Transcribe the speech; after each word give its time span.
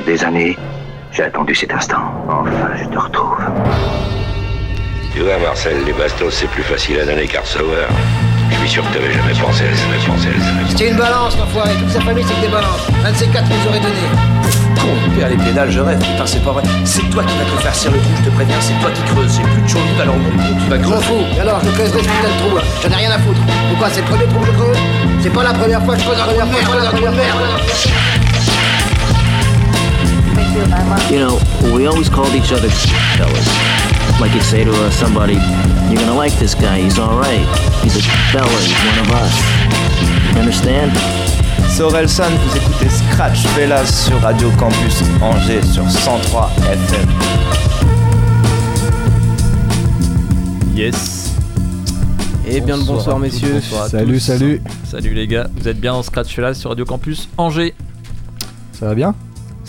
Pendant 0.00 0.12
des 0.12 0.24
années, 0.24 0.58
j'ai 1.12 1.24
attendu 1.24 1.54
cet 1.54 1.72
instant. 1.72 1.98
Enfin, 2.28 2.70
je 2.80 2.84
te 2.86 2.98
retrouve. 2.98 3.38
Tu 5.12 5.20
vois, 5.20 5.38
Marcel, 5.38 5.76
les 5.84 5.92
bastos, 5.92 6.32
c'est 6.32 6.48
plus 6.48 6.62
facile 6.62 7.00
à 7.00 7.04
donner 7.04 7.26
qu'à 7.26 7.40
recevoir. 7.40 7.88
Je 8.50 8.56
suis 8.60 8.68
sûr 8.68 8.88
que 8.88 8.94
t'avais 8.94 9.12
jamais 9.12 9.32
pensé 9.32 9.64
à 9.64 9.76
ça, 9.76 9.82
jamais 9.82 10.06
pensé 10.06 10.28
à 10.28 10.32
ça, 10.40 10.46
jamais 10.46 10.62
pensé. 10.62 10.76
C'est 10.78 10.88
une 10.88 10.96
balance, 10.96 11.36
l'enfoiré. 11.38 11.70
Toute 11.80 11.90
sa 11.90 12.00
famille, 12.00 12.24
c'est 12.26 12.34
que 12.34 12.40
des 12.40 12.52
balances. 12.52 12.86
Un 13.04 13.12
de 13.12 13.16
ces 13.16 13.26
quatre 13.28 13.48
nous 13.48 13.68
aurait 13.68 13.80
donné. 13.80 14.00
Con, 14.80 14.88
père, 15.18 15.28
les 15.28 15.36
pédales, 15.36 15.70
je 15.70 15.80
rêve. 15.80 15.98
Putain, 15.98 16.26
c'est 16.26 16.44
pas 16.44 16.52
vrai. 16.52 16.62
C'est 16.84 17.10
toi 17.10 17.22
qui 17.24 17.36
vas 17.36 17.44
te 17.44 17.62
faire 17.62 17.74
serrer 17.74 17.96
le 17.96 18.00
trou, 18.02 18.12
je 18.24 18.30
te 18.30 18.34
préviens. 18.34 18.60
C'est 18.60 18.80
toi 18.80 18.90
qui 18.90 19.02
creuses. 19.02 19.36
J'ai 19.36 19.42
plus 19.42 19.62
de 19.62 19.68
chauve 19.68 19.82
alors 20.00 20.16
mon 20.16 20.30
tu 20.30 20.70
vas 20.70 20.78
creuser. 20.78 21.04
fous. 21.04 21.24
Et 21.36 21.40
alors, 21.40 21.60
je 21.64 21.70
creuse 21.72 21.92
des 21.92 21.98
putains 21.98 22.30
de 22.32 22.48
trous. 22.48 22.56
là. 22.56 22.62
J'en 22.82 22.90
ai 22.90 22.96
rien 22.96 23.10
à 23.10 23.18
foutre. 23.18 23.40
Pourquoi 23.70 23.90
C'est 23.90 24.00
le 24.00 24.06
premier 24.06 24.24
trou 24.26 24.40
que 24.40 24.46
je 24.46 24.52
creuse? 24.52 24.78
C'est 25.22 25.32
pas 25.32 25.42
la 25.42 25.52
première 25.52 25.84
fois 25.84 25.94
que 25.94 26.00
je 26.00 26.06
creuse 26.06 26.18
trou 26.18 26.30
de 26.30 26.36
merde. 26.36 26.48
je 26.58 26.64
creuse 26.66 26.88
trou 26.88 26.96
de 26.96 27.16
merde. 27.16 28.29
You 30.50 31.18
know, 31.18 31.38
we 31.74 31.86
always 31.86 32.08
called 32.08 32.34
each 32.34 32.50
other 32.52 32.68
fellas. 33.16 33.48
Like 34.20 34.34
you'd 34.34 34.42
say 34.42 34.64
to 34.64 34.72
uh, 34.72 34.90
somebody, 34.90 35.34
you're 35.88 36.00
gonna 36.02 36.14
like 36.14 36.32
this 36.40 36.54
guy, 36.56 36.80
he's 36.80 36.98
alright. 36.98 37.46
He's 37.84 37.96
a 37.96 38.02
fella, 38.32 38.50
he's 38.58 38.74
one 38.84 38.98
of 38.98 39.10
us. 39.12 39.34
You 40.34 40.40
understand? 40.40 40.90
C'est 41.68 41.82
Orelsan, 41.84 42.30
vous 42.34 42.56
écoutez 42.56 42.88
Scratch 42.88 43.46
Fellas 43.54 43.86
sur 43.86 44.20
Radio 44.20 44.50
Campus 44.58 45.02
Angers 45.22 45.62
sur 45.62 45.88
103 45.88 46.50
FM. 46.72 47.08
Yes. 50.74 51.32
Eh 52.46 52.60
bien 52.60 52.76
le 52.76 52.82
bonsoir, 52.82 53.20
messieurs. 53.20 53.54
bonsoir 53.54 53.86
Salut, 53.86 54.14
tous. 54.14 54.20
salut. 54.20 54.62
Salut 54.84 55.14
les 55.14 55.28
gars, 55.28 55.46
vous 55.54 55.68
êtes 55.68 55.80
bien 55.80 55.94
en 55.94 56.02
Scratch 56.02 56.36
là 56.38 56.54
sur 56.54 56.70
Radio 56.70 56.84
Campus 56.84 57.28
Angers. 57.38 57.72
Ça 58.72 58.86
va 58.86 58.94
bien? 58.96 59.14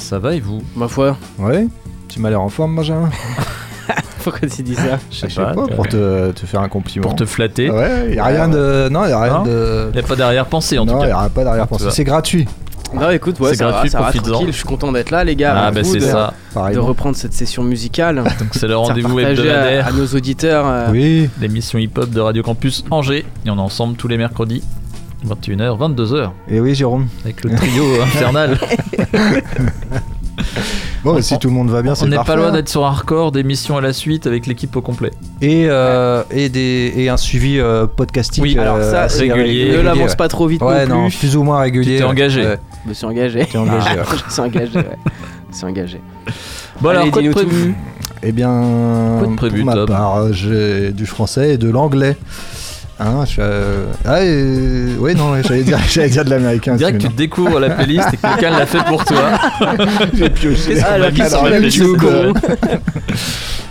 Ça 0.02 0.20
va 0.20 0.36
et 0.36 0.40
vous 0.40 0.62
Ma 0.76 0.88
foi, 0.88 1.16
Ouais 1.40 1.68
Tu 2.10 2.20
m'as 2.20 2.30
l'air 2.30 2.42
en 2.42 2.50
forme, 2.50 2.76
Benjamin 2.76 3.10
pourquoi 4.24 4.48
tu 4.48 4.62
dis 4.62 4.76
ça 4.76 5.00
Je 5.10 5.16
sais 5.18 5.28
pas. 5.30 5.54
pas, 5.54 5.68
pour 5.68 5.88
te, 5.88 6.32
te 6.32 6.46
faire 6.46 6.62
un 6.62 6.70
compliment. 6.70 7.02
Pour 7.08 7.16
te 7.16 7.26
flatter. 7.26 7.72
Ouais, 7.72 8.14
y 8.16 8.20
a 8.20 8.26
rien 8.26 8.48
de. 8.48 8.88
Non, 8.92 9.06
y 9.08 9.12
a 9.12 9.20
rien 9.20 9.34
Non 9.40 9.44
de. 9.44 9.88
Il 9.92 9.94
n'y 9.98 10.00
a 10.00 10.08
pas 10.08 10.16
d'arrière-pensée 10.16 10.78
en 10.78 10.86
non, 10.86 11.00
tout 11.00 11.06
y 11.06 11.10
cas. 11.10 11.18
a 11.22 11.30
pas 11.30 11.44
d'arrière-pensée. 11.44 11.86
C'est 11.90 12.04
gratuit. 12.04 12.48
Non, 12.94 13.10
écoute, 13.10 13.40
ouais, 13.40 13.56
C'est 13.56 13.64
gratuit, 13.64 13.90
va, 13.90 13.92
ça 13.92 13.98
va, 14.00 14.04
profites-en. 14.12 14.32
tranquille. 14.32 14.52
Je 14.52 14.58
suis 14.58 14.66
content 14.66 14.92
d'être 14.92 15.10
là, 15.12 15.24
les 15.24 15.36
gars. 15.36 15.56
Ah 15.58 15.72
bah 15.72 15.84
c'est 15.84 16.02
ça. 16.02 16.34
De 16.56 16.78
reprendre 16.78 17.16
cette 17.16 17.34
session 17.34 17.64
musicale. 17.64 18.18
Donc 18.40 18.50
c'est 18.52 18.68
le 18.68 18.76
rendez-vous 18.78 19.16
partager 19.16 19.50
à, 19.50 19.56
hebdomadaire. 19.56 19.88
à 19.88 19.92
nos 19.92 20.06
auditeurs. 20.08 20.66
euh, 20.68 20.88
Oui. 20.92 21.30
L'émission 21.40 21.80
hip-hop 21.80 22.10
de 22.12 22.20
Radio 22.20 22.44
Campus 22.44 22.84
Angers. 22.92 23.26
Et 23.46 23.50
on 23.50 23.56
est 23.58 23.62
ensemble 23.62 23.96
tous 23.96 24.08
les 24.08 24.18
mercredis. 24.18 24.62
21h, 25.28 25.78
22h. 25.78 26.30
Et 26.50 26.60
oui, 26.60 26.74
Jérôme. 26.76 27.08
Avec 27.24 27.44
le 27.44 27.56
trio 27.56 27.84
infernal. 28.02 28.58
Bon, 31.04 31.16
On- 31.18 31.22
si 31.22 31.38
tout 31.40 31.48
le 31.50 31.54
monde 31.54 31.70
va 31.70 31.82
bien, 31.82 31.94
c'est 31.96 32.06
on 32.06 32.08
n'est 32.08 32.18
pas 32.24 32.36
loin 32.36 32.48
hein. 32.48 32.52
d'être 32.52 32.70
sur 32.70 32.86
un 32.86 32.92
record 32.92 33.32
d'émissions 33.32 33.78
à 33.78 33.82
la 33.82 33.92
suite 33.94 34.28
avec 34.28 34.46
l'équipe 34.48 34.76
au 34.76 34.82
complet. 34.82 35.12
Et, 35.42 35.66
euh, 35.68 36.24
et, 36.32 36.50
des, 36.50 36.94
et 36.96 37.10
un 37.10 37.18
suivi 37.18 37.60
euh, 37.60 37.86
podcastique. 37.88 38.44
Oui, 38.44 38.58
alors 38.58 38.78
ça, 38.78 39.02
euh, 39.02 39.06
assez 39.06 39.32
régulier. 39.32 39.72
Ne 39.78 39.82
l'avance 39.82 40.12
ouais. 40.12 40.16
pas 40.16 40.28
trop 40.28 40.48
vite 40.48 40.62
Ouais, 40.62 40.86
non 40.86 41.04
non, 41.04 41.10
plus. 41.10 41.18
plus 41.18 41.36
ou 41.38 41.44
moins 41.44 41.60
régulier. 41.60 41.94
Tu 41.96 41.98
t'es 42.00 42.04
engagé. 42.04 42.42
Ouais, 42.46 42.60
Je 42.86 42.90
me 42.90 42.94
suis 42.94 43.06
engagé. 43.06 43.46
t'es 43.46 43.58
engagé. 43.58 43.90
ouais. 43.90 44.04
je 44.18 44.26
me 44.26 44.30
suis 44.30 44.42
engagé, 44.42 44.78
ouais. 44.78 44.86
Je 45.46 45.50
me 45.50 45.54
suis 45.54 45.66
engagé. 45.66 46.02
Bon 46.82 46.90
alors, 46.90 47.02
Allez, 47.04 47.12
quoi 47.12 47.22
de 47.24 47.30
prévu? 47.32 47.76
Eh 48.24 48.32
bien, 48.32 49.18
Quoi 49.20 49.28
de 49.28 49.36
prévu, 49.36 49.58
pour 49.58 49.66
ma 49.66 49.74
Tom? 49.74 49.86
part, 49.88 50.34
j'ai 50.34 50.92
du 50.92 51.06
français 51.08 51.54
et 51.56 51.58
de 51.58 51.70
l'anglais. 51.70 52.16
Hein, 53.04 53.26
je 53.26 53.36
euh, 53.40 53.86
Ah, 54.06 54.20
oui, 55.00 55.16
non, 55.16 55.32
ouais, 55.32 55.42
j'allais 55.44 55.64
dire, 55.64 55.80
j'allais 55.90 56.10
dire 56.10 56.24
de 56.24 56.30
l'américain. 56.30 56.74
Que 56.74 56.80
tu 56.80 56.86
excuse-moi. 56.86 57.14
découvres 57.18 57.60
la 57.60 57.70
playlist 57.72 58.08
et 58.14 58.18
que 58.18 58.22
quelqu'un 58.22 58.52
l'a 58.52 58.66
fait 58.68 58.84
pour 58.86 59.04
toi. 59.04 59.32
J'ai 60.14 60.30
pioché. 60.30 60.80
Sur 60.80 60.98
la 61.00 61.12
playlist 61.12 61.78
YouTube. 61.78 62.38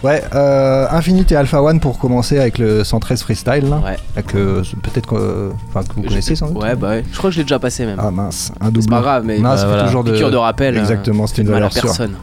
Ouais, 0.02 0.22
euh, 0.34 0.86
Infinite 0.90 1.30
et 1.32 1.36
Alpha 1.36 1.62
One 1.62 1.78
pour 1.78 1.98
commencer 1.98 2.38
avec 2.38 2.56
le 2.56 2.84
113 2.84 3.20
freestyle. 3.22 3.68
Là, 3.68 3.76
Ouais. 3.84 3.96
Avec, 4.16 4.34
euh, 4.34 4.62
peut-être 4.82 5.06
que, 5.06 5.14
euh, 5.14 5.50
enfin, 5.68 5.82
que 5.86 5.94
vous 5.94 6.02
connaissez 6.02 6.34
sans 6.34 6.48
doute. 6.48 6.62
Ouais, 6.62 6.74
bah 6.74 6.88
ouais. 6.88 7.04
Je 7.12 7.18
crois 7.18 7.28
que 7.28 7.34
je 7.34 7.40
l'ai 7.40 7.44
déjà 7.44 7.58
passé 7.58 7.84
même. 7.84 7.98
Ah 8.00 8.10
mince, 8.10 8.50
un 8.62 8.68
double. 8.70 8.82
c'est 8.84 8.88
pas 8.90 9.02
grave, 9.02 9.24
mais 9.26 9.36
Non, 9.36 9.50
Bah, 9.50 9.56
voilà. 9.66 9.84
toujours 9.84 10.04
de. 10.04 10.36
rappel. 10.36 10.74
euh, 10.76 10.80
Exactement, 10.80 11.26
c'était 11.26 11.42
une 11.42 11.48
valeur 11.50 11.70
sûre. 11.70 11.82
personne. 11.82 12.14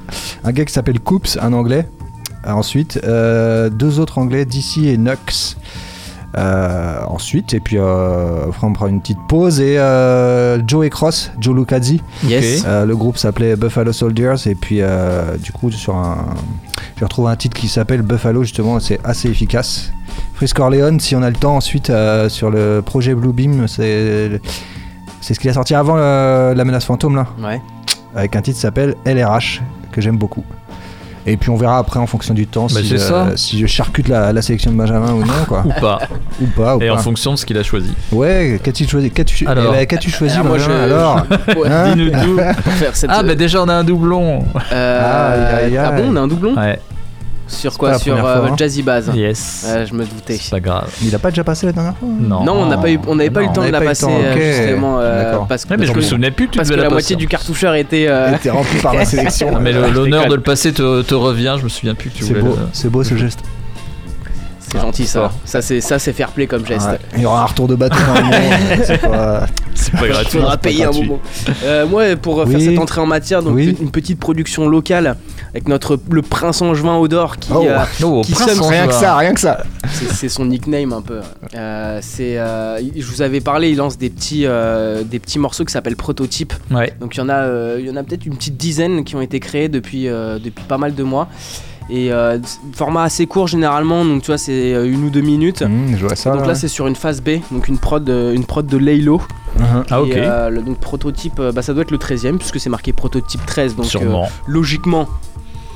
Un 0.44 0.52
gars 0.54 0.66
qui 0.66 0.74
s'appelle 0.74 1.00
Coops, 1.00 1.38
un 1.40 1.54
anglais. 1.54 1.88
Euh, 2.48 2.52
Ensuite, 2.52 3.00
euh, 3.04 3.70
deux 3.70 4.00
autres 4.00 4.18
anglais, 4.18 4.46
DC 4.46 4.78
et 4.86 4.98
Nux. 4.98 5.56
Euh, 6.36 7.00
ensuite, 7.08 7.54
et 7.54 7.60
puis 7.62 7.78
euh, 7.80 8.48
après, 8.50 8.68
on 8.68 8.74
prend 8.74 8.88
une 8.88 9.00
petite 9.00 9.18
pause 9.30 9.62
et 9.62 9.80
euh, 9.80 10.62
Joe 10.68 10.86
et 10.86 10.90
Cross, 10.90 11.32
Joe 11.40 11.56
Lucazzi. 11.56 12.02
Yes. 12.26 12.66
Le 12.66 12.94
groupe 12.96 13.18
s'appelait 13.18 13.56
Buffalo 13.56 13.94
Soldiers 13.94 14.36
et 14.46 14.54
puis 14.56 14.82
du 15.42 15.52
coup 15.54 15.72
sur 15.72 15.96
un, 15.96 16.18
j'ai 16.98 17.06
retrouvé 17.06 17.32
un 17.32 17.36
titre 17.36 17.58
qui 17.58 17.68
s'appelle 17.70 18.02
Buffalo 18.02 18.44
justement, 18.44 18.80
c'est 18.80 19.00
assez 19.06 19.30
efficace. 19.30 19.92
Frisk 20.34 20.58
Corleone, 20.58 21.00
si 21.00 21.16
on 21.16 21.24
a 21.24 21.30
le 21.30 21.36
temps 21.36 21.56
ensuite 21.56 21.92
sur 22.28 22.52
le 22.52 22.82
projet 22.86 23.16
Bluebeam, 23.16 23.68
c'est 23.68 24.42
c'est 25.22 25.34
ce 25.34 25.40
qu'il 25.40 25.50
a 25.50 25.54
sorti 25.54 25.74
avant 25.76 25.96
la 25.96 26.64
menace 26.66 26.86
fantôme 26.86 27.16
là, 27.16 27.28
Ouais. 27.44 27.62
avec 28.16 28.36
un 28.36 28.42
titre 28.42 28.56
qui 28.58 28.62
s'appelle 28.62 28.96
LRH 29.06 29.62
que 29.92 30.02
j'aime 30.02 30.18
beaucoup. 30.18 30.44
Et 31.28 31.38
puis 31.38 31.50
on 31.50 31.56
verra 31.58 31.78
après 31.78 32.00
en 32.00 32.08
fonction 32.08 32.34
du 32.34 32.48
temps 32.48 32.68
Bah, 32.74 32.80
si, 32.82 32.94
euh, 32.94 32.98
ça. 32.98 33.28
si 33.36 33.60
je 33.60 33.66
charcute 33.68 34.08
la, 34.08 34.32
la 34.34 34.42
sélection 34.42 34.72
de 34.72 34.78
Benjamin 34.78 35.12
ou 35.12 35.20
non 35.26 35.34
quoi, 35.48 35.64
Ou 35.66 35.80
pas. 35.80 36.00
ou 36.42 36.46
pas. 36.56 36.78
Ou 36.78 36.82
Et 36.82 36.90
en 36.90 36.98
fonction 36.98 37.34
de 37.34 37.38
ce 37.38 37.46
qu'il 37.46 37.58
a 37.58 37.64
choisi. 37.64 37.92
Ouais, 38.12 38.60
qu'as-tu 38.64 38.88
choisi 38.88 39.12
Qu'as-tu 39.12 39.46
Alors. 39.46 39.74
eh 39.74 39.78
ben, 39.80 39.86
qu'as-tu 39.86 40.10
choisi 40.10 40.34
Alors, 40.36 40.48
moi, 40.48 40.58
je- 40.58 40.72
alors 40.72 41.26
Ouais, 41.58 41.70
Hein 41.70 41.96
Dis-nous 41.96 42.12
tout. 42.12 42.40
pour 42.64 42.74
faire 42.74 42.96
cette. 42.96 43.10
Ah 43.14 43.22
bah 43.24 43.36
déjà 43.36 43.62
on 43.62 43.68
a 43.70 43.74
un 43.74 43.84
doublon. 43.84 44.44
Euh, 44.72 45.02
ah 45.04 45.56
aïe. 45.58 46.02
bon, 46.02 46.12
on 46.12 46.16
a 46.16 46.22
un 46.22 46.28
doublon? 46.28 46.56
Ouais. 46.56 46.80
Sur 47.48 47.78
quoi 47.78 47.98
Sur 47.98 48.16
euh, 48.16 48.20
fois, 48.20 48.48
hein. 48.52 48.56
Jazzy 48.58 48.84
Bass. 48.84 49.06
Yes. 49.16 49.66
Je 49.90 49.94
me 49.94 50.06
doutais. 50.06 50.38
C'est 50.40 50.52
pas 50.52 50.60
grave. 50.60 50.90
Il 51.02 51.14
a 51.16 51.20
pas 51.20 51.30
déjà 51.30 51.44
passé 51.44 51.66
la 51.66 51.72
dernière 51.72 51.96
fois? 51.98 52.08
Non. 52.08 52.44
Non, 52.44 52.54
on 52.54 52.66
n'a 52.68 52.78
pas 52.78 52.90
eu, 52.90 53.00
on 53.08 53.16
n'avait 53.16 53.30
pas 53.30 53.44
eu 53.44 53.48
le 53.48 53.54
temps 53.54 53.66
de 53.66 53.70
la 53.72 53.82
passer 53.82 54.06
euh, 54.10 54.36
justement 54.66 55.00
euh, 55.00 55.24
D'accord. 55.24 55.48
parce 55.48 55.64
que 55.66 55.70
Ouais, 55.70 55.78
mais 55.78 55.86
je 55.86 55.92
me 55.92 55.96
parce 55.96 56.06
que- 56.06 56.10
souvenais 56.10 56.32
plus 56.32 56.50
tu 56.50 56.58
parce 56.58 56.70
que 56.70 56.76
la 56.76 56.84
la 56.84 56.90
moitié 56.90 57.16
du 57.16 57.28
cartoucheur 57.28 57.74
était. 57.76 58.08
euh, 58.08 58.28
Il 58.32 58.36
était 58.38 58.50
rempli 58.50 58.80
par 58.80 58.94
la 58.94 59.06
sélection. 59.06 59.58
Mais 59.60 59.72
l'honneur 59.72 60.28
de 60.28 60.36
le 60.36 60.42
passer 60.42 60.74
te, 60.74 61.02
te 61.02 61.14
revient, 61.16 61.56
je 61.60 61.64
me 61.64 61.70
souviens 61.70 61.96
plus 61.96 62.10
que 62.10 62.18
tu 62.18 62.24
C'est 62.24 62.30
voulais 62.34 62.42
beau, 62.42 62.56
le- 62.56 62.68
c'est 62.74 62.90
beau 62.90 63.04
ce 63.04 63.16
geste. 63.16 63.40
C'est 64.72 64.80
gentil 64.82 65.06
ça. 65.06 65.32
Ça 65.46 65.62
c'est 65.62 65.82
ça 65.82 65.98
c'est 66.00 66.14
fair 66.14 66.30
play 66.32 66.48
comme 66.48 66.66
geste. 66.66 66.88
Ouais. 66.88 67.00
Il 67.16 67.22
y 67.22 67.26
aura 67.26 67.42
un 67.44 67.46
retour 67.46 67.68
de 67.68 67.76
bateau 67.76 67.98
normalement. 68.06 68.32
c'est 68.84 68.98
pas... 69.02 69.46
C'est 69.76 69.92
pas 69.92 70.06
Il 70.08 70.12
gratuit. 70.12 70.32
faudra 70.40 70.52
c'est 70.52 70.58
pas 70.58 70.58
payer 70.58 70.84
un 70.86 70.92
moment. 70.92 71.20
Euh, 71.64 71.86
moi, 71.88 72.16
pour 72.16 72.44
faire 72.48 72.60
cette 72.60 72.80
entrée 72.80 73.00
en 73.00 73.06
matière, 73.06 73.44
donc 73.44 73.54
Oui. 73.56 73.78
une 73.80 73.92
petite 73.92 74.20
production 74.20 74.68
locale 74.68 75.16
avec 75.52 75.68
notre 75.68 76.00
le 76.10 76.22
prince 76.24 76.62
Angevin 76.62 76.98
Odor 76.98 77.38
qui 77.38 77.52
Oh. 77.54 77.64
euh, 77.66 77.78
Oh, 78.04 78.22
Qui. 78.26 78.34
Rien 78.34 78.88
que 78.88 78.94
ça, 78.94 79.16
rien 79.18 79.34
que 79.34 79.40
ça. 79.40 79.64
c'est 79.88 80.30
son 80.30 80.46
nickname 80.46 80.94
un 80.94 81.02
peu. 81.02 81.20
Euh, 81.56 82.00
c'est 82.02 82.38
euh, 82.38 82.80
je 82.96 83.06
vous 83.06 83.22
avais 83.22 83.40
parlé, 83.40 83.70
il 83.70 83.78
lance 83.78 83.98
des 83.98 84.10
petits 84.10 84.46
euh, 84.46 85.04
des 85.04 85.20
petits 85.20 85.40
morceaux 85.40 85.64
qui 85.64 85.72
s'appellent 85.72 85.96
prototypes. 85.96 86.54
Ouais. 86.72 86.94
Donc 87.00 87.16
il 87.16 87.20
y 87.20 87.22
en 87.22 87.30
a, 87.30 87.36
euh, 87.44 87.78
il 87.80 87.86
y 87.88 87.90
en 87.92 87.96
a 87.96 88.04
peut-être 88.04 88.26
une 88.26 88.36
petite 88.36 88.58
dizaine 88.58 89.04
qui 89.06 89.16
ont 89.16 89.22
été 89.22 89.40
créés 89.40 89.70
depuis, 89.70 90.08
euh, 90.08 90.40
depuis 90.44 90.64
pas 90.68 90.78
mal 90.80 90.96
de 90.96 91.04
mois. 91.04 91.28
Et 91.90 92.12
euh, 92.12 92.38
format 92.74 93.04
assez 93.04 93.28
court 93.28 93.48
généralement, 93.48 94.04
donc 94.04 94.22
tu 94.22 94.28
vois 94.28 94.38
c'est 94.38 94.74
euh, 94.74 94.92
une 94.92 95.06
ou 95.06 95.10
deux 95.10 95.22
minutes. 95.22 95.62
Mmh, 95.62 95.96
je 95.98 96.06
vois 96.06 96.16
ça. 96.16 96.32
donc 96.36 96.46
là 96.46 96.54
c'est 96.56 96.68
sur 96.68 96.88
une 96.88 96.96
phase 96.96 97.22
B, 97.22 97.40
donc 97.52 97.68
une 97.68 97.78
prod, 97.78 98.08
euh, 98.10 98.34
une 98.34 98.44
prod 98.44 98.66
de 98.66 98.78
Laylo. 98.78 99.22
Mhm. 99.58 99.84
Ah 99.90 100.02
ok. 100.02 100.12
Euh, 100.16 100.50
le, 100.50 100.62
donc 100.62 100.78
prototype, 100.80 101.42
bah, 101.42 101.62
ça 101.62 101.74
doit 101.74 101.84
être 101.84 101.92
le 101.92 101.98
13ème 101.98 102.38
puisque 102.38 102.60
c'est 102.60 102.70
marqué 102.70 102.92
prototype 102.94 103.46
13. 103.46 103.76
Donc 103.76 103.86
Sûrement. 103.86 104.28
logiquement, 104.46 105.08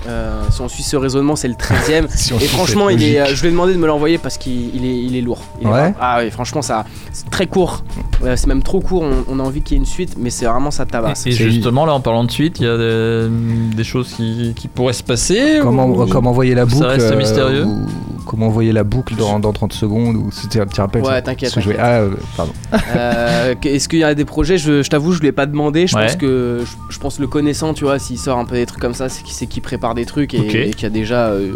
euh, 0.07 0.41
si 0.50 0.62
on 0.62 0.67
suit 0.67 0.84
ce 0.84 0.95
raisonnement, 0.95 1.35
c'est 1.35 1.47
le 1.47 1.53
13ème. 1.56 2.07
Si 2.16 2.34
on 2.34 2.39
Et 2.39 2.45
franchement, 2.45 2.89
il 2.89 3.03
est, 3.03 3.19
euh, 3.19 3.25
je 3.35 3.41
lui 3.41 3.47
ai 3.50 3.51
demandé 3.51 3.73
de 3.73 3.78
me 3.78 3.88
l'envoyer 3.88 4.17
parce 4.17 4.38
qu'il 4.38 4.75
il 4.75 4.84
est, 4.85 4.97
il 5.03 5.16
est 5.16 5.22
lourd. 5.22 5.41
Il 5.62 5.67
Ouais. 5.67 5.94
ah 6.00 6.19
oui, 6.22 6.31
franchement, 6.31 6.61
ça, 6.61 6.85
c'est 7.11 7.29
très 7.29 7.47
court. 7.47 7.84
Euh, 8.23 8.35
c'est 8.35 8.47
même 8.47 8.64
trop 8.64 8.79
court. 8.79 9.03
On, 9.03 9.23
on 9.28 9.40
a 9.40 9.43
envie 9.43 9.61
qu'il 9.61 9.78
y 9.78 9.79
ait 9.79 9.84
une 9.84 9.85
suite, 9.90 10.16
mais 10.17 10.29
c'est 10.29 10.46
vraiment 10.46 10.72
ça 10.72 10.85
tabasse. 10.85 11.26
Et, 11.28 11.31
justement, 11.31 11.85
là, 11.85 11.93
en 11.93 11.99
parlant 12.02 12.23
de 12.23 12.31
suite, 12.31 12.59
il 12.59 12.66
y 12.66 12.70
a 12.70 12.78
des, 12.78 13.29
des 13.76 13.84
choses 13.84 14.14
qui, 14.14 14.53
qui 14.55 14.67
pourraient 14.67 14.93
se 14.93 15.03
passer 15.03 15.59
Comment, 15.61 15.85
ou- 15.87 16.05
comment 16.08 16.31
envoyer 16.31 16.55
la 16.55 16.67
ça 16.67 16.76
boucle 16.76 16.85
reste 16.87 17.16
mystérieux 17.16 17.66
ou 17.66 17.85
Comment 18.26 18.47
envoyer 18.47 18.72
la 18.72 18.84
boucle 18.84 19.16
dans, 19.16 19.40
dans 19.40 19.52
30 19.53 19.73
secondes 19.73 20.16
ou 20.16 20.29
c'était 20.32 20.59
un 20.59 20.66
petit 20.68 20.79
rappel 20.82 21.02
Ouais, 21.03 21.22
t'inquiète, 21.22 21.53
Parce 21.53 21.56
que 21.56 21.62
je 21.62 21.70
vais- 21.70 21.76
t'inquiète. 21.76 21.91
Ah, 21.94 22.00
euh, 22.02 22.16
pardon. 22.38 22.53
Euh, 22.96 23.56
Est-ce 23.64 23.90
qu'il 23.90 24.00
y 24.00 24.03
a 24.03 24.14
des 24.16 24.26
projets? 24.26 24.58
Je, 24.58 24.84
je 24.84 24.90
t'avoue, 24.90 25.12
je 25.14 25.20
lui 25.22 25.28
ai 25.28 25.32
pas 25.32 25.46
demandé. 25.46 25.88
Je 25.88 25.96
Ouais. 25.96 26.06
pense 26.08 26.16
que 26.16 26.64
je, 26.66 26.94
je 26.94 27.00
pense 27.00 27.20
le 27.20 27.28
connaissant, 27.28 27.73
tu 27.73 27.84
vois, 27.85 28.00
s'il 28.00 28.18
sort 28.18 28.38
un 28.38 28.46
peu 28.46 28.56
des 28.56 28.66
trucs 28.66 28.82
comme 28.82 28.94
ça, 28.94 29.09
c'est 29.09 29.23
qu'il 29.23 29.34
sait 29.34 29.47
qu'il 29.47 29.62
prépare 29.62 29.96
des 29.96 30.06
trucs 30.06 30.34
et, 30.34 30.46
qu'il 30.72 30.84
y 30.84 30.85
a 30.85 30.90
déjà 30.90 31.28
euh, 31.29 31.53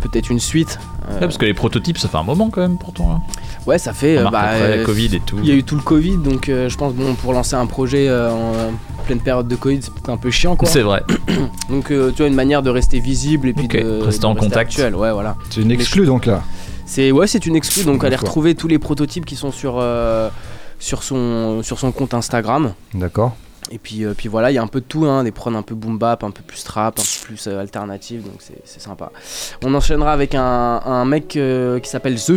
peut-être 0.00 0.30
une 0.30 0.40
suite. 0.40 0.78
Euh, 1.08 1.14
Ouais, 1.14 1.20
parce 1.20 1.38
que 1.38 1.44
les 1.46 1.54
prototypes, 1.54 1.98
ça 1.98 2.08
fait 2.08 2.16
un 2.16 2.22
moment 2.24 2.50
quand 2.50 2.60
même 2.62 2.78
pourtant. 2.78 3.08
Là. 3.08 3.20
ouais, 3.66 3.78
ça 3.78 3.92
fait. 3.92 4.18
euh, 4.18 4.24
bah, 4.30 4.40
après 4.40 4.62
euh, 4.62 4.76
la 4.78 4.84
Covid 4.84 5.14
et 5.14 5.20
tout. 5.20 5.36
Il 5.42 5.48
y 5.48 5.52
a 5.52 5.54
eu 5.54 5.62
tout 5.62 5.76
le 5.76 5.82
Covid, 5.82 6.16
donc 6.18 6.48
euh, 6.48 6.68
je 6.68 6.76
pense 6.76 6.94
bon 6.94 7.14
pour 7.14 7.32
lancer 7.32 7.54
un 7.54 7.66
projet 7.66 8.08
euh, 8.08 8.30
en 8.32 8.52
pleine 9.06 9.20
période 9.20 9.46
de 9.46 9.54
Covid, 9.54 9.78
c'est 9.82 9.92
peut-être 9.92 10.08
un 10.10 10.16
peu 10.16 10.30
chiant 10.32 10.56
quoi. 10.56 10.68
C'est 10.68 10.80
vrai. 10.82 11.02
Donc 11.68 11.92
euh, 11.92 12.10
tu 12.10 12.18
vois 12.18 12.26
une 12.26 12.34
manière 12.34 12.62
de 12.62 12.70
rester 12.70 12.98
visible 12.98 13.48
et 13.48 13.52
puis 13.52 13.68
de 13.68 14.00
rester 14.02 14.22
de 14.22 14.26
en 14.26 14.34
contact. 14.34 14.56
actuel. 14.56 14.96
Ouais, 14.96 15.12
voilà. 15.12 15.36
C'est 15.50 15.60
une 15.60 15.70
exclue 15.70 16.05
donc 16.06 16.24
là. 16.26 16.42
C'est 16.86 17.10
ouais, 17.12 17.26
c'est 17.26 17.44
une 17.46 17.56
exclue. 17.56 17.84
Donc 17.84 18.04
allez 18.04 18.16
retrouver 18.16 18.54
tous 18.54 18.68
les 18.68 18.78
prototypes 18.78 19.26
qui 19.26 19.36
sont 19.36 19.50
sur 19.52 19.76
euh, 19.78 20.30
sur 20.78 21.02
son 21.02 21.62
sur 21.62 21.78
son 21.78 21.92
compte 21.92 22.14
Instagram. 22.14 22.72
D'accord. 22.94 23.36
Et 23.72 23.78
puis, 23.78 24.04
euh, 24.04 24.14
puis 24.16 24.28
voilà, 24.28 24.52
il 24.52 24.54
y 24.54 24.58
a 24.58 24.62
un 24.62 24.68
peu 24.68 24.78
de 24.78 24.84
tout, 24.84 25.06
hein, 25.06 25.24
des 25.24 25.32
prods 25.32 25.52
un 25.52 25.62
peu 25.62 25.74
boom 25.74 25.98
bap, 25.98 26.22
un 26.22 26.30
peu 26.30 26.42
plus 26.42 26.62
trap, 26.62 27.00
un 27.00 27.02
peu 27.02 27.26
plus 27.26 27.48
euh, 27.48 27.60
alternative, 27.60 28.22
donc 28.22 28.36
c'est 28.38 28.60
c'est 28.64 28.80
sympa. 28.80 29.10
On 29.64 29.74
enchaînera 29.74 30.12
avec 30.12 30.36
un, 30.36 30.80
un 30.84 31.04
mec 31.04 31.34
euh, 31.34 31.80
qui 31.80 31.90
s'appelle 31.90 32.14
The, 32.14 32.34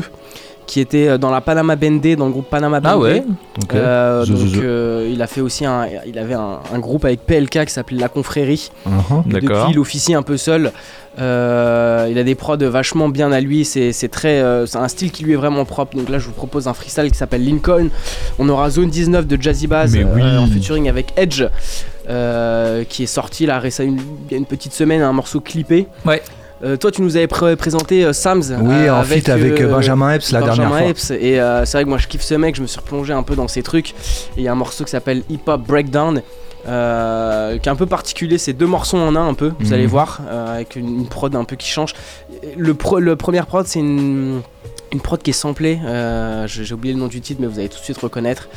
qui 0.65 0.80
était 0.80 1.19
dans 1.19 1.30
la 1.30 1.42
Panama 1.42 1.75
Bandé, 1.75 2.15
dans 2.15 2.25
le 2.25 2.31
groupe 2.31 2.50
Panama. 2.50 2.81
Ah 2.83 2.98
ouais. 2.98 3.24
Euh, 3.75 4.25
The, 4.25 4.27
The, 4.27 4.31
donc 4.31 4.56
euh, 4.63 5.07
il 5.13 5.22
a 5.22 5.27
fait 5.27 5.42
aussi 5.42 5.65
un, 5.68 5.86
il 6.07 6.18
avait 6.18 6.33
un, 6.33 6.62
un 6.74 6.80
groupe 6.80 7.06
avec 7.06 7.27
PLK 7.27 7.65
qui 7.65 7.74
s'appelait 7.74 8.00
La 8.00 8.10
Confrérie. 8.10 8.72
Uh-huh. 8.88 9.22
D'accord. 9.27 9.68
Depuis, 9.68 9.74
il 9.74 9.77
officie 9.80 10.15
un 10.15 10.24
peu 10.24 10.38
seul. 10.38 10.72
Euh, 11.19 12.07
il 12.10 12.18
a 12.18 12.24
des 12.24 12.36
prods 12.36 12.57
vachement 12.57 13.10
bien 13.10 13.31
à 13.31 13.42
lui. 13.42 13.66
C'est 13.66 13.92
c'est 13.92 14.07
très, 14.07 14.42
euh, 14.42 14.66
c'est 14.66 14.77
un 14.77 14.88
style 14.88 15.12
qui 15.12 15.24
lui 15.24 15.33
est 15.33 15.38
vraiment 15.38 15.66
propre. 15.66 15.98
Donc 15.98 16.10
là, 16.10 16.18
je 16.19 16.25
vous 16.25 16.31
propose 16.33 16.68
un 16.68 16.74
freestyle 16.74 17.12
qui 17.12 17.18
s'appelle 17.18 17.44
Lincoln. 17.45 17.89
On 18.38 18.48
aura 18.50 18.69
Zone 18.69 18.89
19 18.89 19.27
de 19.27 19.42
Jazzy 19.42 19.68
Bass 19.68 19.92
oui. 19.94 20.04
euh, 20.04 20.38
en 20.39 20.48
featuring 20.48 20.88
avec 20.89 21.07
Edge, 21.18 21.44
euh, 22.10 22.83
qui 22.88 23.04
est 23.04 23.07
sorti 23.07 23.45
là 23.45 23.60
récemment, 23.60 23.98
il 24.27 24.31
y 24.31 24.36
a 24.36 24.38
une 24.38 24.45
petite 24.45 24.74
semaine, 24.74 25.01
un 25.01 25.13
morceau 25.13 25.39
clippé. 25.42 25.88
Ouais. 26.06 26.21
Euh, 26.62 26.75
toi, 26.75 26.92
tu 26.92 27.01
nous 27.01 27.16
avais 27.16 27.27
pré- 27.27 27.56
présenté 27.56 28.04
euh, 28.04 28.12
Sams. 28.12 28.44
Oui, 28.62 28.74
euh, 28.74 28.94
en 28.94 29.04
feat 29.04 29.30
avec 29.30 29.62
euh, 29.62 29.69
Benjamin 29.72 30.12
Epps 30.13 30.31
la 30.33 30.42
Benjamin 30.42 30.56
dernière 30.69 30.80
fois. 30.80 30.89
Epps. 30.89 31.12
Et 31.12 31.39
euh, 31.39 31.63
c'est 31.65 31.77
vrai 31.77 31.83
que 31.86 31.89
moi 31.89 31.98
je 31.98 32.07
kiffe 32.07 32.22
ce 32.22 32.36
mec, 32.36 32.56
je 32.56 32.62
me 32.62 32.68
suis 32.68 32.80
replongé 32.80 33.13
un 33.13 33.24
peu 33.24 33.36
dans 33.36 33.48
ses 33.48 33.63
trucs. 33.63 33.92
Et 33.92 34.39
il 34.39 34.44
y 34.44 34.48
a 34.50 34.51
un 34.51 34.56
morceau 34.56 34.83
qui 34.83 34.92
s'appelle 34.92 35.24
Hip 35.30 35.39
Hop 35.48 35.62
Breakdown. 35.65 36.22
Euh, 36.68 37.58
qui 37.58 37.70
est 37.70 37.72
un 37.72 37.76
peu 37.76 37.86
particulier, 37.86 38.38
c'est 38.38 38.54
deux 38.54 38.66
morceaux 38.68 38.98
en 38.98 39.16
un 39.16 39.28
un 39.30 39.34
peu, 39.34 39.52
vous 39.60 39.68
Mhm. 39.68 39.74
allez 39.74 39.86
voir, 39.88 40.20
euh, 40.28 40.56
avec 40.56 40.76
une, 40.76 40.88
une 41.02 41.08
prod 41.08 41.34
un 41.36 41.44
peu 41.46 41.56
qui 41.56 41.68
change. 41.68 41.94
Le, 42.58 42.74
pro, 42.74 43.00
le 43.00 43.16
premier 43.16 43.42
prod 43.44 43.66
c'est 43.66 43.80
une, 43.80 44.42
une 44.91 45.01
prod 45.01 45.21
qui 45.21 45.30
est 45.30 45.33
samplée, 45.33 45.80
euh, 45.86 46.47
j'ai 46.47 46.74
oublié 46.74 46.94
le 46.94 47.00
nom 47.00 47.07
du 47.07 47.21
titre 47.21 47.41
mais 47.41 47.47
vous 47.47 47.59
allez 47.59 47.69
tout 47.69 47.80
de 47.80 47.83
suite 47.83 47.97
reconnaître. 47.97 48.50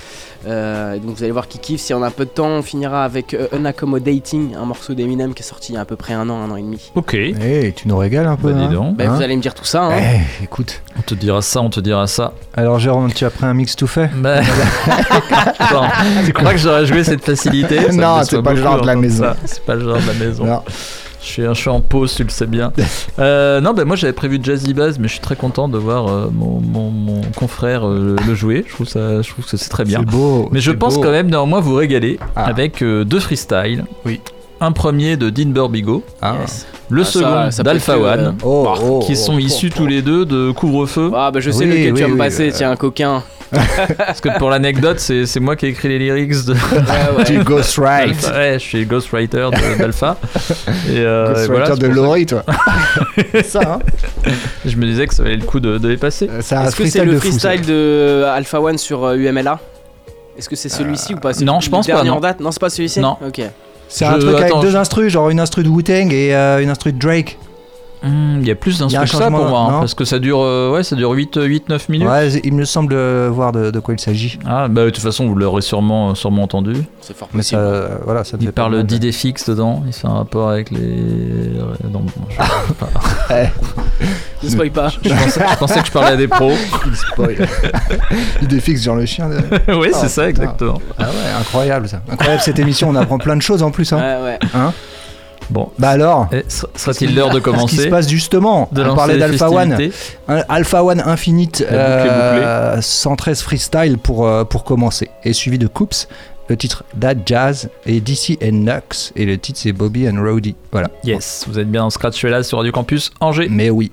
Euh, 0.47 0.99
donc 0.99 1.17
vous 1.17 1.23
allez 1.23 1.33
voir 1.33 1.47
qu'il 1.47 1.61
kiffe, 1.61 1.81
si 1.81 1.95
on 1.95 2.03
a 2.03 2.07
un 2.09 2.11
peu 2.11 2.25
de 2.25 2.31
temps 2.31 2.49
on 2.49 2.63
finira 2.63 3.05
avec 3.05 3.35
euh, 3.35 3.47
Unaccommodating, 3.53 4.55
un 4.57 4.65
morceau 4.65 4.95
d'Eminem 4.95 5.35
qui 5.35 5.43
est 5.43 5.47
sorti 5.47 5.73
il 5.73 5.75
y 5.77 5.79
a 5.79 5.83
à 5.83 5.85
peu 5.85 5.97
près 5.97 6.15
un 6.15 6.29
an, 6.29 6.43
un 6.43 6.51
an 6.51 6.57
et 6.57 6.63
demi. 6.63 6.91
Ok. 6.95 7.15
Eh, 7.15 7.73
tu 7.77 7.89
nous 7.89 7.97
régales 7.97 8.27
un 8.27 8.37
peu. 8.37 8.53
Bah, 8.53 8.59
dis 8.59 8.65
hein 8.65 8.73
donc. 8.73 8.97
Bah, 8.97 9.05
Hein 9.07 9.17
vous 9.17 9.23
allez 9.23 9.37
me 9.37 9.43
dire 9.43 9.55
tout 9.55 9.65
ça, 9.65 9.85
hein. 9.85 10.01
Eh, 10.41 10.45
écoute. 10.45 10.83
On 10.99 11.03
te 11.03 11.15
dira 11.15 11.43
ça, 11.43 11.61
on 11.61 11.71
te 11.71 11.81
dira 11.81 12.07
ça. 12.07 12.33
Alors, 12.55 12.79
Jérôme, 12.79 13.13
tu 13.13 13.25
as 13.25 13.31
pris 13.31 13.47
un 13.47 13.55
mix 13.55 13.77
tout 13.77 13.87
fait 13.87 14.11
Bah... 14.17 14.41
Tu 16.27 16.33
crois 16.33 16.53
que 16.53 16.59
j'aurais 16.59 16.87
joué 16.87 17.05
cette 17.05 17.25
facilité? 17.25 17.79
Ça 17.91 17.93
Non, 17.93 18.23
c'est 18.25 18.43
pas 18.43 18.53
le 18.53 18.63
genre 18.63 18.81
de 18.81 18.87
la 18.87 18.95
d'entendre 18.95 19.01
maison. 19.01 19.27
C'est 19.45 19.65
pas 19.65 19.75
le 19.75 19.85
genre 19.85 19.99
de 19.99 20.07
la 20.07 20.15
maison. 20.15 20.63
Je 21.23 21.27
suis, 21.29 21.43
je 21.45 21.53
suis 21.55 21.69
en 21.71 21.81
pause, 21.81 22.15
tu 22.15 22.25
le 22.25 22.31
sais 22.31 22.47
bien. 22.47 22.73
Euh, 23.19 23.61
non, 23.61 23.75
bah 23.75 23.85
moi 23.85 23.95
j'avais 23.95 24.13
prévu 24.15 24.41
Jazzy 24.43 24.73
Bass, 24.75 24.99
mais 24.99 25.07
je 25.07 25.13
suis 25.13 25.21
très 25.21 25.37
content 25.37 25.69
de 25.69 25.77
voir 25.79 26.09
euh, 26.09 26.29
mon, 26.33 26.61
mon- 26.61 26.91
mon 26.91 27.21
confrère 27.37 27.87
euh, 27.87 28.17
le 28.27 28.35
jouer. 28.35 28.65
Je 28.67 28.73
trouve, 28.75 28.89
ça, 28.89 29.21
je 29.23 29.29
trouve 29.31 29.45
que 29.45 29.57
c'est 29.57 29.69
très 29.69 29.85
bien. 29.85 30.01
C'est 30.01 30.11
beau. 30.11 30.49
Mais 30.51 30.61
je 30.61 30.71
pense 30.73 30.95
beau. 30.97 31.03
quand 31.03 31.11
même 31.11 31.31
néanmoins 31.31 31.61
vous 31.61 31.75
régaler 31.75 32.19
Ah. 32.35 32.47
avec 32.47 32.83
euh, 32.83 33.05
deux 33.05 33.21
freestyles. 33.21 33.85
Oui. 34.07 34.21
Un 34.61 34.73
premier 34.73 35.17
de 35.17 35.29
Dean 35.31 35.51
Burbigo, 35.51 36.03
Ah. 36.23 36.37
Yes. 36.41 36.67
le 36.89 37.03
Ah, 37.03 37.05
second 37.05 37.51
ça 37.51 37.63
d'Alpha 37.63 37.99
One, 37.99 38.37
Oh, 38.43 38.63
Bah, 38.65 38.75
oh, 38.83 39.01
qui 39.01 39.13
oh, 39.13 39.17
sont 39.17 39.35
oh, 39.37 39.39
issus 39.39 39.71
oh. 39.73 39.77
tous 39.79 39.87
les 39.87 40.01
deux 40.03 40.25
de 40.25 40.51
Couvre-feu. 40.53 41.11
Ah 41.15 41.31
bah 41.31 41.41
je 41.41 41.51
sais 41.51 41.65
Oui, 41.65 41.71
lequel 41.71 41.95
tu 41.95 42.01
vas 42.01 42.07
oui, 42.07 42.13
me 42.15 42.19
passer, 42.19 42.49
euh, 42.49 42.53
tiens, 42.55 42.71
un 42.73 42.77
coquin. 42.77 43.23
Parce 43.99 44.21
que 44.21 44.37
pour 44.39 44.51
l'anecdote, 44.51 44.99
c'est 44.99 45.27
c'est 45.27 45.41
moi 45.41 45.57
qui 45.57 45.67
ai 45.67 45.69
écrit 45.71 45.89
les 45.89 45.99
lyrics 45.99 46.45
de. 46.47 46.53
Ouais, 46.55 47.19
ouais. 47.19 47.25
Tu 47.25 47.39
ghostwrite. 47.43 48.31
Ouais, 48.35 48.55
je 48.55 48.59
suis 48.59 48.87
ghostwriter 48.87 49.49
de- 49.53 49.79
d'Alpha. 49.79 50.17
Et, 50.89 50.99
euh, 50.99 51.27
et 51.27 51.29
Ghostwriter 51.35 51.49
voilà, 51.51 51.77
de 51.77 51.87
Laurie, 51.89 52.27
toi. 52.27 52.45
C'est 53.33 53.45
ça, 53.47 53.61
hein 53.65 53.79
je 54.65 54.77
me 54.77 54.87
disais 54.87 55.07
que 55.07 55.15
ça 55.15 55.23
valait 55.23 55.37
le 55.37 55.45
coup 55.45 55.61
de, 55.61 55.79
de 55.79 55.89
les 55.89 55.97
passer. 55.97 56.29
C'est 56.41 56.55
un 56.55 56.65
Est-ce 56.65 56.77
que 56.77 56.87
c'est 56.87 57.05
le 57.05 57.19
fou, 57.19 57.29
freestyle 57.29 57.67
de 57.67 58.25
Alpha 58.27 58.61
One 58.61 58.79
sur 58.79 59.05
euh, 59.05 59.17
UMLA 59.17 59.59
Est-ce 60.39 60.49
que 60.49 60.57
c'est 60.57 60.69
celui-ci 60.69 61.15
ou 61.15 61.19
pas? 61.19 61.33
C'est 61.35 61.45
non, 61.45 61.61
je 61.61 61.69
pense 61.69 61.87
pas, 61.87 61.95
dernier 61.95 62.11
non. 62.11 62.17
en 62.17 62.21
date? 62.21 62.41
Non, 62.41 62.53
c'est 62.53 62.61
pas 62.61 62.71
celui-ci? 62.71 63.01
Non. 63.01 63.17
Ok. 63.27 63.41
C'est 63.89 64.07
un 64.07 64.19
truc 64.19 64.35
avec 64.41 64.53
deux 64.63 64.71
je- 64.71 64.77
instrus, 64.79 65.13
genre 65.13 65.29
une 65.29 65.41
instru 65.41 65.63
de 65.63 65.69
Wu-Tang 65.69 66.11
et 66.13 66.35
euh, 66.35 66.63
une 66.63 66.71
instru 66.71 66.93
de 66.93 66.99
Drake. 66.99 67.39
Hmm, 68.05 68.39
Il 68.41 68.49
y 68.49 68.51
a 68.51 68.55
plus 68.57 68.79
que 68.83 68.89
ça 69.07 69.31
pour 69.31 69.45
moi, 69.47 69.61
hein, 69.61 69.79
parce 69.81 69.95
que 69.95 70.05
ça 70.05 70.19
dure, 70.19 70.41
euh, 70.41 70.73
ouais, 70.73 70.83
ça 70.83 70.97
dure 70.97 71.13
8-9 71.15 71.81
minutes. 71.89 72.09
Ouais, 72.09 72.31
il 72.43 72.53
me 72.53 72.65
semble 72.65 72.95
euh, 72.95 73.31
voir 73.33 73.53
de, 73.53 73.71
de 73.71 73.79
quoi 73.81 73.95
il 73.95 74.01
s'agit. 74.01 74.39
Ah, 74.45 74.67
bah 74.69 74.85
de 74.87 74.91
toute 74.91 75.03
façon, 75.05 75.27
vous 75.29 75.35
l'aurez 75.37 75.63
sûrement, 75.63 76.15
sûrement 76.17 76.43
entendu. 76.43 76.75
C'est 77.01 77.17
fort 77.17 77.29
Mais 77.33 77.43
ça, 77.43 77.57
possible. 77.59 77.63
euh, 77.63 77.89
voilà, 78.05 78.25
ça 78.25 78.37
me 78.37 78.43
Il 78.43 78.47
fait 78.47 78.53
parle 78.53 78.83
d'idées 78.83 79.13
fixes 79.13 79.49
dedans, 79.49 79.83
il 79.87 79.93
fait 79.93 80.09
un 80.09 80.15
rapport 80.15 80.51
avec 80.51 80.71
les. 80.73 80.79
Non, 81.91 82.01
bon, 82.01 82.11
je, 82.31 83.35
Ne 84.43 84.49
spoil 84.51 84.71
pas. 84.73 84.89
je 84.89 84.99
pensais, 85.09 85.41
je 85.53 85.57
pensais 85.59 85.81
que 85.81 85.87
je 85.87 85.93
parlais 85.93 86.13
à 86.13 86.17
des 86.17 86.27
pros. 86.27 86.51
Il 86.87 86.97
spoil. 86.97 87.37
Idée 88.43 88.59
fixe, 88.61 88.83
genre 88.83 88.97
le 88.97 89.07
chien. 89.07 89.29
De... 89.29 89.37
oui, 89.75 89.91
Ah, 89.95 89.99
c'est 90.01 90.09
ça, 90.09 90.27
putain. 90.27 90.43
exactement. 90.43 90.81
Ah 90.99 91.05
ouais, 91.05 91.41
incroyable 91.41 91.89
ça. 91.89 92.01
Incroyable 92.11 92.43
cette 92.43 92.59
émission, 92.59 92.89
on 92.89 92.97
apprend 92.97 93.19
plein 93.19 93.37
de 93.37 93.43
choses 93.43 93.63
en 93.63 93.71
plus. 93.71 93.93
Hein. 93.93 93.99
Ouais, 93.99 94.25
ouais. 94.25 94.39
Bon, 95.53 95.71
Bah 95.79 95.91
alors 95.91 96.31
sera-t-il 96.49 97.15
l'heure 97.15 97.29
de 97.29 97.35
Ce 97.35 97.39
qui 97.39 97.45
se 97.45 97.51
commencer 97.51 97.91
passe 97.91 98.09
justement, 98.09 98.71
de 98.73 98.83
on 98.83 98.95
parlait 98.95 99.19
d'Alpha 99.19 99.51
One, 99.51 99.77
Alpha 100.49 100.83
One 100.83 101.03
Infinite, 101.05 101.61
La 101.61 101.97
boucle 101.97 102.09
est 102.09 102.47
euh, 102.47 102.81
113 102.81 103.43
freestyle 103.43 103.99
pour, 103.99 104.27
euh, 104.27 104.45
pour 104.45 104.65
commencer, 104.65 105.11
et 105.25 105.35
suivi 105.35 105.59
de 105.59 105.67
Coops, 105.67 106.09
le 106.49 106.57
titre 106.57 106.85
Dad 106.95 107.21
Jazz 107.27 107.69
et 107.85 108.01
DC 108.01 108.39
and 108.43 108.53
Nux, 108.53 109.13
et 109.15 109.27
le 109.27 109.37
titre 109.37 109.61
c'est 109.63 109.73
Bobby 109.73 110.09
and 110.09 110.23
Rowdy. 110.23 110.57
Voilà. 110.71 110.89
Yes, 111.05 111.45
vous 111.47 111.59
êtes 111.59 111.71
bien 111.71 111.85
en 111.85 111.91
Scratch 111.91 112.25
là 112.25 112.43
sur 112.43 112.59
Radio 112.59 112.73
Campus 112.73 113.11
Angers. 113.21 113.49
Mais 113.51 113.69
oui. 113.69 113.93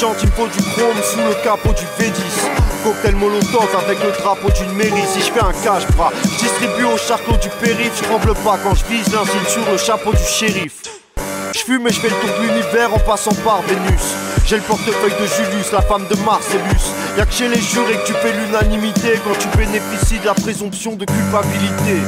Jantes, 0.00 0.22
il 0.22 0.30
faut 0.30 0.46
du 0.46 0.58
chrome 0.58 1.02
sous 1.02 1.18
le 1.18 1.34
capot 1.42 1.72
du 1.72 1.84
V10. 1.98 2.14
Cocktail 2.82 3.14
molotov 3.16 3.68
avec 3.78 4.02
le 4.02 4.10
drapeau 4.12 4.50
d'une 4.50 4.72
mairie. 4.72 5.06
Si 5.12 5.20
je 5.20 5.32
fais 5.32 5.40
un 5.40 5.52
cash 5.62 5.86
bras, 5.96 6.10
je 6.22 6.44
distribue 6.44 6.84
au 6.84 6.96
charcot 6.96 7.36
du 7.36 7.48
périph'. 7.60 7.92
Je 7.96 8.04
tremble 8.04 8.34
pas 8.34 8.58
quand 8.62 8.74
je 8.74 8.84
vise 8.86 9.12
l'insigne 9.12 9.46
sur 9.48 9.70
le 9.70 9.76
chapeau 9.76 10.12
du 10.12 10.24
shérif. 10.24 10.82
Je 11.52 11.58
fume 11.60 11.86
et 11.86 11.92
je 11.92 12.00
fais 12.00 12.08
le 12.08 12.14
tour 12.14 12.38
de 12.38 12.42
l'univers 12.42 12.92
en 12.92 12.98
passant 12.98 13.34
par 13.44 13.62
Vénus. 13.62 14.02
J'ai 14.46 14.56
le 14.56 14.62
portefeuille 14.62 15.14
de 15.20 15.26
Julius, 15.26 15.70
la 15.72 15.82
femme 15.82 16.06
de 16.10 16.16
Marcellus. 16.24 16.93
Y'a 17.16 17.24
que 17.26 17.32
chez 17.32 17.48
les 17.48 17.60
jurés 17.60 17.96
que 17.98 18.06
tu 18.06 18.12
fais 18.14 18.32
l'unanimité 18.32 19.20
quand 19.24 19.38
tu 19.38 19.46
bénéficies 19.56 20.18
de 20.18 20.26
la 20.26 20.34
présomption 20.34 20.96
de 20.96 21.04
culpabilité. 21.04 22.02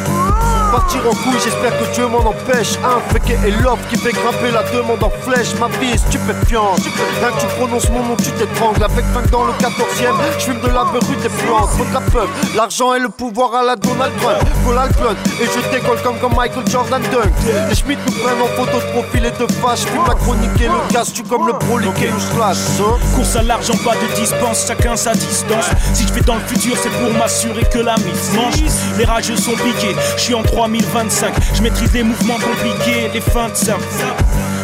Partir 0.72 1.00
en 1.06 1.14
couille, 1.14 1.38
j'espère 1.44 1.78
que 1.78 1.94
Dieu 1.94 2.08
m'en 2.08 2.26
empêche. 2.26 2.74
Un 2.82 2.98
féqué 3.12 3.38
et 3.46 3.52
l'offre 3.62 3.86
qui 3.88 3.96
fait 3.96 4.10
grimper 4.10 4.50
la 4.50 4.64
demande 4.64 5.02
en 5.02 5.10
flèche. 5.22 5.54
Ma 5.60 5.68
vie 5.78 5.92
est 5.92 5.98
stupéfiante. 5.98 6.80
Rien 7.20 7.30
que 7.30 7.40
tu 7.40 7.46
prononces 7.56 7.88
mon 7.90 8.02
nom, 8.02 8.16
tu 8.16 8.32
t'étrangles. 8.32 8.82
Avec 8.82 9.04
5 9.14 9.30
dans 9.30 9.44
le 9.44 9.52
14ème, 9.52 10.16
je 10.38 10.44
fume 10.44 10.60
de 10.60 10.66
la 10.66 10.84
verrue 10.84 11.16
des 11.22 11.28
plantes. 11.28 11.70
Faut 11.70 11.84
de 11.84 11.94
la 11.94 12.00
peur, 12.00 12.28
l'argent 12.56 12.92
et 12.94 12.98
le 12.98 13.08
pouvoir 13.08 13.54
à 13.54 13.62
la 13.62 13.76
Donald 13.76 14.12
Trump. 14.20 14.38
Colal 14.66 14.90
Blunt, 15.00 15.16
et 15.40 15.46
je 15.46 15.70
décolle 15.70 16.02
comme 16.02 16.16
quand 16.20 16.36
Michael 16.36 16.68
Jordan 16.68 17.02
dunk. 17.12 17.32
Les 17.68 17.74
Schmitt 17.76 17.98
nous 18.04 18.24
prennent 18.24 18.42
en 18.42 18.48
photo 18.48 18.78
de 18.78 18.92
profil 18.92 19.24
et 19.24 19.30
de 19.30 19.52
face. 19.62 19.82
Je 19.82 19.86
fume 19.86 20.04
la 20.08 20.14
chronique 20.14 20.60
et 20.60 20.66
le 20.66 20.92
casse, 20.92 21.12
tu 21.12 21.22
comme 21.22 21.46
le 21.46 21.52
broliqué 21.52 22.10
ou 22.10 22.20
slash. 22.34 22.82
Course 23.14 23.36
à 23.36 23.42
l'argent, 23.42 23.76
pas 23.84 23.94
de 23.94 24.20
dispense, 24.20 24.66
chacun 24.66 24.95
sa 24.96 25.14
distance. 25.14 25.66
Si 25.92 26.06
je 26.06 26.12
vais 26.12 26.20
dans 26.20 26.36
le 26.36 26.40
futur, 26.40 26.76
c'est 26.82 26.90
pour 26.90 27.12
m'assurer 27.12 27.64
que 27.72 27.78
la 27.78 27.96
mise 27.96 28.32
mange. 28.34 28.62
Les 28.98 29.04
rageux 29.04 29.36
sont 29.36 29.52
piqués, 29.52 29.94
je 30.16 30.22
suis 30.22 30.34
en 30.34 30.42
3025. 30.42 31.34
Je 31.54 31.62
maîtrise 31.62 31.92
les 31.92 32.02
mouvements 32.02 32.38
compliqués, 32.38 33.10
les 33.12 33.20
fins 33.20 33.48
de 33.48 33.54
simple. 33.54 33.84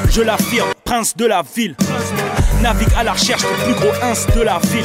Je 0.08 0.22
l'affirme, 0.22 0.71
prince 0.84 1.16
de 1.16 1.26
la 1.26 1.42
ville. 1.42 1.76
Navigue 2.60 2.88
à 2.96 3.02
la 3.02 3.12
recherche 3.12 3.42
des 3.42 3.64
plus 3.64 3.74
gros 3.74 3.92
ins 4.02 4.34
de 4.36 4.42
la 4.42 4.58
ville. 4.58 4.84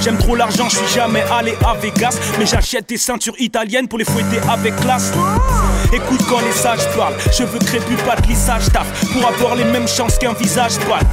J'aime 0.00 0.18
trop 0.18 0.34
l'argent, 0.34 0.68
je 0.68 0.76
suis 0.76 0.94
jamais 0.94 1.22
allé 1.32 1.54
à 1.64 1.74
Vegas. 1.74 2.16
Mais 2.38 2.46
j'achète 2.46 2.88
des 2.88 2.96
ceintures 2.96 3.34
italiennes 3.38 3.88
pour 3.88 3.98
les 3.98 4.04
fouetter 4.04 4.40
avec 4.48 4.74
classe. 4.76 5.12
Écoute 5.92 6.22
quand 6.26 6.40
les 6.40 6.52
sages 6.52 6.88
parlent, 6.96 7.14
cheveux 7.30 7.58
crépus, 7.58 8.00
pas 8.06 8.16
de 8.16 8.26
lissage 8.26 8.64
taf 8.72 8.86
Pour 9.12 9.26
avoir 9.28 9.54
les 9.56 9.64
mêmes 9.64 9.86
chances 9.86 10.16
qu'un 10.16 10.32
visage 10.32 10.78
pâle 10.88 11.06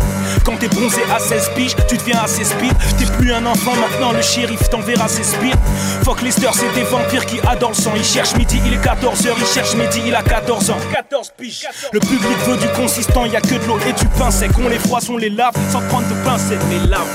Quand 0.45 0.55
t'es 0.57 0.69
bronzé 0.69 1.01
à 1.13 1.19
16 1.19 1.51
piges, 1.53 1.75
tu 1.89 1.97
deviens 1.97 2.21
assez 2.23 2.45
speed 2.45 2.71
T'es 2.97 3.05
plus 3.17 3.33
un 3.33 3.45
enfant, 3.45 3.73
maintenant 3.75 4.13
le 4.13 4.21
shérif 4.21 4.69
t'enverra 4.69 5.09
ses 5.09 5.23
spires 5.23 5.57
Fuck 6.05 6.21
Lester, 6.21 6.47
c'est 6.53 6.73
des 6.75 6.83
vampires 6.83 7.25
qui 7.25 7.39
adorent 7.45 7.71
le 7.71 7.75
sang 7.75 7.91
Ils 7.97 8.05
cherchent 8.05 8.35
midi, 8.35 8.61
il 8.65 8.73
est 8.73 8.77
14h, 8.77 9.33
ils 9.37 9.45
cherchent 9.45 9.75
midi, 9.75 10.01
il 10.07 10.15
a 10.15 10.23
14 10.23 10.69
ans 10.69 10.77
14 10.93 11.33
piges 11.37 11.67
Le 11.91 11.99
public 11.99 12.37
veut 12.47 12.57
du 12.57 12.67
consistant, 12.69 13.25
y 13.25 13.35
a 13.35 13.41
que 13.41 13.55
de 13.55 13.67
l'eau 13.67 13.79
et 13.85 13.91
du 13.91 14.05
pain 14.17 14.31
sec 14.31 14.51
On 14.63 14.67
les 14.69 14.79
froisse, 14.79 15.09
on 15.09 15.17
les 15.17 15.29
lave, 15.29 15.53
sans 15.71 15.81
prendre 15.87 16.07
de 16.07 16.23
pincettes, 16.23 16.59
mais 16.69 16.87
lave 16.87 17.07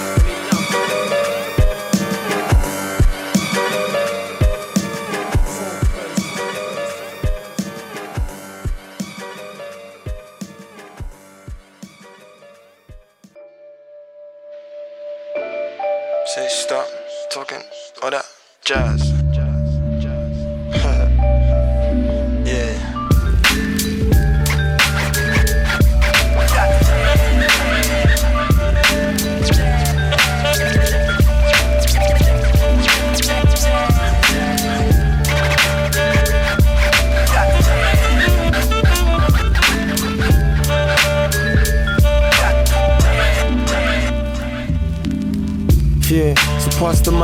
Say 16.26 16.48
stop 16.48 16.86
talking 17.30 17.62
all 18.02 18.10
that 18.10 18.24
jazz. 18.64 19.23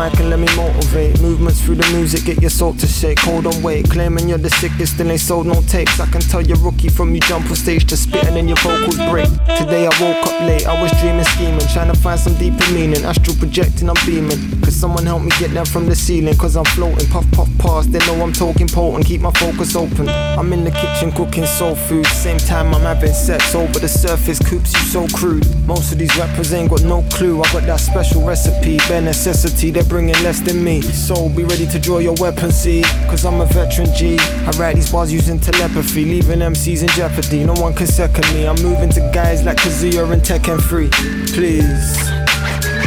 Mic 0.00 0.18
and 0.18 0.30
let 0.30 0.38
me 0.38 0.48
motivate. 0.56 1.20
Movements 1.20 1.60
through 1.60 1.76
the 1.76 1.88
music, 1.92 2.24
get 2.24 2.40
your 2.40 2.50
soul 2.50 2.72
to 2.74 2.86
shake. 2.86 3.18
Hold 3.20 3.46
on, 3.46 3.62
wait. 3.62 3.90
Claiming 3.90 4.28
you're 4.28 4.38
the 4.38 4.48
sickest, 4.48 4.96
then 4.96 5.08
they 5.08 5.18
sold 5.18 5.46
no 5.46 5.60
tapes. 5.62 6.00
I 6.00 6.06
can 6.06 6.22
tell 6.22 6.40
you're 6.40 6.58
rookie 6.58 6.88
from 6.88 7.14
you 7.14 7.20
jump 7.20 7.50
on 7.50 7.56
stage 7.56 7.84
to 7.86 7.96
spitting 7.96 8.36
and 8.38 8.48
your 8.48 8.56
vocals 8.58 8.96
break. 9.10 9.28
Today 9.60 9.84
I 9.86 9.92
woke 10.00 10.22
up 10.28 10.40
late, 10.48 10.66
I 10.66 10.80
was 10.80 10.90
dreaming, 11.00 11.24
scheming, 11.24 11.66
trying 11.74 11.92
to 11.92 11.98
find 11.98 12.18
some 12.18 12.34
deeper 12.34 12.66
meaning. 12.72 13.04
Astral 13.04 13.36
projecting, 13.36 13.90
I'm 13.90 14.00
beaming. 14.06 14.40
Cause 14.62 14.74
someone 14.74 15.04
help 15.04 15.22
me 15.22 15.32
get 15.38 15.52
down 15.52 15.66
from 15.66 15.86
the 15.86 15.94
ceiling, 15.94 16.36
cause 16.36 16.56
I'm 16.56 16.64
floating. 16.76 17.06
Puff, 17.08 17.30
puff, 17.32 17.50
pass, 17.58 17.86
they 17.86 17.98
know 18.06 18.22
I'm 18.22 18.32
talking 18.32 18.68
potent. 18.68 19.06
Keep 19.06 19.20
my 19.20 19.32
focus 19.32 19.76
open. 19.76 20.08
I'm 20.08 20.50
in 20.52 20.64
the 20.64 20.70
kitchen 20.70 21.12
cooking 21.12 21.46
soul 21.46 21.74
food. 21.74 22.06
Same 22.06 22.38
time 22.38 22.74
I'm 22.74 22.82
having 22.82 23.12
sex 23.12 23.54
over 23.54 23.78
the 23.78 23.88
surface, 23.88 24.38
coops 24.38 24.72
you 24.72 24.84
so 24.94 25.06
crude. 25.18 25.44
Most 25.66 25.92
of 25.92 25.98
these 25.98 26.16
rappers 26.16 26.54
ain't 26.54 26.70
got 26.70 26.84
no 26.84 27.02
clue. 27.10 27.42
I 27.42 27.52
got 27.52 27.64
that 27.64 27.80
special 27.80 28.24
recipe, 28.24 28.78
bare 28.88 29.02
necessity, 29.02 29.70
bringing 29.90 30.14
less 30.22 30.40
than 30.40 30.62
me. 30.62 30.80
So 30.80 31.28
be 31.28 31.42
ready 31.42 31.66
to 31.66 31.78
draw 31.78 31.98
your 31.98 32.14
weapon, 32.14 32.52
see? 32.52 32.82
Cause 33.10 33.26
I'm 33.26 33.40
a 33.40 33.46
veteran 33.46 33.92
G. 33.94 34.16
I 34.20 34.50
write 34.52 34.76
these 34.76 34.90
bars 34.90 35.12
using 35.12 35.38
telepathy, 35.40 36.04
leaving 36.04 36.38
MCs 36.38 36.82
in 36.82 36.88
jeopardy. 36.90 37.44
No 37.44 37.54
one 37.54 37.74
can 37.74 37.88
second 37.88 38.24
me. 38.32 38.46
I'm 38.46 38.62
moving 38.62 38.88
to 38.90 39.00
guys 39.12 39.44
like 39.44 39.58
Kazuya 39.58 40.10
and 40.10 40.22
Tekken 40.22 40.62
3. 40.62 40.88
Please. 41.34 42.79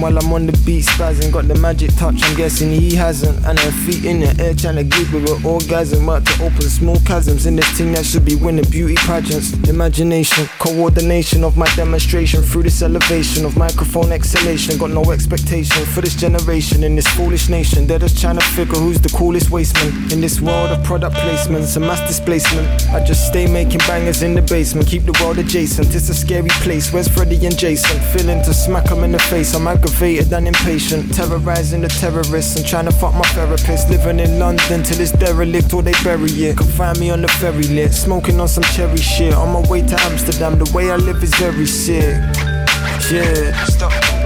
While 0.00 0.16
I'm 0.18 0.32
on 0.32 0.46
the 0.46 0.52
beat 0.64 0.84
spazzing. 0.84 1.32
Got 1.32 1.48
the 1.48 1.54
magic 1.56 1.94
touch, 1.96 2.22
I'm 2.22 2.36
guessing 2.36 2.70
he 2.70 2.94
hasn't. 2.94 3.44
And 3.46 3.58
her 3.58 3.72
feet 3.84 4.04
in 4.04 4.20
the 4.20 4.42
air 4.42 4.54
trying 4.54 4.76
to 4.76 4.84
give 4.84 5.08
her 5.08 5.18
an 5.18 5.44
orgasm. 5.44 6.04
About 6.04 6.24
to 6.26 6.44
open 6.44 6.62
small 6.62 6.96
chasms 7.00 7.46
in 7.46 7.56
this 7.56 7.70
thing 7.76 7.92
that 7.92 8.04
should 8.04 8.24
be 8.24 8.36
winning 8.36 8.68
beauty 8.70 8.94
pageants. 8.94 9.52
Imagination, 9.68 10.48
coordination 10.58 11.44
of 11.44 11.56
my 11.56 11.66
demonstration 11.74 12.42
through 12.42 12.64
this 12.64 12.82
elevation 12.82 13.44
of 13.44 13.56
microphone 13.56 14.12
exhalation. 14.12 14.78
Got 14.78 14.90
no 14.90 15.10
expectation 15.10 15.84
for 15.86 16.00
this 16.00 16.14
generation 16.14 16.84
in 16.84 16.94
this 16.94 17.06
foolish 17.08 17.48
nation. 17.48 17.86
They're 17.86 17.98
just 17.98 18.20
trying 18.20 18.38
to 18.38 18.44
figure 18.44 18.78
who's 18.78 19.00
the 19.00 19.08
coolest 19.10 19.50
wasteman 19.50 20.12
in 20.12 20.20
this 20.20 20.40
world 20.40 20.70
of 20.70 20.84
product 20.84 21.16
placements 21.16 21.76
and 21.76 21.86
mass 21.86 22.00
displacement. 22.06 22.68
I 22.90 23.04
just 23.04 23.26
stay 23.26 23.46
making 23.50 23.80
bangers 23.88 24.22
in 24.22 24.34
the 24.34 24.42
basement, 24.42 24.86
keep 24.86 25.04
the 25.04 25.18
world 25.20 25.38
adjacent. 25.38 25.94
It's 25.94 26.08
a 26.08 26.14
scary 26.14 26.50
place. 26.62 26.92
Where's 26.92 27.08
Freddy 27.08 27.44
and 27.46 27.58
Jason? 27.58 27.98
Feeling 28.12 28.42
to 28.44 28.54
smack 28.54 28.90
'em 28.90 29.04
in 29.04 29.12
the 29.12 29.18
face. 29.18 29.54
I'm 29.54 29.66
aggravated 29.66 29.87
and 30.32 30.46
impatient, 30.46 31.12
terrorizing 31.14 31.80
the 31.80 31.88
terrorists 31.88 32.56
and 32.56 32.66
trying 32.66 32.84
to 32.84 32.92
fuck 32.92 33.14
my 33.14 33.22
therapist. 33.34 33.90
Living 33.90 34.20
in 34.20 34.38
London 34.38 34.82
till 34.82 35.00
it's 35.00 35.12
derelict 35.12 35.72
or 35.72 35.82
they 35.82 35.92
bury 36.04 36.30
it. 36.30 36.56
Can 36.56 36.66
find 36.66 36.98
me 36.98 37.10
on 37.10 37.22
the 37.22 37.28
ferry 37.28 37.64
lit, 37.64 37.92
smoking 37.92 38.40
on 38.40 38.48
some 38.48 38.64
cherry 38.64 38.98
shit. 38.98 39.34
On 39.34 39.52
my 39.52 39.68
way 39.68 39.82
to 39.82 40.00
Amsterdam, 40.02 40.58
the 40.58 40.70
way 40.72 40.90
I 40.90 40.96
live 40.96 41.22
is 41.22 41.34
very 41.36 41.66
sick. 41.66 42.14
Yeah. 43.10 43.64
Stop 43.64 44.17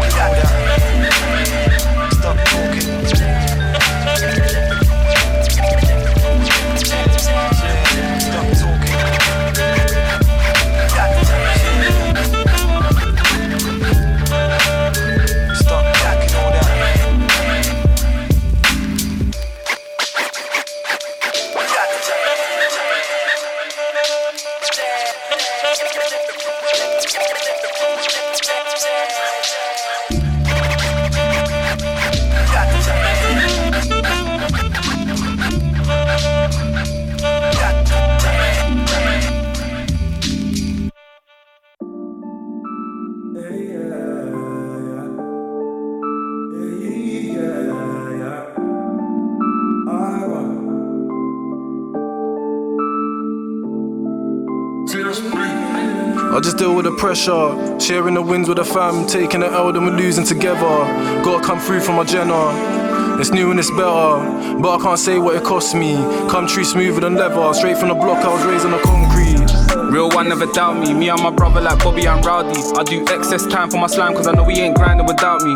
I 56.33 56.41
just 56.41 56.57
deal 56.57 56.75
with 56.75 56.87
the 56.87 56.93
pressure, 56.93 57.79
sharing 57.79 58.15
the 58.15 58.23
wins 58.23 58.49
with 58.49 58.57
the 58.57 58.65
fam, 58.65 59.07
taking 59.07 59.41
the 59.41 59.49
L, 59.49 59.71
then 59.71 59.85
we're 59.85 59.93
losing 59.93 60.25
together. 60.25 60.61
Gotta 61.23 61.45
come 61.45 61.61
through 61.61 61.81
from 61.81 61.97
my 61.97 62.05
Jenna. 62.05 63.21
It's 63.21 63.31
new 63.31 63.51
and 63.51 63.61
it's 63.61 63.71
better, 63.71 64.57
but 64.59 64.79
I 64.79 64.83
can't 64.83 64.99
say 64.99 65.19
what 65.19 65.37
it 65.37 65.45
cost 65.45 65.75
me. 65.75 65.95
Come 66.31 66.47
true 66.47 66.65
smoother 66.65 67.01
than 67.01 67.17
leather, 67.17 67.53
straight 67.53 67.77
from 67.77 67.91
the 67.91 67.95
block, 67.95 68.25
I 68.25 68.33
was 68.33 68.47
raised 68.47 68.65
on 68.65 68.71
the 68.71 68.79
concrete. 68.79 69.93
Real 69.93 70.09
one 70.09 70.31
never 70.31 70.47
doubt 70.47 70.79
me. 70.81 70.95
Me 70.95 71.11
and 71.11 71.23
my 71.23 71.31
brother 71.31 71.61
like 71.61 71.79
Bobby 71.85 72.07
and 72.07 72.25
Rowdy. 72.25 72.59
I 72.79 72.83
do 72.83 73.05
excess 73.15 73.47
time 73.47 73.69
for 73.69 73.77
my 73.77 73.87
slime 73.87 74.15
cause 74.15 74.27
I 74.27 74.33
know 74.33 74.45
he 74.45 74.59
ain't 74.59 74.75
grinding 74.75 75.07
without 75.07 75.43
me. 75.43 75.53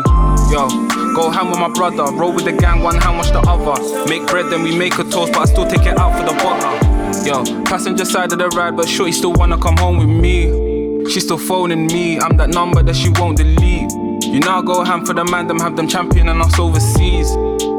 Yo, 0.53 0.69
go 1.15 1.31
ham 1.31 1.49
with 1.49 1.59
my 1.59 1.69
brother. 1.69 2.03
Roll 2.13 2.33
with 2.33 2.45
the 2.45 2.51
gang, 2.51 2.83
one 2.83 2.97
hand 2.97 3.17
wash 3.17 3.31
the 3.31 3.39
other. 3.39 4.07
Make 4.07 4.27
bread, 4.27 4.51
then 4.51 4.61
we 4.61 4.77
make 4.77 4.93
a 4.99 5.03
toast, 5.03 5.33
but 5.33 5.39
I 5.39 5.45
still 5.45 5.65
take 5.65 5.87
it 5.87 5.97
out 5.97 6.13
for 6.15 6.23
the 6.23 6.37
butter. 6.43 7.27
Yo, 7.27 7.63
passenger 7.65 8.05
side 8.05 8.31
of 8.31 8.37
the 8.37 8.47
ride, 8.49 8.77
but 8.77 8.87
shorty 8.87 9.11
still 9.11 9.33
wanna 9.33 9.57
come 9.57 9.75
home 9.77 9.97
with 9.97 10.07
me. 10.07 10.66
She 11.09 11.21
still 11.21 11.37
phoning 11.37 11.87
me. 11.87 12.19
I'm 12.19 12.35
that 12.37 12.49
number 12.49 12.83
that 12.83 12.95
she 12.95 13.09
won't 13.09 13.37
delete. 13.37 13.91
You 14.23 14.39
know 14.41 14.59
I 14.59 14.61
go 14.61 14.83
ham 14.83 15.05
for 15.05 15.13
the 15.13 15.23
man, 15.23 15.47
them 15.47 15.59
have 15.59 15.75
them 15.77 15.87
champion 15.87 16.27
and 16.27 16.41
us 16.41 16.59
overseas. 16.59 17.33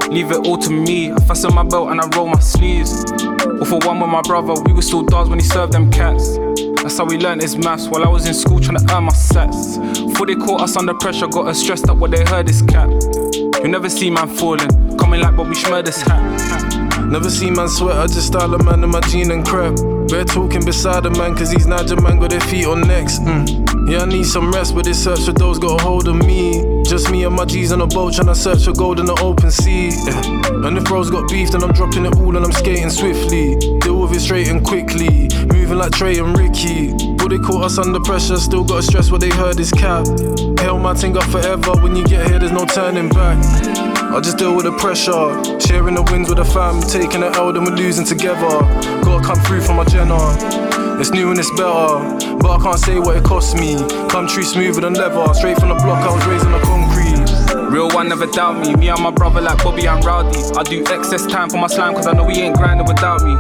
Leave 0.09 0.31
it 0.31 0.47
all 0.47 0.57
to 0.57 0.71
me. 0.71 1.13
I 1.13 1.17
fasten 1.21 1.55
my 1.55 1.63
belt 1.63 1.91
and 1.91 2.01
I 2.01 2.09
roll 2.17 2.27
my 2.27 2.41
sleeves. 2.41 3.05
All 3.13 3.65
for 3.67 3.79
one 3.87 4.01
with 4.01 4.09
my 4.09 4.23
brother, 4.23 4.55
we 4.63 4.73
were 4.73 4.83
still 4.83 5.03
dogs 5.03 5.29
when 5.29 5.39
he 5.39 5.45
served 5.45 5.73
them 5.75 5.91
cats. 5.91 6.39
That's 6.83 6.97
how 6.97 7.05
we 7.05 7.19
learned 7.19 7.43
his 7.43 7.57
maths 7.59 7.89
while 7.89 8.03
I 8.03 8.09
was 8.09 8.27
in 8.27 8.33
school 8.33 8.61
trying 8.61 8.79
to 8.79 8.95
earn 8.95 9.05
my 9.05 9.13
sets. 9.13 9.77
Before 9.77 10.27
they 10.27 10.35
caught 10.35 10.63
us 10.63 10.77
under 10.77 10.95
pressure, 10.95 11.27
got 11.27 11.49
us 11.49 11.61
stressed 11.61 11.89
up 11.91 11.99
what 11.99 12.11
they 12.11 12.25
heard 12.25 12.49
is 12.49 12.63
cap. 12.63 12.89
You 13.63 13.69
never 13.69 13.91
see 13.91 14.09
man 14.09 14.29
falling, 14.29 14.71
coming 14.97 15.21
like 15.21 15.37
Bobby 15.37 15.55
Schmurder's 15.55 16.01
hat. 16.01 17.05
Never 17.05 17.29
see 17.29 17.51
man 17.51 17.69
sweat, 17.69 17.99
I 17.99 18.07
just 18.07 18.29
style 18.29 18.55
a 18.55 18.63
man 18.63 18.83
in 18.83 18.91
my 18.91 19.01
jean 19.01 19.31
and 19.31 19.47
crap. 19.47 19.77
We're 20.11 20.25
talking 20.25 20.65
beside 20.65 21.05
the 21.05 21.11
man, 21.11 21.37
cause 21.37 21.51
these 21.51 21.67
Niger 21.67 22.01
man 22.01 22.19
got 22.19 22.31
their 22.31 22.41
feet 22.41 22.67
on 22.67 22.81
necks. 22.81 23.19
Mm. 23.19 23.91
Yeah, 23.91 24.01
I 24.01 24.05
need 24.07 24.25
some 24.25 24.51
rest, 24.51 24.75
but 24.75 24.85
this 24.85 25.03
search 25.03 25.21
for 25.21 25.33
those 25.33 25.59
got 25.59 25.81
a 25.81 25.83
hold 25.83 26.09
of 26.09 26.17
me. 26.17 26.83
Just 26.85 27.11
me 27.11 27.25
and 27.25 27.35
my 27.35 27.45
G's 27.45 27.73
on 27.73 27.81
a 27.81 27.87
boat, 27.87 28.15
trying 28.15 28.27
to 28.27 28.35
search 28.35 28.65
for 28.65 28.73
gold 28.73 29.01
in 29.01 29.07
the 29.07 29.19
open 29.23 29.51
sea. 29.51 29.89
Yeah. 29.89 30.67
And 30.67 30.77
if 30.77 30.85
bros 30.85 31.11
got 31.11 31.29
beef, 31.31 31.51
then 31.51 31.63
I'm 31.63 31.73
dropping 31.73 32.07
it 32.07 32.17
all 32.17 32.37
and 32.37 32.45
I'm 32.45 32.53
skating 32.53 32.91
swiftly. 32.91 33.57
Deal 33.81 34.01
with 34.01 34.13
it 34.13 34.21
straight 34.21 34.49
and 34.49 34.65
quickly, 34.65 35.29
moving 35.53 35.79
like 35.79 35.93
Trey 35.93 36.19
and 36.19 36.37
Ricky. 36.37 36.93
But 37.17 37.29
they 37.29 37.39
caught 37.39 37.65
us 37.65 37.79
under 37.79 38.01
pressure, 38.01 38.37
still 38.37 38.65
gotta 38.65 38.83
stress 38.83 39.11
what 39.11 39.21
they 39.21 39.31
heard 39.31 39.61
is 39.61 39.71
cap. 39.71 40.07
Held 40.59 40.83
my 40.83 40.95
thing 40.95 41.17
up 41.17 41.25
forever, 41.25 41.73
when 41.83 41.97
you 41.97 42.05
get 42.05 42.27
here, 42.29 42.39
there's 42.39 42.53
no 42.53 42.65
turning 42.65 43.09
back. 43.09 43.88
I 44.11 44.21
just 44.21 44.39
deal 44.39 44.57
with 44.57 44.65
the 44.65 44.73
pressure, 44.73 45.29
sharing 45.61 45.95
the 45.95 46.03
wins 46.03 46.29
with 46.29 46.39
the 46.39 46.45
fam, 46.45 46.81
taking 46.81 47.21
the 47.21 47.31
L, 47.37 47.53
then 47.53 47.65
we're 47.65 47.77
losing 47.77 48.07
together. 48.07 48.49
Gotta 49.05 49.25
come 49.25 49.39
through 49.45 49.61
from 49.61 49.77
my 49.77 49.85
Jenna. 49.85 50.17
It's 50.99 51.11
new 51.11 51.31
and 51.31 51.39
it's 51.39 51.51
better, 51.53 52.03
but 52.41 52.51
I 52.51 52.59
can't 52.63 52.79
say 52.79 52.99
what 52.99 53.17
it 53.17 53.25
cost 53.25 53.55
me. 53.55 53.77
Come 54.09 54.27
true 54.27 54.43
smoother 54.43 54.81
than 54.81 54.95
leather, 54.95 55.33
straight 55.35 55.59
from 55.59 55.69
the 55.69 55.77
block, 55.77 56.03
I 56.03 56.15
was 56.15 56.27
raised 56.27 56.47
on 56.47 56.53
the 56.53 56.61
concrete. 56.65 57.69
Real 57.71 57.91
one 57.91 58.09
never 58.09 58.27
doubt 58.27 58.65
me. 58.65 58.75
Me 58.75 58.89
and 58.89 59.03
my 59.03 59.11
brother 59.11 59.43
like 59.43 59.63
Bobby 59.63 59.87
and 59.87 60.03
Rowdy. 60.03 60.41
I 60.57 60.63
do 60.63 60.83
excess 60.89 61.27
time 61.27 61.51
for 61.51 61.59
my 61.59 61.67
slime 61.67 61.95
cause 61.95 62.07
I 62.07 62.13
know 62.13 62.27
he 62.27 62.41
ain't 62.41 62.57
grinding 62.57 62.87
without 62.87 63.23
me. 63.23 63.33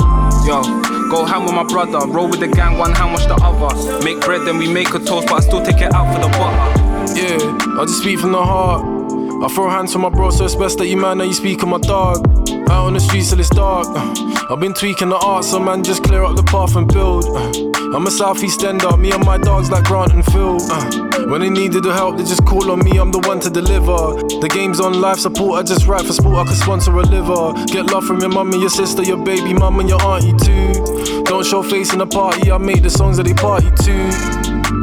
Yo, 0.47 0.63
go 1.09 1.25
ham 1.25 1.45
with 1.45 1.55
my 1.55 1.65
brother. 1.65 2.07
Roll 2.07 2.29
with 2.29 2.41
the 2.41 2.49
gang, 2.49 2.77
one 2.77 2.93
hand 2.93 3.15
wash 3.15 3.25
the 3.25 3.35
other. 3.43 4.05
Make 4.05 4.21
bread, 4.21 4.47
then 4.47 4.59
we 4.59 4.71
make 4.71 4.95
a 4.95 4.99
toast, 4.99 5.29
but 5.29 5.35
I 5.35 5.41
still 5.41 5.65
take 5.65 5.81
it 5.81 5.95
out 5.95 6.13
for 6.13 6.21
the 6.21 6.29
butter. 6.37 7.19
Yeah, 7.19 7.81
I 7.81 7.85
just 7.87 8.03
speak 8.03 8.19
from 8.21 8.33
the 8.33 8.45
heart. 8.45 8.98
I 9.41 9.49
throw 9.49 9.69
hands 9.71 9.93
for 9.93 10.01
my 10.01 10.09
bro, 10.09 10.31
so 10.31 10.45
it's 10.45 10.55
best 10.57 10.79
that 10.79 10.89
you 10.89 10.97
man 10.97 11.19
know 11.19 11.25
you 11.25 11.33
speak 11.33 11.63
on 11.63 11.71
my 11.71 11.79
dog. 11.79 12.27
Out 12.71 12.87
on 12.87 12.95
the 12.95 13.01
streets 13.01 13.31
till 13.31 13.41
it's 13.41 13.49
dark. 13.51 13.87
uh, 13.89 14.15
I've 14.51 14.61
been 14.61 14.75
tweaking 14.75 15.09
the 15.11 15.17
art, 15.17 15.45
so 15.45 15.61
man, 15.61 15.83
just 15.85 16.03
clear 16.03 16.25
up 16.25 16.37
the 16.37 16.43
path 16.43 16.75
and 16.77 16.87
build. 16.93 17.25
uh, 17.25 17.97
I'm 17.97 18.07
a 18.07 18.11
southeast 18.11 18.63
ender, 18.65 18.97
me 18.97 19.13
and 19.13 19.25
my 19.25 19.39
dogs 19.39 19.71
like 19.71 19.85
Grant 19.85 20.13
and 20.13 20.25
Phil. 20.25 20.59
uh, 20.71 21.27
When 21.31 21.41
they 21.41 21.51
needed 21.51 21.85
the 21.85 21.93
help, 21.93 22.17
they 22.19 22.25
just 22.25 22.45
call 22.45 22.71
on 22.71 22.81
me, 22.81 22.99
I'm 22.99 23.11
the 23.13 23.21
one 23.21 23.39
to 23.41 23.49
deliver. 23.51 24.17
The 24.41 24.49
game's 24.53 24.81
on 24.81 25.01
life 25.01 25.19
support, 25.19 25.61
I 25.61 25.63
just 25.63 25.87
write 25.87 26.05
for 26.05 26.13
sport, 26.13 26.37
I 26.37 26.45
could 26.49 26.59
sponsor 26.59 26.93
a 26.99 27.03
liver. 27.03 27.55
Get 27.67 27.87
love 27.87 28.05
from 28.05 28.19
your 28.21 28.31
mum 28.31 28.53
and 28.53 28.61
your 28.61 28.71
sister, 28.71 29.03
your 29.03 29.23
baby 29.25 29.55
mum 29.55 29.79
and 29.81 29.89
your 29.89 30.03
auntie 30.03 30.37
too. 30.45 31.23
Don't 31.25 31.47
show 31.47 31.63
face 31.63 31.93
in 31.93 32.01
the 32.01 32.07
party, 32.07 32.51
I 32.51 32.59
make 32.59 32.83
the 32.83 32.91
songs 32.91 33.17
that 33.19 33.23
they 33.25 33.35
party 33.35 33.71
to. 33.71 33.95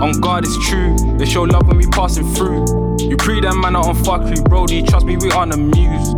On 0.01 0.19
God, 0.21 0.45
it's 0.45 0.57
true. 0.69 0.95
They 1.17 1.25
show 1.25 1.43
love 1.43 1.67
when 1.67 1.77
we 1.77 1.88
passing 1.88 2.25
through. 2.33 2.84
You 3.09 3.17
pre 3.17 3.39
them 3.39 3.62
man 3.62 3.75
are 3.75 3.88
on 3.88 3.95
fuckery, 3.95 4.43
Brody. 4.50 4.81
Trust 4.81 5.05
me, 5.05 5.15
we 5.17 5.31
aren't 5.31 5.53
amused. 5.53 6.15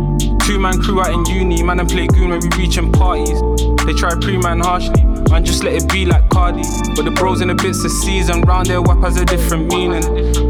Two 0.48 0.58
man 0.58 0.80
crew 0.80 1.02
out 1.02 1.12
in 1.12 1.26
uni, 1.26 1.62
man 1.62 1.78
and 1.78 1.88
play 1.88 2.06
goon 2.06 2.30
when 2.30 2.40
we 2.40 2.48
reaching 2.56 2.90
parties. 2.90 3.38
They 3.84 3.92
try 3.92 4.14
pre 4.18 4.38
man 4.38 4.60
harshly, 4.60 5.04
man 5.28 5.44
just 5.44 5.62
let 5.62 5.74
it 5.74 5.92
be 5.92 6.06
like 6.06 6.26
Cardi. 6.30 6.62
But 6.96 7.04
the 7.04 7.10
bros 7.10 7.42
in 7.42 7.48
the 7.48 7.54
bits 7.54 7.84
of 7.84 7.90
season, 7.90 8.40
round 8.42 8.66
their 8.66 8.80
wap 8.80 9.00
has 9.00 9.20
a 9.20 9.26
different 9.26 9.70
meaning. 9.70 10.02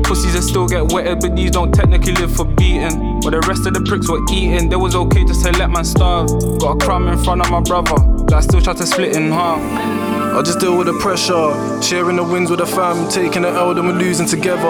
Pussies 0.05 0.35
that 0.35 0.43
still 0.43 0.69
get 0.69 0.93
wetted, 0.93 1.19
but 1.21 1.35
these 1.35 1.51
don't 1.51 1.73
technically 1.73 2.13
live 2.13 2.33
for 2.33 2.45
beating. 2.45 3.19
But 3.21 3.31
the 3.31 3.41
rest 3.49 3.67
of 3.67 3.75
the 3.75 3.81
pricks 3.81 4.09
were 4.09 4.23
eating, 4.31 4.69
they 4.69 4.77
was 4.77 4.95
okay 4.95 5.25
just 5.25 5.45
to 5.45 5.51
let 5.59 5.71
man 5.71 5.85
starve. 5.85 6.29
Got 6.61 6.81
a 6.81 6.85
crumb 6.85 7.09
in 7.09 7.19
front 7.19 7.41
of 7.41 7.51
my 7.51 7.61
brother, 7.61 7.97
that 8.27 8.35
I 8.35 8.41
still 8.41 8.61
try 8.61 8.75
to 8.75 8.87
split 8.87 9.17
in 9.17 9.33
half. 9.33 10.08
I 10.37 10.43
just 10.43 10.61
deal 10.61 10.77
with 10.77 10.87
the 10.87 10.99
pressure, 11.01 11.83
sharing 11.83 12.17
the 12.17 12.25
wins 12.25 12.51
with 12.51 12.61
the 12.61 12.67
fam, 12.67 13.09
taking 13.09 13.43
the 13.43 13.49
L, 13.49 13.75
then 13.75 13.87
we're 13.87 13.93
losing 13.93 14.27
together. 14.27 14.63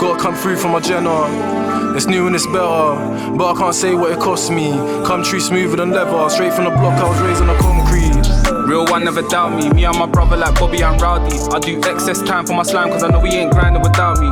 Gotta 0.00 0.18
come 0.20 0.34
through 0.34 0.56
for 0.56 0.68
my 0.68 0.80
Jenna. 0.80 1.94
It's 1.94 2.06
new 2.06 2.26
and 2.26 2.34
it's 2.34 2.46
better, 2.46 2.96
but 3.36 3.52
I 3.52 3.58
can't 3.58 3.74
say 3.74 3.94
what 3.94 4.12
it 4.12 4.18
cost 4.18 4.50
me. 4.50 4.70
Come 5.04 5.22
true 5.22 5.40
smoother 5.40 5.76
than 5.76 5.90
leather, 5.90 6.30
straight 6.30 6.54
from 6.54 6.64
the 6.64 6.70
block, 6.70 6.98
I 6.98 7.08
was 7.08 7.20
raised 7.20 7.42
on 7.42 7.48
the 7.48 7.58
concrete. 7.58 8.02
Real 8.66 8.86
one 8.86 9.04
never 9.04 9.22
doubt 9.22 9.54
me. 9.58 9.68
Me 9.70 9.84
and 9.84 9.98
my 9.98 10.06
brother 10.06 10.36
like 10.36 10.54
Bobby 10.58 10.82
and 10.82 11.00
Rowdy. 11.00 11.36
I 11.52 11.58
do 11.58 11.78
excess 11.80 12.22
time 12.22 12.46
for 12.46 12.54
my 12.54 12.62
slime 12.62 12.88
cause 12.88 13.02
I 13.02 13.08
know 13.08 13.20
he 13.20 13.36
ain't 13.36 13.52
grinding 13.52 13.82
without 13.82 14.18
me. 14.18 14.28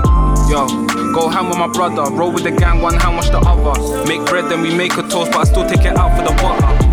Yo, 0.51 0.67
go 1.13 1.29
ham 1.29 1.49
with 1.49 1.59
my 1.59 1.69
brother. 1.69 2.11
Roll 2.11 2.33
with 2.33 2.45
the 2.45 2.51
gang, 2.51 2.81
one 2.81 2.95
hand 2.95 3.17
wash 3.17 3.29
the 3.29 3.39
other. 3.39 4.07
Make 4.07 4.25
bread, 4.27 4.49
then 4.49 4.63
we 4.63 4.75
make 4.75 4.95
a 4.95 5.03
toast, 5.03 5.33
but 5.33 5.41
I 5.41 5.45
still 5.45 5.69
take 5.69 5.85
it 5.85 5.97
out 5.97 6.17
for 6.17 6.25
the 6.25 6.43
water. 6.43 6.90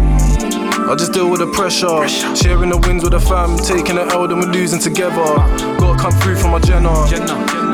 I 0.88 0.96
just 0.96 1.12
deal 1.12 1.30
with 1.30 1.42
the 1.42 1.48
pressure, 1.48 2.08
sharing 2.34 2.70
the 2.70 2.78
wins 2.78 3.04
with 3.04 3.12
the 3.12 3.20
fam, 3.20 3.58
taking 3.58 3.96
the 3.96 4.08
L, 4.08 4.26
then 4.26 4.40
we're 4.40 4.48
losing 4.48 4.80
together. 4.80 5.36
Gotta 5.76 6.00
come 6.00 6.14
through 6.24 6.38
for 6.38 6.48
my 6.48 6.60
Jenna. 6.60 6.96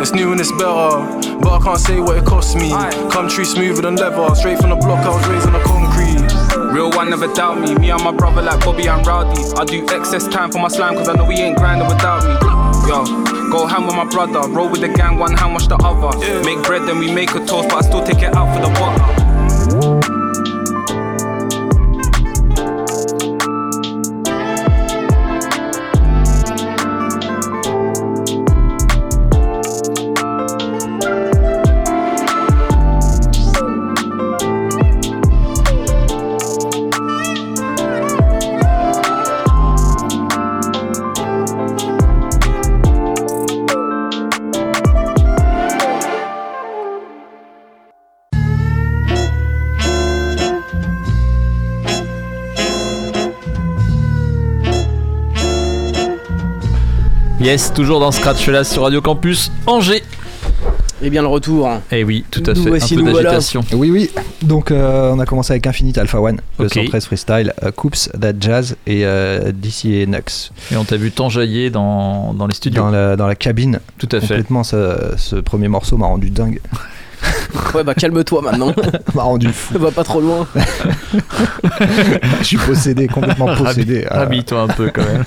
It's 0.01 0.13
new 0.13 0.31
and 0.31 0.41
it's 0.41 0.51
better, 0.53 0.97
but 1.37 1.53
I 1.53 1.59
can't 1.61 1.79
say 1.79 1.99
what 1.99 2.17
it 2.17 2.25
cost 2.25 2.57
me. 2.57 2.71
Come 3.13 3.29
true 3.29 3.45
smoother 3.45 3.83
than 3.83 3.97
leather, 3.97 4.33
straight 4.33 4.57
from 4.57 4.71
the 4.71 4.77
block, 4.77 5.05
I 5.05 5.13
was 5.13 5.27
raised 5.27 5.45
on 5.45 5.53
the 5.53 5.61
concrete. 5.61 6.25
Real 6.73 6.89
one 6.89 7.11
never 7.11 7.31
doubt 7.35 7.61
me. 7.61 7.75
Me 7.75 7.91
and 7.91 8.03
my 8.03 8.11
brother 8.11 8.41
like 8.41 8.59
Bobby 8.65 8.87
and 8.87 9.05
Rowdy. 9.05 9.39
I 9.57 9.63
do 9.63 9.85
excess 9.93 10.27
time 10.27 10.51
for 10.51 10.57
my 10.57 10.67
slime 10.67 10.95
cause 10.95 11.07
I 11.07 11.13
know 11.13 11.29
he 11.29 11.37
ain't 11.39 11.57
grinding 11.57 11.87
without 11.87 12.25
me. 12.25 12.33
Yo, 12.89 13.05
go 13.51 13.67
ham 13.67 13.85
with 13.85 13.95
my 13.95 14.05
brother. 14.05 14.49
Roll 14.49 14.69
with 14.69 14.81
the 14.81 14.89
gang, 14.89 15.19
one 15.19 15.37
hand 15.37 15.53
wash 15.53 15.67
the 15.67 15.77
other. 15.85 16.17
Make 16.43 16.63
bread, 16.63 16.87
then 16.87 16.97
we 16.97 17.13
make 17.13 17.29
a 17.35 17.45
toast, 17.45 17.69
but 17.69 17.77
I 17.77 17.81
still 17.81 18.03
take 18.03 18.23
it 18.23 18.33
out 18.33 18.49
for 18.55 18.61
the 18.65 18.73
water. 18.81 19.22
Yes, 57.43 57.73
toujours 57.73 57.99
dans 57.99 58.11
Scratch 58.11 58.47
là 58.47 58.63
sur 58.63 58.83
Radio 58.83 59.01
Campus 59.01 59.51
Angers. 59.67 60.01
Et 61.01 61.09
bien 61.09 61.21
le 61.21 61.27
retour. 61.27 61.69
Eh 61.91 62.05
oui, 62.05 62.23
tout 62.31 62.41
à 62.47 62.53
Nous 62.53 62.63
fait. 62.63 62.69
voici, 62.69 62.93
un 62.93 62.97
peu 63.03 63.11
voilà. 63.11 63.31
d'agitation. 63.31 63.61
Oui, 63.73 63.91
oui. 63.91 64.09
Donc, 64.41 64.71
euh, 64.71 65.11
on 65.11 65.19
a 65.19 65.25
commencé 65.25 65.51
avec 65.51 65.67
Infinite 65.67 65.97
Alpha 65.97 66.21
One, 66.21 66.39
le 66.59 66.65
Ok. 66.65 66.73
113 66.75 67.05
Freestyle, 67.05 67.53
euh, 67.63 67.71
Coops, 67.71 68.09
That 68.19 68.33
Jazz 68.39 68.77
et 68.87 69.05
euh, 69.05 69.51
DC 69.51 69.85
et 69.87 70.07
Nux. 70.07 70.51
Et 70.71 70.77
on 70.77 70.85
t'a 70.85 70.95
vu 70.95 71.11
t'enjailler 71.11 71.69
dans, 71.69 72.33
dans 72.33 72.47
les 72.47 72.53
studios. 72.53 72.81
Dans 72.83 72.89
la, 72.91 73.17
dans 73.17 73.27
la 73.27 73.35
cabine. 73.35 73.79
Tout 73.97 74.07
à 74.13 74.21
fait. 74.21 74.27
Complètement, 74.27 74.63
ce, 74.63 74.95
ce 75.17 75.35
premier 75.35 75.67
morceau 75.67 75.97
m'a 75.97 76.07
rendu 76.07 76.29
dingue. 76.29 76.61
Ouais, 77.73 77.83
bah 77.83 77.93
calme-toi 77.95 78.41
maintenant. 78.41 78.73
m'a 79.15 79.23
rendu 79.23 79.49
fou. 79.51 79.77
Va 79.79 79.91
pas 79.91 80.03
trop 80.03 80.21
loin. 80.21 80.47
Je 82.39 82.43
suis 82.43 82.57
possédé, 82.57 83.07
complètement 83.07 83.53
possédé. 83.55 84.05
Habi- 84.09 84.21
Habille-toi 84.21 84.61
un 84.61 84.67
peu 84.67 84.91
quand 84.93 85.03
même. 85.03 85.23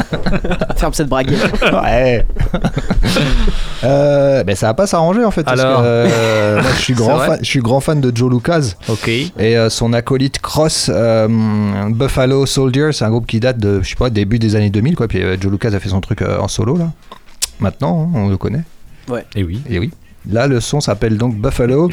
Ferme 0.76 0.92
cette 0.92 1.08
braguette. 1.08 1.50
ouais. 1.72 2.26
Euh, 3.84 4.42
ben 4.44 4.56
ça 4.56 4.66
va 4.68 4.74
pas 4.74 4.86
s'arranger 4.86 5.24
en 5.24 5.30
fait. 5.30 5.42
Parce 5.44 5.60
Alors 5.60 5.80
que, 5.82 5.86
euh, 5.86 6.62
moi, 6.62 6.70
je 6.76 6.80
suis 6.80 6.94
C'est 6.96 7.02
grand 7.02 7.16
vrai 7.16 7.26
fan, 7.26 7.38
je 7.40 7.44
suis 7.46 7.60
grand 7.60 7.80
fan 7.80 8.00
de 8.00 8.12
Joe 8.16 8.30
Lucas. 8.30 8.74
Ok. 8.88 9.08
Et 9.08 9.32
euh, 9.40 9.68
son 9.70 9.92
acolyte 9.92 10.38
Cross 10.40 10.90
euh, 10.92 11.28
Buffalo 11.90 12.46
Soldier, 12.46 12.90
c'est 12.92 13.04
un 13.04 13.10
groupe 13.10 13.26
qui 13.26 13.40
date 13.40 13.58
de 13.58 13.80
je 13.82 13.88
sais 13.90 13.96
pas 13.96 14.10
début 14.10 14.38
des 14.38 14.56
années 14.56 14.70
2000 14.70 14.96
quoi. 14.96 15.08
Puis 15.08 15.22
euh, 15.22 15.36
Joe 15.40 15.52
Lucas 15.52 15.70
a 15.74 15.80
fait 15.80 15.88
son 15.90 16.00
truc 16.00 16.22
euh, 16.22 16.38
en 16.38 16.48
solo 16.48 16.76
là. 16.76 16.90
Maintenant, 17.60 18.04
hein, 18.14 18.18
on 18.18 18.28
le 18.28 18.36
connaît. 18.36 18.64
Ouais. 19.08 19.24
Et 19.34 19.44
oui. 19.44 19.60
Et 19.68 19.78
oui. 19.78 19.90
Là, 20.30 20.46
le 20.46 20.60
son 20.60 20.80
s'appelle 20.80 21.16
donc 21.18 21.36
Buffalo. 21.36 21.90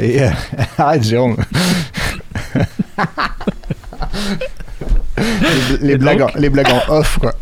et 0.00 0.22
euh, 0.22 0.28
arrête, 0.78 1.02
Jérôme. 1.04 1.36
les, 5.80 5.96
blagues 5.96 6.18
donc 6.20 6.30
en, 6.36 6.38
les 6.38 6.50
blagues 6.50 6.68
en 6.70 6.82
off, 6.92 7.18
quoi. 7.20 7.32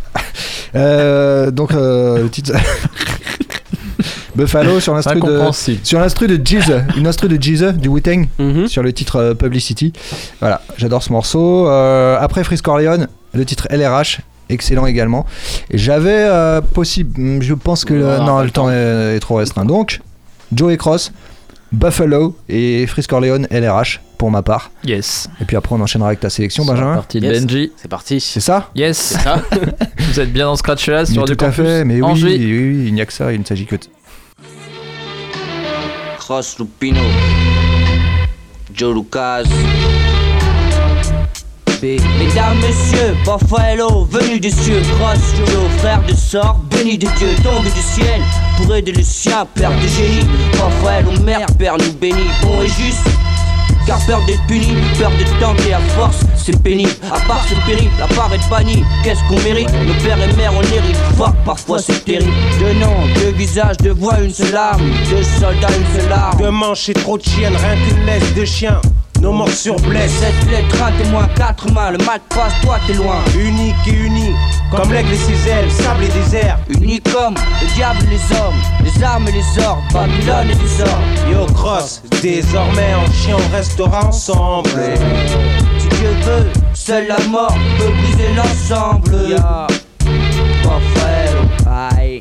Euh, 0.75 1.51
donc, 1.51 1.73
euh, 1.73 2.23
le 2.23 2.29
titre. 2.31 2.53
Buffalo 4.35 4.81
sur 4.81 4.95
l'instru 4.95 5.21
de 5.21 5.51
sur 5.85 6.01
l'instru 6.01 6.27
de 6.27 6.41
Jeez, 6.43 6.85
une 6.97 7.07
instru 7.07 7.29
de 7.29 7.41
Jeez 7.41 7.73
du 7.75 7.89
Wu-Tang 7.89 8.29
Mhm. 8.39 8.67
sur 8.67 8.83
le 8.83 8.91
titre 8.95 9.17
euh, 9.17 9.35
Publicity. 9.35 9.93
Voilà, 10.41 10.63
j'adore 10.79 11.03
ce 11.03 11.13
morceau. 11.13 11.69
Euh, 11.69 12.17
après 12.19 12.43
Frisk 12.43 12.65
Corleone, 12.65 13.09
le 13.35 13.45
titre 13.45 13.67
LRH, 13.71 14.21
excellent 14.49 14.87
également. 14.87 15.27
J'avais 15.75 16.27
possible, 16.73 17.43
je 17.43 17.53
pense 17.53 17.85
que 17.85 17.93
Ah, 18.19 18.25
non, 18.25 18.41
le 18.41 18.51
temps 18.51 18.71
est, 18.71 19.17
est 19.17 19.21
trop 19.21 19.35
restreint. 19.35 19.67
Donc, 19.67 20.01
Joe 20.55 20.73
et 20.73 20.77
Cross, 20.77 21.12
Buffalo 21.73 22.37
et 22.49 22.87
Frisk 22.87 23.09
Corleone 23.11 23.47
LRH 23.51 24.01
pour 24.19 24.31
ma 24.31 24.43
part. 24.43 24.71
Yes. 24.85 25.29
Et 25.41 25.45
puis 25.45 25.57
après 25.57 25.75
on 25.75 25.81
enchaînera 25.81 26.09
avec 26.11 26.21
ta 26.21 26.29
sélection, 26.31 26.65
Benjamin. 26.65 27.03
de 27.12 27.19
Yes. 27.19 27.41
Benji. 27.41 27.73
C'est 27.77 27.88
parti. 27.88 28.21
C'est 28.21 28.41
ça 28.41 28.71
Yes. 28.75 28.99
C'est 28.99 29.19
ça. 29.21 29.43
Vous 29.99 30.21
êtes 30.21 30.33
bien 30.33 30.45
dans 30.47 30.57
Scratch 30.57 30.87
là 30.88 31.05
sur 31.07 31.15
Mais 31.15 31.21
Radio 31.21 31.35
Tout 31.35 31.45
à 31.45 31.51
fait, 31.53 31.85
mais 31.85 32.01
oui, 32.03 32.12
oui, 32.23 32.23
oui, 32.25 32.85
il 32.88 32.95
n'y 32.95 33.01
a 33.01 33.07
que 33.07 33.12
ça, 33.12 33.33
il 33.33 33.41
ne 33.41 33.45
s'agit 33.45 33.67
que 33.67 33.77
de 33.77 33.83
Cross 36.19 36.59
Lupino, 36.59 37.01
Joe 38.75 38.95
Lucas. 38.95 39.45
Mesdames, 41.83 42.59
messieurs, 42.61 43.16
Buffalo, 43.25 44.05
venu 44.05 44.38
des 44.38 44.53
cieux, 44.53 44.81
Cross, 45.01 45.18
Joe, 45.37 45.49
frère 45.79 46.01
de 46.07 46.14
sort, 46.14 46.61
béni 46.71 46.97
de 46.97 47.09
Dieu, 47.16 47.31
tombé 47.42 47.71
du 47.71 47.81
ciel, 47.81 48.23
pour 48.57 48.73
aider 48.73 48.92
le 48.92 49.03
sien, 49.03 49.45
père 49.53 49.73
de 49.73 49.88
génie, 49.88 50.25
Buffalo, 50.53 51.21
mère, 51.25 51.47
père 51.59 51.77
nous 51.79 51.92
bénit, 51.95 52.31
bon 52.40 52.62
et 52.62 52.68
juste. 52.68 53.05
Car 53.85 53.99
peur 54.07 54.21
d'être 54.27 54.47
puni, 54.47 54.77
peur 54.97 55.11
de 55.11 55.40
tenter 55.40 55.75
à 55.75 55.81
force, 55.97 56.21
c'est 56.37 56.62
pénible. 56.62 56.92
À 57.11 57.18
part 57.27 57.45
ce 57.49 57.55
périple, 57.68 58.01
à 58.01 58.07
part 58.14 58.33
être 58.33 58.49
banni, 58.49 58.85
qu'est-ce 59.03 59.18
qu'on 59.29 59.42
mérite? 59.42 59.73
Nos 59.85 59.95
pères 60.05 60.23
et 60.23 60.33
mères, 60.37 60.53
on 60.57 60.62
hérite. 60.62 60.97
Fuck, 61.16 61.35
parfois 61.45 61.81
c'est 61.81 62.05
terrible. 62.05 62.31
Deux 62.61 62.75
noms, 62.75 63.09
deux 63.16 63.33
visages, 63.37 63.79
deux 63.79 63.90
voix, 63.90 64.21
une 64.21 64.33
seule 64.33 64.55
arme. 64.55 64.88
Deux 65.11 65.25
soldats, 65.25 65.77
une 65.77 66.01
seule 66.01 66.12
arme. 66.12 66.38
Deux 66.38 66.51
manches 66.53 66.90
et 66.90 66.95
trop 66.95 67.18
de 67.18 67.25
chiennes, 67.25 67.57
rien 67.57 67.75
qu'une 67.75 68.07
laisse 68.07 68.35
de 68.35 68.45
chien. 68.45 68.81
Nos 69.23 69.31
morts 69.31 69.49
sur 69.51 69.77
blesse. 69.77 70.11
Cette 70.19 70.51
lettre, 70.51 70.83
un 70.83 70.91
témoin, 71.01 71.29
quatre 71.37 71.71
mains, 71.71 71.93
le 71.93 71.99
mal 71.99 72.19
passe, 72.29 72.55
toi 72.61 72.81
t'es 72.89 72.95
loin. 72.95 73.19
Unique 73.39 73.77
et 73.87 73.93
uni, 73.93 74.31
comme 74.69 74.93
l'aigle 74.93 75.13
et 75.13 75.17
ses 75.17 75.49
ailes, 75.49 75.71
sable 75.71 76.03
et 76.03 76.09
désert. 76.09 76.59
Unis 76.69 77.01
comme 77.03 77.35
le 77.61 77.75
diable 77.77 78.01
et 78.03 78.11
les 78.11 78.37
hommes, 78.37 78.61
les 78.83 79.05
armes 79.05 79.29
et 79.29 79.33
les 79.33 79.65
ordres, 79.65 79.81
Babylone 79.93 80.51
et 80.51 80.55
les 80.55 80.81
ordres. 80.81 81.31
Yo 81.31 81.47
cross, 81.55 82.03
désormais 82.21 82.95
en 82.97 83.07
chien 83.13 83.37
on 83.39 83.57
restera 83.57 84.09
ensemble. 84.09 84.69
Si 85.79 85.87
Dieu 85.87 86.11
veut, 86.25 86.51
seule 86.75 87.07
la 87.07 87.21
mort 87.29 87.57
peut 87.79 87.93
briser 88.03 88.35
l'ensemble. 88.35 89.37
Buffalo, 90.01 91.43
aïe. 91.97 92.19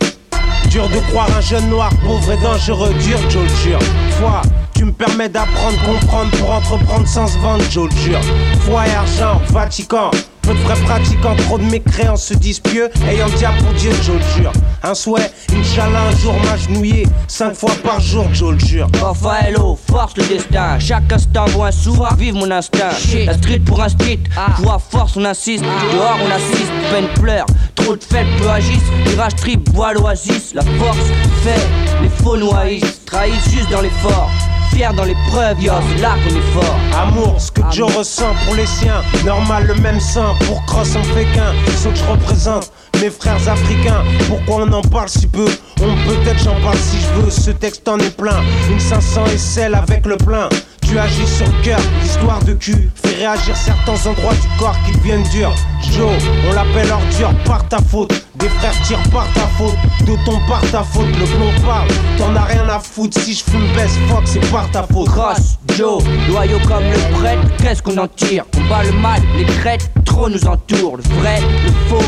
Dur 0.70 0.88
de 0.88 1.00
croire 1.10 1.30
un 1.36 1.42
jeune 1.42 1.68
noir 1.68 1.90
pauvre 2.06 2.32
et 2.32 2.38
dangereux, 2.38 2.94
dur, 3.04 3.18
le 3.24 3.48
jure. 3.64 3.80
Foi, 4.20 4.44
tu 4.82 4.86
me 4.86 4.92
permets 4.92 5.30
d'apprendre, 5.30 5.78
comprendre 5.86 6.32
pour 6.40 6.50
entreprendre 6.50 7.08
sans 7.08 7.28
se 7.28 7.38
vendre, 7.38 7.64
Joe 7.70 7.88
le 7.88 7.96
jure. 8.02 8.20
Foi 8.62 8.88
et 8.88 8.96
argent, 8.96 9.40
Vatican. 9.50 10.10
Peu 10.42 10.56
de 10.56 10.58
vrais 10.58 10.82
pratiquants, 10.82 11.36
trop 11.36 11.60
de 11.60 11.64
mécréants 11.66 12.16
se 12.16 12.34
disent 12.34 12.60
pieux, 12.60 12.90
ayant 13.08 13.28
le 13.28 13.34
diable 13.34 13.60
pour 13.60 13.74
Dieu, 13.74 13.92
Joe 14.04 14.16
le 14.16 14.42
jure. 14.42 14.52
Un 14.82 14.96
souhait, 14.96 15.30
Inch'Allah, 15.56 16.08
un 16.10 16.16
jour 16.18 16.34
m'agenouiller, 16.44 17.06
cinq 17.28 17.54
fois 17.54 17.74
par 17.84 18.00
jour, 18.00 18.26
Joe 18.34 18.54
le 18.54 18.60
jure. 18.60 18.88
Buffalo, 18.88 19.78
force 19.88 20.18
le 20.18 20.24
destin. 20.24 20.80
Chaque 20.80 21.14
instant 21.14 21.46
vaut 21.50 21.62
un 21.62 21.72
sou, 21.72 22.04
vive 22.18 22.34
mon 22.34 22.50
instinct. 22.50 22.90
La 23.24 23.34
street 23.36 23.60
pour 23.60 23.84
un 23.84 23.90
street, 23.90 24.22
joie, 24.64 24.80
force, 24.80 25.16
on 25.16 25.26
insiste. 25.26 25.64
Dehors, 25.64 26.18
on 26.26 26.32
assiste, 26.32 26.72
peine 26.92 27.08
pleure. 27.22 27.46
trop 27.76 27.96
de 27.96 28.04
faibles 28.04 28.32
peu 28.40 28.50
agissent. 28.50 28.82
Virage 29.06 29.36
trip, 29.36 29.70
bois 29.70 29.94
l'oasis. 29.94 30.56
La 30.56 30.64
force 30.64 30.98
fait, 31.44 31.68
les 32.02 32.10
faux 32.10 32.36
noaïs. 32.36 32.82
Trahissent 33.06 33.52
juste 33.52 33.70
dans 33.70 33.82
l'effort. 33.82 34.32
Fier 34.74 34.94
dans 34.94 35.04
l'épreuve, 35.04 35.62
yo, 35.62 35.74
c'est 35.90 36.02
là 36.02 36.16
qu'on 36.24 36.36
est 36.36 36.54
fort. 36.54 36.76
Amour, 37.02 37.36
ce 37.40 37.52
que 37.52 37.62
Joe 37.72 37.94
ressent 37.96 38.34
pour 38.46 38.56
les 38.56 38.66
siens. 38.66 39.02
Normal, 39.26 39.66
le 39.68 39.76
même 39.76 40.00
sang. 40.00 40.36
Pour 40.46 40.66
Cross, 40.66 40.96
on 40.96 41.04
fait 41.16 41.26
qu'un. 41.34 41.54
Ce 41.78 41.90
que 41.90 41.96
je 41.96 42.04
représente, 42.06 42.72
mes 43.02 43.10
frères 43.10 43.48
africains. 43.48 44.04
Pourquoi 44.28 44.66
on 44.66 44.74
en 44.74 44.82
parle 44.82 45.10
si 45.10 45.28
peu? 45.28 45.48
On 45.82 45.96
peut-être 46.08 46.44
j'en 46.44 46.60
parle 46.62 46.78
si 46.78 46.98
je 47.00 47.22
veux. 47.22 47.30
Ce 47.30 47.52
texte 47.52 47.88
en 47.88 47.98
est 47.98 48.16
plein. 48.16 48.40
Une 48.70 48.80
500 48.80 49.26
et 49.34 49.38
celle 49.38 49.76
avec 49.76 50.06
le 50.06 50.18
plein. 50.18 50.50
Tu 50.92 51.00
agis 51.00 51.26
sur 51.26 51.46
le 51.46 51.64
cœur, 51.64 51.80
histoire 52.04 52.44
de 52.44 52.52
cul. 52.52 52.90
Fait 52.96 53.16
réagir 53.16 53.56
certains 53.56 54.10
endroits 54.10 54.34
du 54.34 54.48
corps 54.60 54.76
qui 54.86 54.92
deviennent 54.98 55.24
durs. 55.32 55.56
Joe, 55.90 56.12
on 56.50 56.54
l'appelle 56.54 56.92
ordure 56.92 57.34
par 57.46 57.66
ta 57.70 57.78
faute. 57.78 58.12
Des 58.36 58.50
frères 58.50 58.74
tirent 58.82 59.10
par 59.10 59.26
ta 59.32 59.48
faute. 59.58 59.78
D'auton 60.06 60.42
par 60.50 60.60
ta 60.70 60.84
faute. 60.84 61.08
Le 61.18 61.26
plomb 61.26 61.66
parle, 61.66 61.88
t'en 62.18 62.36
as 62.36 62.44
rien 62.44 62.68
à 62.68 62.80
foutre. 62.80 63.18
Si 63.22 63.36
je 63.36 63.42
fume 63.42 63.66
baisse, 63.74 63.98
fuck, 64.10 64.24
c'est 64.26 64.52
par 64.52 64.70
ta 64.72 64.84
faute. 64.84 65.08
Cross, 65.08 65.60
Joe, 65.78 66.04
loyaux 66.28 66.60
comme 66.68 66.84
le 66.84 67.18
prêtre, 67.18 67.42
qu'est-ce 67.62 67.82
qu'on 67.82 67.98
en 67.98 68.10
tire? 68.10 68.44
On 68.58 68.70
bat 68.70 68.84
le 68.84 68.92
mal, 68.92 69.22
les 69.38 69.46
crêtes, 69.46 69.90
trop 70.04 70.28
nous 70.28 70.46
entourent. 70.46 70.98
Le 70.98 71.04
vrai, 71.22 71.40
le 71.64 71.72
faux, 71.88 72.04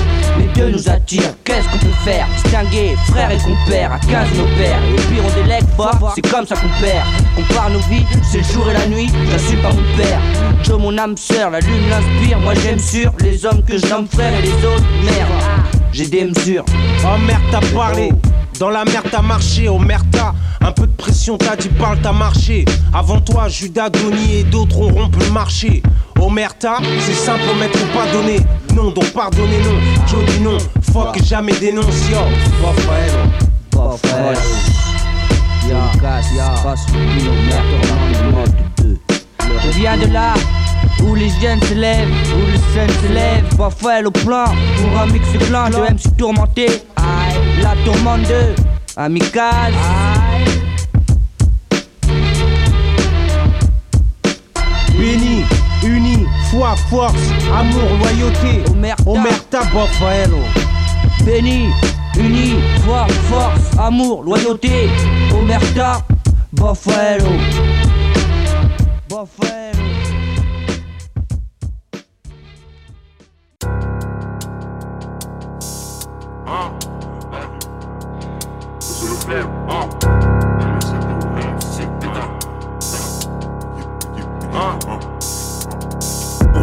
deux 0.55 0.69
nous 0.69 0.89
attirent. 0.89 1.35
Qu'est-ce 1.43 1.67
qu'on 1.69 1.77
peut 1.77 1.93
faire? 2.03 2.27
Distinguer 2.35 2.95
frère 3.07 3.31
et 3.31 3.37
compère, 3.37 3.91
à 3.93 3.99
15 3.99 4.27
nos 4.37 4.45
pères. 4.57 4.79
Et 4.91 5.01
puis 5.01 5.19
on 5.23 5.41
délègue 5.41 5.65
pas, 5.77 5.91
c'est 6.15 6.29
comme 6.29 6.45
ça 6.45 6.55
qu'on 6.55 6.81
perd. 6.81 7.05
Compare 7.35 7.69
nos 7.71 7.79
vies, 7.89 8.05
c'est 8.31 8.39
le 8.39 8.43
jour 8.43 8.69
et 8.69 8.73
la 8.73 8.87
nuit, 8.87 9.09
j'assume 9.31 9.59
pas 9.61 9.71
mon 9.71 9.97
père. 9.97 10.19
Joe, 10.63 10.79
mon 10.79 10.97
âme 10.97 11.17
sœur, 11.17 11.49
la 11.49 11.59
lune 11.59 11.89
l'inspire. 11.89 12.39
Moi 12.39 12.53
j'aime 12.55 12.79
sûr 12.79 13.11
les 13.19 13.45
hommes 13.45 13.63
que 13.63 13.77
je 13.77 13.85
nomme 13.87 14.07
frères 14.07 14.33
et 14.37 14.41
les 14.41 14.65
autres, 14.65 14.85
merde. 15.03 15.73
J'ai 15.91 16.07
des 16.07 16.25
mesures. 16.25 16.65
Oh 17.03 17.17
merde, 17.27 17.41
t'as 17.51 17.61
parlé. 17.73 18.11
Dans 18.59 18.69
la 18.69 18.85
merde, 18.85 19.07
t'as 19.09 19.21
marché. 19.21 19.69
Merde, 19.79 20.07
t'as 20.11 20.33
un 20.65 20.71
peu 20.71 20.87
de 20.87 20.93
pression, 20.93 21.37
t'as 21.37 21.55
dit 21.55 21.69
parle, 21.69 21.99
t'as 22.01 22.13
marché. 22.13 22.65
Avant 22.93 23.19
toi, 23.19 23.47
Judas, 23.49 23.89
Donny 23.89 24.39
et 24.39 24.43
d'autres 24.43 24.79
ont 24.79 24.93
rompu 24.93 25.19
le 25.19 25.31
marché. 25.31 25.83
Merde, 26.31 26.53
t'as, 26.57 26.77
c'est 27.01 27.13
simple, 27.13 27.43
mettre 27.59 27.77
ou 27.83 27.87
pas 27.95 28.11
donner. 28.11 28.39
Non, 28.73 28.91
donc 28.91 29.11
pardonnez, 29.11 29.59
non. 29.59 30.07
Joe 30.07 30.25
dit 30.25 30.39
non. 30.39 30.57
Fuck, 30.91 31.21
jamais 31.23 31.53
dénonce, 31.53 32.09
yo. 32.09 32.17
Pas 32.61 32.81
frère. 32.81 33.13
Pas 33.71 33.97
frère. 34.07 34.37
Ya, 35.69 35.91
casse, 36.01 36.33
ya, 36.35 36.49
passe, 36.63 36.85
merde, 36.93 37.65
Je 39.63 39.69
viens 39.77 39.97
de 39.97 40.11
là 40.11 40.33
où 41.03 41.15
les 41.15 41.29
jeunes 41.41 41.61
se 41.63 41.73
lèvent, 41.73 42.09
où 42.35 42.51
le 42.51 42.57
sun 42.57 42.89
se 43.01 43.13
lève, 43.13 43.43
parfois 43.57 44.01
au 44.05 44.11
plan, 44.11 44.45
pour 44.77 44.99
un 44.99 45.05
mix 45.07 45.27
plein 45.47 45.69
de 45.69 45.77
MC 45.77 46.15
tourmenté, 46.17 46.65
aïe, 46.95 47.61
la 47.61 47.75
tourmente 47.85 48.21
de 48.21 48.55
Amicaz, 48.95 49.73
Béni, 54.97 55.43
uni, 55.83 56.25
foi, 56.49 56.75
force, 56.89 57.15
amour, 57.53 57.89
loyauté. 58.01 58.63
Omerta, 58.71 59.03
Omerta, 59.05 59.63
Boffaello. 59.73 60.37
Béni, 61.25 61.69
uni, 62.17 62.55
foi, 62.85 63.07
force, 63.29 63.77
amour, 63.77 64.23
loyauté, 64.23 64.89
Omerta, 65.33 66.01
Buffalo. 79.33 79.65
Buffalo. 79.65 79.82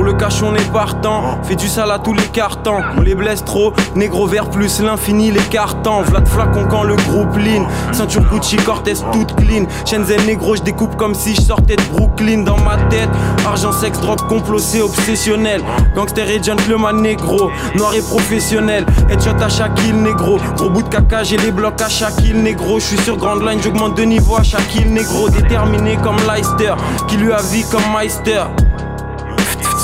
Pour 0.01 0.07
le 0.07 0.15
cash 0.15 0.43
on 0.43 0.55
est 0.55 0.73
partant, 0.73 1.43
fait 1.43 1.57
du 1.57 1.69
sale 1.69 1.91
à 1.91 1.99
tous 1.99 2.15
les 2.15 2.25
cartons. 2.29 2.81
On 2.97 3.03
les 3.03 3.15
blesse 3.15 3.45
trop, 3.45 3.75
négro 3.95 4.27
vert 4.27 4.49
plus 4.49 4.81
l'infini, 4.81 5.31
les 5.31 5.43
cartons. 5.43 6.01
Vlad 6.01 6.27
flacon 6.27 6.65
quand 6.71 6.85
le 6.85 6.97
groupe 6.97 7.37
lean. 7.37 7.69
Ceinture 7.93 8.23
Gucci, 8.31 8.57
Cortez 8.57 8.95
toute 9.13 9.37
clean. 9.37 9.67
Shenzhen 9.85 10.25
négro, 10.25 10.57
je 10.57 10.63
découpe 10.63 10.97
comme 10.97 11.15
si 11.15 11.35
je 11.35 11.43
sortais 11.43 11.77
de 11.77 11.83
Brooklyn 11.93 12.45
dans 12.45 12.57
ma 12.57 12.79
tête. 12.89 13.11
Argent, 13.45 13.73
sexe, 13.73 14.01
drogue, 14.01 14.27
complot, 14.27 14.59
c'est 14.59 14.81
obsessionnel. 14.81 15.61
Gangster 15.95 16.31
et 16.31 16.43
gentleman 16.43 17.03
négro, 17.03 17.51
noir 17.75 17.93
et 17.95 18.01
professionnel. 18.01 18.87
Headshot 19.11 19.39
à 19.39 19.51
chaque 19.51 19.79
île 19.87 20.01
négro. 20.01 20.39
Gros 20.57 20.71
bout 20.71 20.83
de 20.83 20.89
caca, 20.89 21.25
j'ai 21.25 21.37
les 21.37 21.53
blocs 21.53 21.83
à 21.83 21.91
chaque 21.91 22.25
île 22.25 22.43
négro. 22.43 22.81
Je 22.81 22.87
suis 22.87 22.99
sur 23.01 23.19
Grand 23.19 23.35
Line, 23.35 23.61
j'augmente 23.63 23.99
de 23.99 24.05
niveau 24.05 24.37
à 24.37 24.43
chaque 24.43 24.75
île 24.77 24.95
négro. 24.95 25.29
Déterminé 25.29 25.99
comme 26.03 26.17
Leicester, 26.27 26.73
qui 27.07 27.19
lui 27.19 27.35
a 27.35 27.43
vie 27.43 27.67
comme 27.71 27.85
Meister. 27.95 28.45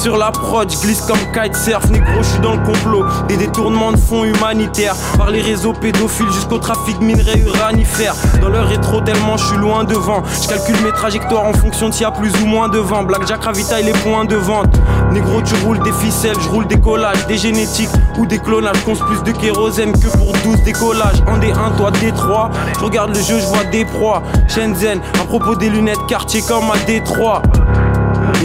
Sur 0.06 0.18
la 0.18 0.30
glisse 0.30 1.00
comme 1.00 1.18
kitesurf, 1.32 1.90
négro, 1.90 2.22
je 2.22 2.28
suis 2.28 2.38
dans 2.38 2.52
le 2.52 2.64
complot. 2.64 3.04
Des 3.26 3.36
détournements 3.36 3.90
de 3.90 3.96
fonds 3.96 4.22
humanitaires, 4.22 4.94
par 5.18 5.32
les 5.32 5.40
réseaux 5.40 5.72
pédophiles 5.72 6.30
jusqu'au 6.30 6.58
trafic 6.58 7.00
minerais 7.00 7.40
uranifères. 7.40 8.14
Dans 8.40 8.48
leur 8.48 8.68
rétro, 8.68 9.00
tellement 9.00 9.36
je 9.36 9.46
suis 9.46 9.56
loin 9.56 9.82
devant. 9.82 10.22
Je 10.40 10.46
calcule 10.46 10.76
mes 10.84 10.92
trajectoires 10.92 11.42
en 11.42 11.52
fonction 11.54 11.88
de 11.88 11.92
s'il 11.92 12.02
y 12.02 12.04
a 12.04 12.12
plus 12.12 12.30
ou 12.40 12.46
moins 12.46 12.68
de 12.68 12.78
vent. 12.78 13.02
Blackjack 13.02 13.42
ravitaille 13.42 13.82
les 13.82 13.94
points 13.94 14.24
de 14.24 14.36
vente. 14.36 14.78
Négro, 15.10 15.42
tu 15.42 15.56
roules 15.64 15.82
des 15.82 15.92
ficelles, 15.94 16.38
je 16.40 16.48
roule 16.50 16.68
des 16.68 16.78
collages, 16.78 17.26
des 17.26 17.36
génétiques 17.36 17.90
ou 18.16 18.26
des 18.26 18.38
clonages. 18.38 18.84
Conce 18.84 19.00
plus 19.00 19.24
de 19.24 19.36
kérosène 19.36 19.90
que 19.90 20.16
pour 20.16 20.32
12 20.44 20.62
décollages. 20.62 21.20
En 21.26 21.36
D1, 21.38 21.76
toi 21.76 21.90
D3. 21.90 22.50
Je 22.78 22.84
regarde 22.84 23.08
le 23.08 23.20
jeu, 23.20 23.40
je 23.40 23.46
vois 23.46 23.64
des 23.72 23.84
proies. 23.84 24.22
Shenzhen, 24.46 25.00
à 25.20 25.24
propos 25.24 25.56
des 25.56 25.68
lunettes, 25.68 26.06
quartier 26.06 26.42
comme 26.42 26.70
à 26.70 26.78
Détroit. 26.86 27.42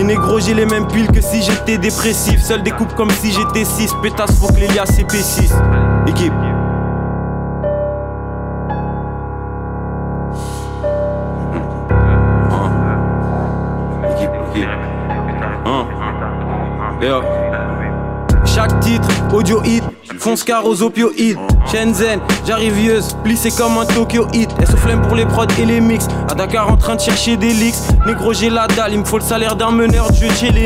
Les 0.01 0.07
négros, 0.07 0.39
j'ai 0.39 0.55
les 0.55 0.65
mêmes 0.65 0.87
piles 0.87 1.11
que 1.11 1.21
si 1.21 1.43
j'étais 1.43 1.77
dépressif. 1.77 2.41
Seul 2.41 2.63
découpe 2.63 2.95
comme 2.95 3.11
si 3.11 3.31
j'étais 3.31 3.63
6. 3.63 3.93
Pétasse, 4.01 4.31
faut 4.39 4.47
que 4.47 4.59
l'Elia 4.59 4.83
CP6. 4.83 5.53
Équipe. 6.07 6.33
Équipe. 14.09 14.69
Hein. 15.67 15.85
Chaque 18.43 18.79
titre, 18.79 19.07
audio 19.31 19.61
hit, 19.63 19.83
fonce 20.17 20.43
car 20.43 20.65
aux 20.65 20.81
opioïdes. 20.81 21.37
Shenzhen, 21.71 22.19
j'arrive 22.45 23.03
plissé 23.23 23.51
comme 23.51 23.77
un 23.77 23.85
Tokyo 23.85 24.25
hit. 24.33 24.49
Elle 24.59 24.67
se 24.67 24.75
flemme 24.77 25.01
pour 25.03 25.15
les 25.15 25.25
prods 25.27 25.45
et 25.59 25.65
les 25.65 25.79
mix? 25.79 26.07
À 26.31 26.33
Dakar 26.33 26.71
en 26.71 26.77
train 26.77 26.95
de 26.95 27.01
chercher 27.01 27.35
des 27.35 27.51
leaks. 27.51 27.75
Négro, 28.05 28.31
j'ai 28.31 28.49
la 28.49 28.65
dalle, 28.65 28.93
il 28.93 28.99
me 28.99 29.03
faut 29.03 29.17
le 29.17 29.23
salaire 29.23 29.57
d'un 29.57 29.71
meneur 29.71 30.09
de 30.11 30.15
chez 30.15 30.49
les. 30.49 30.65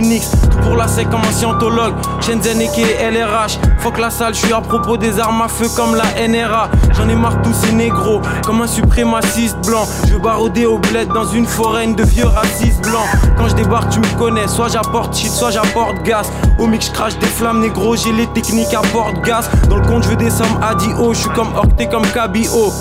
Tout 0.51 0.59
pour 0.59 0.75
la 0.75 0.87
sec 0.87 1.09
comme 1.09 1.21
un 1.27 1.31
scientologue. 1.31 1.95
Shenzhen 2.21 2.61
et 2.61 2.67
LRH. 3.11 3.57
Fuck 3.79 3.97
la 3.97 4.11
salle, 4.11 4.35
je 4.35 4.45
suis 4.45 4.53
à 4.53 4.61
propos 4.61 4.95
des 4.95 5.19
armes 5.19 5.41
à 5.41 5.47
feu 5.47 5.65
comme 5.75 5.95
la 5.95 6.27
NRA. 6.27 6.69
J'en 6.95 7.09
ai 7.09 7.15
marre 7.15 7.41
tous 7.41 7.53
ces 7.53 7.71
négros, 7.71 8.21
comme 8.45 8.61
un 8.61 8.67
suprémaciste 8.67 9.57
blanc. 9.65 9.87
Je 10.07 10.17
baroder 10.17 10.67
au 10.67 10.77
bled 10.77 11.07
dans 11.07 11.25
une 11.25 11.47
foraine 11.47 11.95
de 11.95 12.03
vieux 12.03 12.27
racistes 12.27 12.83
blancs. 12.83 13.07
Quand 13.35 13.47
je 13.47 13.55
débarque, 13.55 13.89
tu 13.89 13.99
me 13.99 14.19
connais. 14.19 14.47
Soit 14.47 14.67
j'apporte 14.67 15.17
shit, 15.17 15.31
soit 15.31 15.49
j'apporte 15.49 16.03
gaz. 16.03 16.31
Au 16.59 16.67
mix, 16.67 16.87
je 16.87 16.91
crache 16.91 17.17
des 17.17 17.25
flammes, 17.25 17.61
négro, 17.61 17.95
j'ai 17.95 18.11
les 18.11 18.27
techniques 18.27 18.73
à 18.75 18.81
porte 18.93 19.19
gaz. 19.23 19.49
Dans 19.67 19.77
le 19.77 19.85
compte, 19.87 20.03
je 20.03 20.09
veux 20.09 20.15
des 20.15 20.29
sommes 20.29 20.59
à 20.61 20.75
je 20.77 21.19
suis 21.19 21.29
comme 21.29 21.55
Octet 21.57 21.87
comme 21.87 22.05
Cabio 22.07 22.71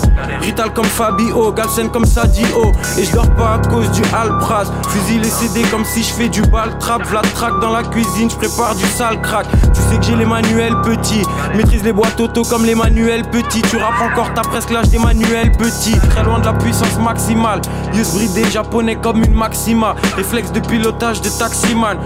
Rital 0.41 0.71
comme 0.73 0.85
Fabio, 0.85 1.51
Galsen 1.51 1.89
comme 1.89 2.05
Sadio 2.05 2.71
Et 2.97 3.03
je 3.03 3.11
dors 3.11 3.29
pas 3.35 3.55
à 3.55 3.67
cause 3.67 3.89
du 3.91 4.01
Alpraz 4.13 4.71
Fusil 4.89 5.19
et 5.19 5.23
CD 5.23 5.61
comme 5.69 5.83
si 5.85 6.03
je 6.03 6.13
fais 6.13 6.29
du 6.29 6.41
bal 6.43 6.77
trap. 6.79 7.03
Vlad 7.05 7.25
track 7.33 7.59
dans 7.59 7.71
la 7.71 7.83
cuisine, 7.83 8.29
je 8.29 8.35
prépare 8.35 8.75
du 8.75 8.85
sale 8.85 9.21
crack. 9.21 9.47
Tu 9.73 9.81
sais 9.81 9.97
que 9.97 10.03
j'ai 10.03 10.15
les 10.15 10.25
manuels 10.25 10.75
petits. 10.83 11.23
Maîtrise 11.55 11.83
les 11.83 11.93
boîtes 11.93 12.19
auto 12.19 12.43
comme 12.43 12.65
les 12.65 12.75
manuels 12.75 13.23
petits. 13.29 13.61
Tu 13.63 13.77
rappes 13.77 14.01
encore, 14.01 14.31
t'as 14.33 14.43
presque 14.43 14.71
l'âge 14.71 14.89
des 14.89 14.99
manuels 14.99 15.51
petits. 15.51 15.99
Très 16.09 16.23
loin 16.23 16.39
de 16.39 16.45
la 16.45 16.53
puissance 16.53 16.97
maximale. 16.99 17.61
Use 17.93 18.13
bridé 18.13 18.49
japonais 18.49 18.95
comme 18.95 19.23
une 19.23 19.33
maxima. 19.33 19.95
Réflexe 20.15 20.51
de 20.51 20.59
pilotage 20.59 21.21
de 21.21 21.29
taximan. 21.29 21.97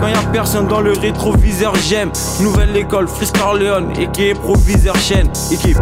Quand 0.00 0.08
y 0.08 0.12
a 0.12 0.22
personne 0.32 0.66
dans 0.66 0.80
le 0.80 0.92
rétroviseur 0.92 1.74
j'aime. 1.76 2.10
Nouvelle 2.40 2.76
école, 2.76 3.08
Fris 3.08 3.30
Corleone 3.38 3.92
et 3.98 4.08
qui 4.08 4.34
proviseur 4.34 4.96
chaîne, 4.96 5.28
équipe. 5.50 5.78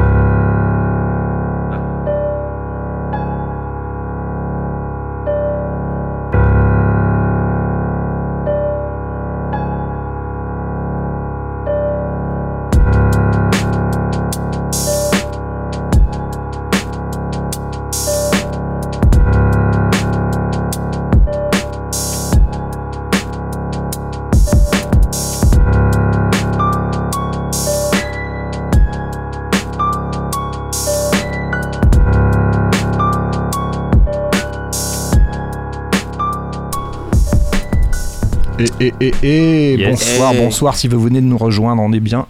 Bonsoir, 40.12 40.32
Eh. 40.34 40.38
bonsoir. 40.44 40.76
Si 40.76 40.88
vous 40.88 41.00
venez 41.00 41.20
de 41.20 41.26
nous 41.26 41.38
rejoindre, 41.38 41.82
on 41.82 41.92
est 41.92 42.00
bien. 42.00 42.26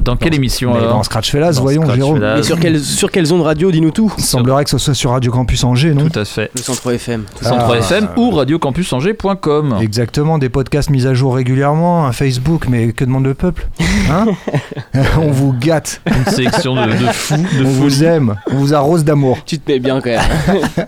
Dans 0.00 0.16
quelle 0.16 0.34
émission 0.34 0.72
Mais 0.72 0.78
alors 0.80 0.94
Dans 0.94 1.02
Scratch 1.02 1.30
Fellas, 1.30 1.52
Dans 1.52 1.62
voyons, 1.62 1.82
Scratch 1.82 1.96
Jérôme. 1.96 2.16
Fellas. 2.18 2.38
Et 2.38 2.42
sur 2.42 2.58
quelle, 2.58 2.80
sur 2.80 3.10
quelle 3.10 3.26
zone 3.26 3.42
radio, 3.42 3.70
dis-nous 3.70 3.90
tout 3.90 4.10
Il 4.16 4.24
semblerait 4.24 4.64
que 4.64 4.70
ce 4.70 4.78
soit 4.78 4.94
sur 4.94 5.10
Radio 5.10 5.30
Campus 5.30 5.62
Angers, 5.62 5.92
non 5.94 6.08
Tout 6.08 6.18
à 6.18 6.24
fait. 6.24 6.50
Le 6.56 6.62
centre 6.62 6.90
FM. 6.90 7.24
Ça. 7.40 7.50
Centre 7.50 7.70
Ah. 7.74 7.78
FM 7.78 8.08
ou 8.16 8.30
radiocampusangers.com. 8.30 9.76
Exactement, 9.82 10.38
des 10.38 10.48
podcasts 10.48 10.88
mis 10.90 11.06
à 11.06 11.12
jour 11.14 11.34
régulièrement, 11.36 12.06
un 12.06 12.12
Facebook, 12.12 12.66
mais 12.68 12.92
que 12.92 13.04
demande 13.04 13.24
le 13.24 13.34
peuple 13.34 13.68
Hein 14.10 14.26
On 15.20 15.30
vous 15.30 15.52
gâte. 15.52 16.00
Une 16.06 16.32
sélection 16.32 16.74
de, 16.74 16.90
de 16.90 17.12
fous, 17.12 17.36
de 17.36 17.64
On 17.64 17.68
vous 17.70 18.04
aime, 18.04 18.34
on 18.50 18.56
vous 18.56 18.74
arrose 18.74 19.04
d'amour. 19.04 19.38
Tu 19.44 19.58
te 19.58 19.70
mets 19.70 19.78
bien 19.80 20.00
quand 20.00 20.10
même. 20.10 20.22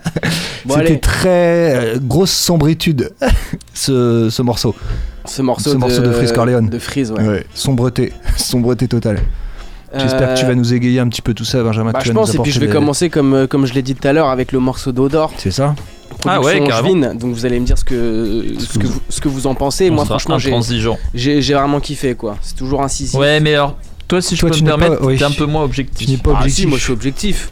bon, 0.65 0.75
C'était 0.75 0.99
très 0.99 1.29
euh, 1.77 1.99
grosse 2.01 2.33
sombritude, 2.33 3.13
ce, 3.75 4.29
ce 4.31 4.43
morceau. 4.43 4.75
Ce 5.27 5.43
morceau, 5.43 5.73
ce 5.73 5.77
morceau 5.77 6.03
de 6.03 6.13
Freeze 6.13 6.33
Corleone. 6.33 6.69
De 6.69 6.79
Freeze, 6.79 7.11
ouais. 7.13 7.27
Ouais, 7.27 7.47
sombreté, 7.55 8.13
sombreté 8.37 8.89
totale. 8.89 9.21
J'espère 9.97 10.35
que 10.35 10.39
tu 10.39 10.45
Euh, 10.45 10.49
vas 10.49 10.55
nous 10.55 10.75
égayer 10.75 11.01
un 11.01 11.09
petit 11.09 11.23
peu 11.23 11.33
tout 11.33 11.45
ça, 11.45 11.63
Benjamin. 11.63 11.93
Bah, 11.93 12.01
tu 12.03 12.09
je 12.09 12.13
vas 12.13 12.21
pense, 12.21 12.35
nous 12.35 12.41
et 12.41 12.43
puis 12.43 12.53
je 12.53 12.61
vais 12.61 12.67
des- 12.67 12.73
commencer 12.73 13.09
comme, 13.09 13.33
euh, 13.35 13.47
comme 13.47 13.65
je 13.67 13.73
l'ai 13.73 13.83
dit 13.83 13.95
tout 13.95 14.07
à 14.07 14.13
l'heure 14.13 14.29
avec 14.29 14.53
le 14.53 14.59
morceau 14.59 14.93
d'Odor. 14.93 15.33
C'est 15.39 15.51
ça 15.53 15.75
Ah 16.27 16.41
ouais, 16.41 16.63
carrément. 16.67 17.15
Donc 17.15 17.33
vous 17.35 17.47
allez 17.47 17.59
me 17.61 17.65
dire 17.65 17.79
ce 17.79 17.85
que, 17.85 18.45
ce 18.59 18.79
que, 18.79 18.87
vous, 18.87 19.01
ce 19.09 19.21
que 19.21 19.29
vous 19.29 19.47
en 19.47 19.55
pensez. 19.55 19.89
On 19.91 19.95
Moi, 19.95 20.05
franchement, 20.05 20.39
j'ai- 20.39 20.51
vraiment 21.55 21.81
kiffé 21.81 22.15
quoi. 22.15 22.37
C'est 22.43 22.57
toujours 22.57 22.83
incisif. 22.83 23.19
Ouais, 23.19 23.41
mais 23.41 23.55
alors, 23.55 23.77
toi, 24.09 24.21
si 24.21 24.37
je 24.37 24.43
peux 24.43 24.51
tu 24.51 24.65
me 24.65 24.71
pas- 24.71 24.77
permettre, 24.77 25.03
oui. 25.07 25.17
t'es 25.17 25.25
un 25.25 25.31
peu 25.31 25.47
moins 25.47 25.63
objectif. 25.63 26.07
Tu 26.07 26.13
n'es 26.13 26.19
pas 26.19 26.33
Ah, 26.35 26.39
objectif. 26.41 26.65
si, 26.65 26.67
moi 26.69 26.79
je 26.79 26.83
suis 26.85 26.93
objectif. 26.93 27.51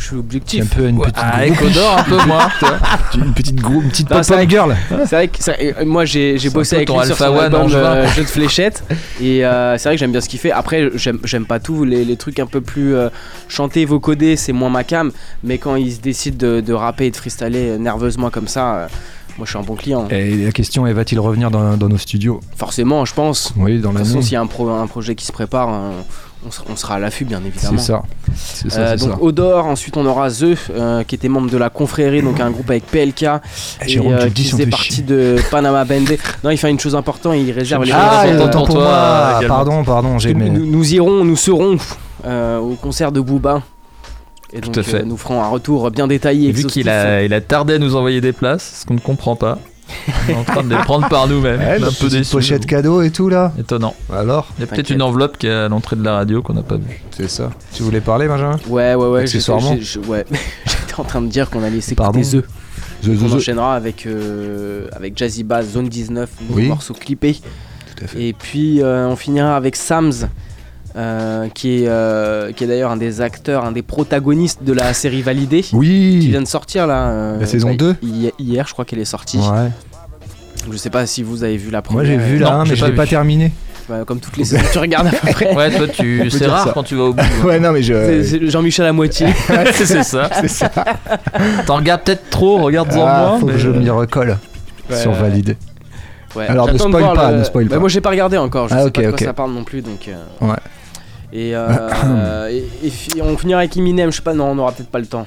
Je 0.00 0.06
suis 0.06 0.14
C'est 0.14 0.18
objectif. 0.18 0.62
un 0.62 0.66
peu 0.76 0.88
une 0.88 0.98
petite 0.98 1.14
ah, 1.18 1.40
un 1.42 1.52
peu 1.52 1.70
toi. 2.58 2.78
une 3.14 3.34
petite 3.34 3.56
groupe, 3.60 3.84
une 3.84 3.90
petite 3.90 4.08
girl. 4.48 4.74
C'est 5.04 5.14
vrai 5.14 5.28
que 5.28 5.38
euh, 5.80 5.84
moi 5.84 6.04
j'ai 6.06 6.38
bossé 6.52 6.76
avec 6.76 6.88
lui 6.88 6.94
sur 6.94 7.02
Alpha 7.02 7.26
son 7.26 7.32
One 7.36 7.44
album 7.44 7.70
euh, 7.74 8.08
Jeu 8.08 8.22
de 8.22 8.26
fléchettes 8.28 8.82
et 9.20 9.44
euh, 9.44 9.76
c'est 9.76 9.88
vrai 9.90 9.96
que 9.96 10.00
j'aime 10.00 10.12
bien 10.12 10.22
ce 10.22 10.28
qu'il 10.30 10.40
fait. 10.40 10.52
Après 10.52 10.88
j'aime 10.94 11.44
pas 11.44 11.60
tout 11.60 11.84
les, 11.84 12.04
les 12.06 12.16
trucs 12.16 12.38
un 12.40 12.46
peu 12.46 12.62
plus 12.62 12.94
euh, 12.94 13.10
chantés, 13.48 13.84
vocodés, 13.84 14.36
c'est 14.36 14.52
moins 14.52 14.70
ma 14.70 14.84
cam. 14.84 15.12
Mais 15.44 15.58
quand 15.58 15.76
il 15.76 15.92
se 15.92 16.00
décide 16.00 16.36
de, 16.38 16.60
de 16.60 16.72
rapper 16.72 17.06
et 17.06 17.10
de 17.10 17.16
freestyler 17.16 17.76
nerveusement 17.78 18.30
comme 18.30 18.48
ça, 18.48 18.88
moi 19.36 19.44
je 19.44 19.50
suis 19.50 19.58
un 19.58 19.62
bon 19.62 19.74
client. 19.76 20.08
Et 20.10 20.44
la 20.46 20.52
question 20.52 20.86
est 20.86 20.92
va-t-il 20.94 21.20
revenir 21.20 21.50
dans, 21.50 21.76
dans 21.76 21.88
nos 21.88 21.98
studios? 21.98 22.40
Forcément, 22.56 23.04
je 23.04 23.12
pense. 23.14 23.52
Oui, 23.56 23.78
dans 23.80 23.92
De 23.92 23.98
toute 23.98 24.06
façon, 24.06 24.22
s'il 24.22 24.32
y 24.32 24.36
a 24.36 24.40
un, 24.40 24.46
pro- 24.46 24.70
un 24.70 24.86
projet 24.86 25.14
qui 25.14 25.26
se 25.26 25.32
prépare, 25.32 25.68
on, 26.46 26.50
sera, 26.50 26.64
on 26.70 26.76
sera 26.76 26.94
à 26.94 26.98
l'affût 26.98 27.24
bien 27.24 27.40
évidemment. 27.44 27.78
C'est 27.78 27.84
ça. 27.92 28.02
C'est 28.34 28.70
ça, 28.70 28.80
Euh, 28.80 28.94
c'est 28.96 29.06
donc 29.06 29.16
ça. 29.18 29.22
Odor, 29.22 29.66
ensuite 29.66 29.96
on 29.96 30.06
aura 30.06 30.30
The 30.30 30.56
euh, 30.70 31.02
qui 31.04 31.14
était 31.14 31.28
membre 31.28 31.50
de 31.50 31.56
la 31.58 31.68
confrérie, 31.70 32.22
donc 32.22 32.40
un 32.40 32.50
groupe 32.50 32.68
avec 32.70 32.86
PLK 32.86 33.22
Eh, 33.22 33.84
et 33.84 33.88
Jérôme, 33.88 34.12
euh, 34.14 34.30
qui 34.30 34.44
faisait 34.44 34.64
fait 34.64 34.70
partie 34.70 34.92
chier. 34.94 35.02
de 35.04 35.36
Panama 35.50 35.84
Bende. 35.84 36.16
Non, 36.44 36.50
il 36.50 36.56
fait 36.56 36.70
une 36.70 36.80
chose 36.80 36.94
importante, 36.94 37.34
il 37.36 37.50
réserve 37.52 37.84
les 37.84 37.92
Ah, 37.92 38.24
autant 38.34 38.50
pour 38.50 38.66
pour 38.68 38.74
toi, 38.76 39.34
également. 39.38 39.54
Pardon, 39.56 39.84
pardon, 39.84 40.18
j'ai 40.18 40.32
nous, 40.34 40.48
nous- 40.48 40.66
nous 40.66 40.94
irons, 40.94 41.24
nous 41.24 41.36
serons 41.36 41.76
au 42.26 42.74
concert 42.80 43.12
de 43.12 43.20
Booba. 43.20 43.62
Et 44.52 44.60
donc 44.60 44.76
à 44.76 44.82
fait. 44.82 45.04
nous 45.04 45.16
ferons 45.16 45.40
un 45.42 45.48
retour 45.48 45.92
bien 45.92 46.08
détaillé. 46.08 46.48
Et 46.48 46.52
vu 46.52 46.64
qu'il 46.64 46.88
a, 46.88 47.22
il 47.22 47.32
a 47.32 47.40
tardé 47.40 47.74
à 47.74 47.78
nous 47.78 47.94
envoyer 47.94 48.20
des 48.20 48.32
places, 48.32 48.80
ce 48.80 48.86
qu'on 48.86 48.94
ne 48.94 48.98
comprend 48.98 49.36
pas. 49.36 49.58
On 50.28 50.32
est 50.32 50.34
en 50.36 50.44
train 50.44 50.62
de 50.64 50.70
les 50.70 50.76
prendre 50.82 51.08
par 51.08 51.26
nous-mêmes. 51.28 51.58
Ouais, 51.60 51.76
un 51.76 51.78
peu 51.80 51.86
petite 51.90 52.10
déçu. 52.10 52.30
pochette 52.32 52.66
cadeau 52.66 53.02
et 53.02 53.10
tout 53.10 53.28
là. 53.28 53.52
Étonnant. 53.58 53.94
Alors 54.12 54.48
Il 54.58 54.62
y 54.62 54.64
a 54.64 54.66
peut-être 54.66 54.90
une 54.90 55.02
enveloppe 55.02 55.38
qui 55.38 55.46
est 55.46 55.52
à 55.52 55.68
l'entrée 55.68 55.96
de 55.96 56.02
la 56.04 56.14
radio 56.14 56.42
qu'on 56.42 56.54
n'a 56.54 56.62
pas 56.62 56.76
vue. 56.76 57.00
C'est 57.16 57.28
ça. 57.28 57.50
Tu 57.74 57.82
voulais 57.82 58.00
parler, 58.00 58.28
Benjamin? 58.28 58.58
Ouais, 58.68 58.94
ouais, 58.94 59.06
ouais. 59.08 59.20
Accessoirement. 59.22 59.76
j'ai- 59.80 60.00
ouais. 60.00 60.24
J'étais 60.66 60.98
en 61.00 61.04
train 61.04 61.20
de 61.22 61.28
dire 61.28 61.50
qu'on 61.50 61.62
allait 61.62 61.78
The. 61.78 61.94
The, 63.02 63.06
the, 63.06 63.18
On 63.22 63.32
enchaînera 63.32 63.74
avec, 63.76 64.04
euh, 64.06 64.86
avec 64.92 65.16
Jazzy 65.16 65.42
Bass, 65.42 65.70
Zone 65.72 65.88
19, 65.88 66.28
nouveau 66.42 66.54
Oui. 66.60 66.66
morceau 66.68 66.92
clippé. 66.94 67.34
Tout 67.96 68.04
à 68.04 68.06
fait. 68.08 68.22
Et 68.22 68.32
puis 68.34 68.82
euh, 68.82 69.08
on 69.08 69.16
finira 69.16 69.56
avec 69.56 69.76
Sams, 69.76 70.12
euh, 70.96 71.48
qui 71.54 71.82
est, 71.84 71.88
euh, 71.88 72.52
qui 72.52 72.64
est 72.64 72.66
d'ailleurs 72.66 72.90
un 72.90 72.96
des 72.96 73.20
acteurs, 73.20 73.64
un 73.64 73.72
des 73.72 73.82
protagonistes 73.82 74.62
de 74.64 74.72
la 74.72 74.92
série 74.94 75.22
Validée. 75.22 75.62
Qui 75.62 75.76
Oui. 75.76 76.18
vient 76.28 76.42
de 76.42 76.46
sortir 76.48 76.86
là. 76.86 77.08
euh, 77.08 77.40
La 77.40 77.46
saison 77.46 77.70
bah, 77.70 77.76
2? 77.76 77.96
hi- 78.02 78.32
Hier, 78.38 78.66
je 78.66 78.72
crois 78.72 78.84
qu'elle 78.84 78.98
est 78.98 79.04
sortie. 79.04 79.38
Ouais. 79.38 79.68
Je 80.70 80.76
sais 80.76 80.90
pas 80.90 81.06
si 81.06 81.22
vous 81.22 81.42
avez 81.44 81.56
vu 81.56 81.70
la 81.70 81.78
Moi 81.78 81.82
première. 81.82 82.04
j'ai 82.06 82.16
vu 82.18 82.38
la 82.38 82.52
1 82.54 82.64
j'ai 82.64 82.70
mais 82.72 82.76
je 82.76 82.80
pas 82.84 82.90
l'ai 82.90 82.96
pas 82.96 83.06
terminé. 83.06 83.52
Bah, 83.88 84.04
comme 84.06 84.20
toutes 84.20 84.36
les 84.36 84.44
saisons, 84.44 84.62
tu 84.72 84.78
regardes 84.78 85.08
à 85.08 85.10
peu 85.10 85.32
près. 85.32 85.54
Ouais, 85.54 85.70
toi, 85.76 85.88
tu... 85.88 86.30
c'est 86.30 86.46
rare 86.46 86.64
ça. 86.66 86.72
quand 86.72 86.82
tu 86.84 86.94
vas 86.94 87.04
au 87.04 87.12
bout. 87.12 87.20
hein. 87.42 87.44
Ouais, 87.46 87.58
non 87.58 87.72
mais 87.72 87.82
je. 87.82 88.22
c'est 88.22 88.48
Jean-Michel 88.48 88.86
à 88.86 88.92
moitié. 88.92 89.26
c'est 89.72 90.02
ça. 90.04 90.28
C'est 90.40 90.48
ça. 90.48 90.70
T'en 91.66 91.76
regardes 91.76 92.02
peut-être 92.02 92.28
trop, 92.30 92.58
regarde-en 92.58 93.04
Ah, 93.06 93.26
moins. 93.30 93.38
faut 93.40 93.46
mais- 93.46 93.52
que 93.54 93.58
je 93.58 93.70
m'y 93.70 93.90
recolle 93.90 94.38
Ouais, 94.90 94.96
sur 94.96 95.12
ouais. 95.12 95.18
validé. 95.20 95.56
Ouais, 96.36 96.46
Alors, 96.46 96.72
ne 96.72 96.78
spoil 96.78 97.14
pas, 97.14 97.30
le- 97.32 97.38
ne 97.38 97.44
spoil 97.44 97.64
Bah, 97.66 97.74
pas. 97.76 97.80
moi 97.80 97.88
j'ai 97.88 98.00
pas 98.00 98.10
regardé 98.10 98.36
encore, 98.36 98.68
je 98.68 98.74
Ah, 98.74 98.84
sais 98.84 98.90
pas 98.92 99.02
de 99.02 99.08
quoi 99.10 99.18
ça 99.18 99.32
parle 99.32 99.50
non 99.52 99.64
plus 99.64 99.82
donc. 99.82 100.06
euh, 100.08 100.46
Ouais. 100.46 100.54
Et, 101.32 101.54
euh, 101.54 102.48
et, 102.50 102.88
et 103.16 103.22
on 103.22 103.36
finira 103.38 103.60
avec 103.60 103.76
Eminem, 103.76 104.10
je 104.10 104.16
sais 104.16 104.22
pas, 104.22 104.34
non, 104.34 104.46
on 104.50 104.58
aura 104.58 104.72
peut-être 104.72 104.90
pas 104.90 104.98
le 104.98 105.06
temps. 105.06 105.26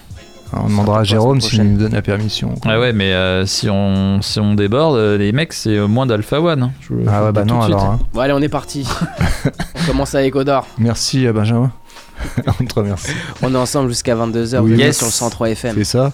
On 0.56 0.68
demandera 0.68 1.00
à 1.00 1.04
Jérôme 1.04 1.42
s'il 1.42 1.64
nous 1.64 1.80
donne 1.80 1.94
la 1.94 2.04
permission. 2.04 2.54
Ah 2.64 2.80
ouais, 2.80 2.94
mais 2.94 3.12
euh, 3.14 3.44
si, 3.48 3.70
on, 3.72 4.22
si 4.22 4.40
on 4.40 4.54
déborde, 4.54 4.98
euh, 4.98 5.18
les 5.18 5.32
mecs, 5.32 5.52
c'est 5.52 5.76
euh, 5.78 5.88
moins 5.88 6.06
d'Alpha 6.06 6.40
One. 6.40 6.62
hein. 6.64 6.72
Je- 6.80 6.94
je 7.04 7.10
Ah 7.10 7.24
ouais, 7.26 7.32
bah 7.32 7.44
non 7.44 7.58
de 7.58 7.64
suite. 7.64 7.76
alors. 7.76 7.86
hein. 7.90 8.00
Bon, 8.14 8.20
allez, 8.20 8.34
on 8.34 8.42
est 8.42 8.50
parti. 8.50 8.88
on 9.46 9.88
commence 9.88 10.14
avec 10.14 10.36
Odor. 10.36 10.68
Merci 10.78 11.26
à 11.26 11.34
Benjamin. 11.34 11.72
On 12.62 12.66
te 12.66 12.76
remercie. 12.76 13.12
On 13.42 13.54
est 13.54 13.58
ensemble 13.58 13.90
jusqu'à 13.90 14.16
22h, 14.16 14.60
Oui. 14.60 14.68
vous 14.70 14.74
êtes 14.76 14.80
Yes. 14.80 14.98
sur 14.98 15.08
le 15.08 15.12
103 15.12 15.50
FM. 15.50 15.74
C'est 15.76 15.84
ça 15.84 16.12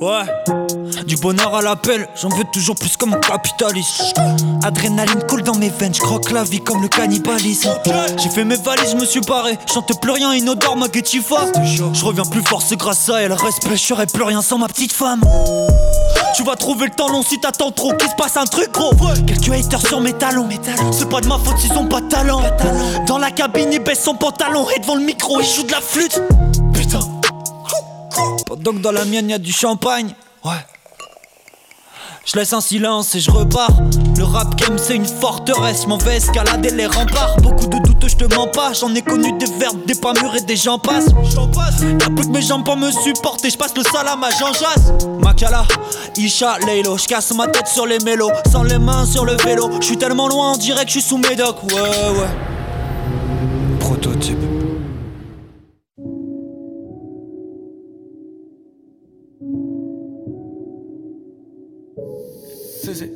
Ouais, 0.00 0.22
du 1.06 1.16
bonheur 1.16 1.56
à 1.56 1.60
l'appel, 1.60 2.08
j'en 2.14 2.28
veux 2.28 2.44
toujours 2.52 2.76
plus 2.76 2.96
comme 2.96 3.14
un 3.14 3.18
capitaliste. 3.18 4.14
Adrénaline 4.62 5.24
coule 5.28 5.42
dans 5.42 5.56
mes 5.56 5.70
veines, 5.70 5.92
je 5.92 6.00
croque 6.00 6.30
la 6.30 6.44
vie 6.44 6.60
comme 6.60 6.80
le 6.82 6.88
cannibalisme. 6.88 7.70
J'ai 8.16 8.28
fait 8.28 8.44
mes 8.44 8.54
valises, 8.54 8.92
je 8.92 8.96
me 8.96 9.04
suis 9.04 9.20
barré, 9.20 9.58
chante 9.66 10.00
plus 10.00 10.12
rien, 10.12 10.32
inodore 10.34 10.76
ma. 10.76 10.86
Je 10.86 12.04
reviens 12.04 12.24
plus 12.24 12.42
fort, 12.42 12.62
c'est 12.62 12.76
grâce 12.76 13.08
à 13.08 13.22
elle. 13.22 13.32
Respect, 13.32 13.76
je 13.76 13.82
serais 13.82 14.06
plus 14.06 14.22
rien 14.22 14.40
sans 14.40 14.58
ma 14.58 14.68
petite 14.68 14.92
femme. 14.92 15.20
Tu 16.36 16.44
vas 16.44 16.54
trouver 16.54 16.86
le 16.86 16.92
temps 16.92 17.08
long 17.08 17.22
si 17.22 17.40
t'attends 17.40 17.72
trop, 17.72 17.92
qu'il 17.94 18.08
se 18.08 18.14
passe 18.14 18.36
un 18.36 18.44
truc 18.44 18.70
gros. 18.70 18.92
Quelques 19.26 19.50
haters 19.50 19.84
sur 19.84 20.00
mes 20.00 20.12
talons, 20.12 20.48
c'est 20.92 21.08
pas 21.08 21.20
de 21.20 21.26
ma 21.26 21.38
faute 21.38 21.58
s'ils 21.58 21.76
ont 21.76 21.88
pas 21.88 22.00
de 22.00 22.08
talent. 22.08 22.40
Dans 23.08 23.18
la 23.18 23.32
cabine, 23.32 23.70
il 23.72 23.80
baisse 23.80 24.04
son 24.04 24.14
pantalon 24.14 24.66
et 24.76 24.78
devant 24.78 24.94
le 24.94 25.02
micro, 25.02 25.40
il 25.40 25.46
joue 25.46 25.64
de 25.64 25.72
la 25.72 25.80
flûte. 25.80 26.22
Que 28.18 28.82
dans 28.82 28.92
la 28.92 29.04
mienne 29.04 29.30
y'a 29.30 29.38
du 29.38 29.52
champagne, 29.52 30.14
ouais. 30.44 30.50
Je 32.26 32.36
laisse 32.36 32.52
un 32.52 32.60
silence 32.60 33.14
et 33.14 33.20
je 33.20 33.30
repars. 33.30 33.70
Le 34.16 34.24
rap 34.24 34.54
game 34.56 34.76
c'est 34.76 34.96
une 34.96 35.06
forteresse, 35.06 35.86
m'en 35.86 35.96
vais 35.96 36.16
escalader 36.16 36.70
les 36.70 36.86
remparts. 36.86 37.36
Beaucoup 37.40 37.66
de 37.66 37.78
doutes, 37.78 38.06
je 38.06 38.16
te 38.16 38.34
mens 38.34 38.48
pas. 38.48 38.74
J'en 38.74 38.94
ai 38.94 39.00
connu 39.00 39.32
des 39.38 39.46
verbes, 39.58 39.86
des 39.86 39.94
pas 39.94 40.12
mûrs 40.12 40.34
et 40.36 40.42
des 40.42 40.56
gens 40.56 40.78
passent. 40.78 41.06
Y'a 41.06 42.10
plus 42.10 42.26
que 42.26 42.32
mes 42.32 42.42
jambes 42.42 42.64
pour 42.64 42.76
me 42.76 42.90
supporter, 42.90 43.48
je 43.48 43.56
passe 43.56 43.74
le 43.74 43.82
salam 43.82 44.22
à 44.22 44.30
Jean 44.30 44.52
Jass. 44.52 44.92
Makala, 45.20 45.64
Isha, 46.16 46.58
Leilo, 46.66 46.98
je 46.98 47.06
casse 47.06 47.32
ma 47.34 47.46
tête 47.46 47.68
sur 47.68 47.86
les 47.86 47.98
mélos, 48.00 48.30
sans 48.52 48.64
les 48.64 48.78
mains 48.78 49.06
sur 49.06 49.24
le 49.24 49.36
vélo. 49.44 49.70
Je 49.80 49.86
suis 49.86 49.98
tellement 49.98 50.28
loin, 50.28 50.52
on 50.52 50.58
dirait 50.58 50.84
que 50.84 50.90
je 50.90 50.98
suis 50.98 51.08
sous 51.08 51.18
médoc. 51.18 51.62
Ouais, 51.62 51.80
ouais. 51.80 52.28
Prototype. 53.80 54.57
C'est 62.94 63.10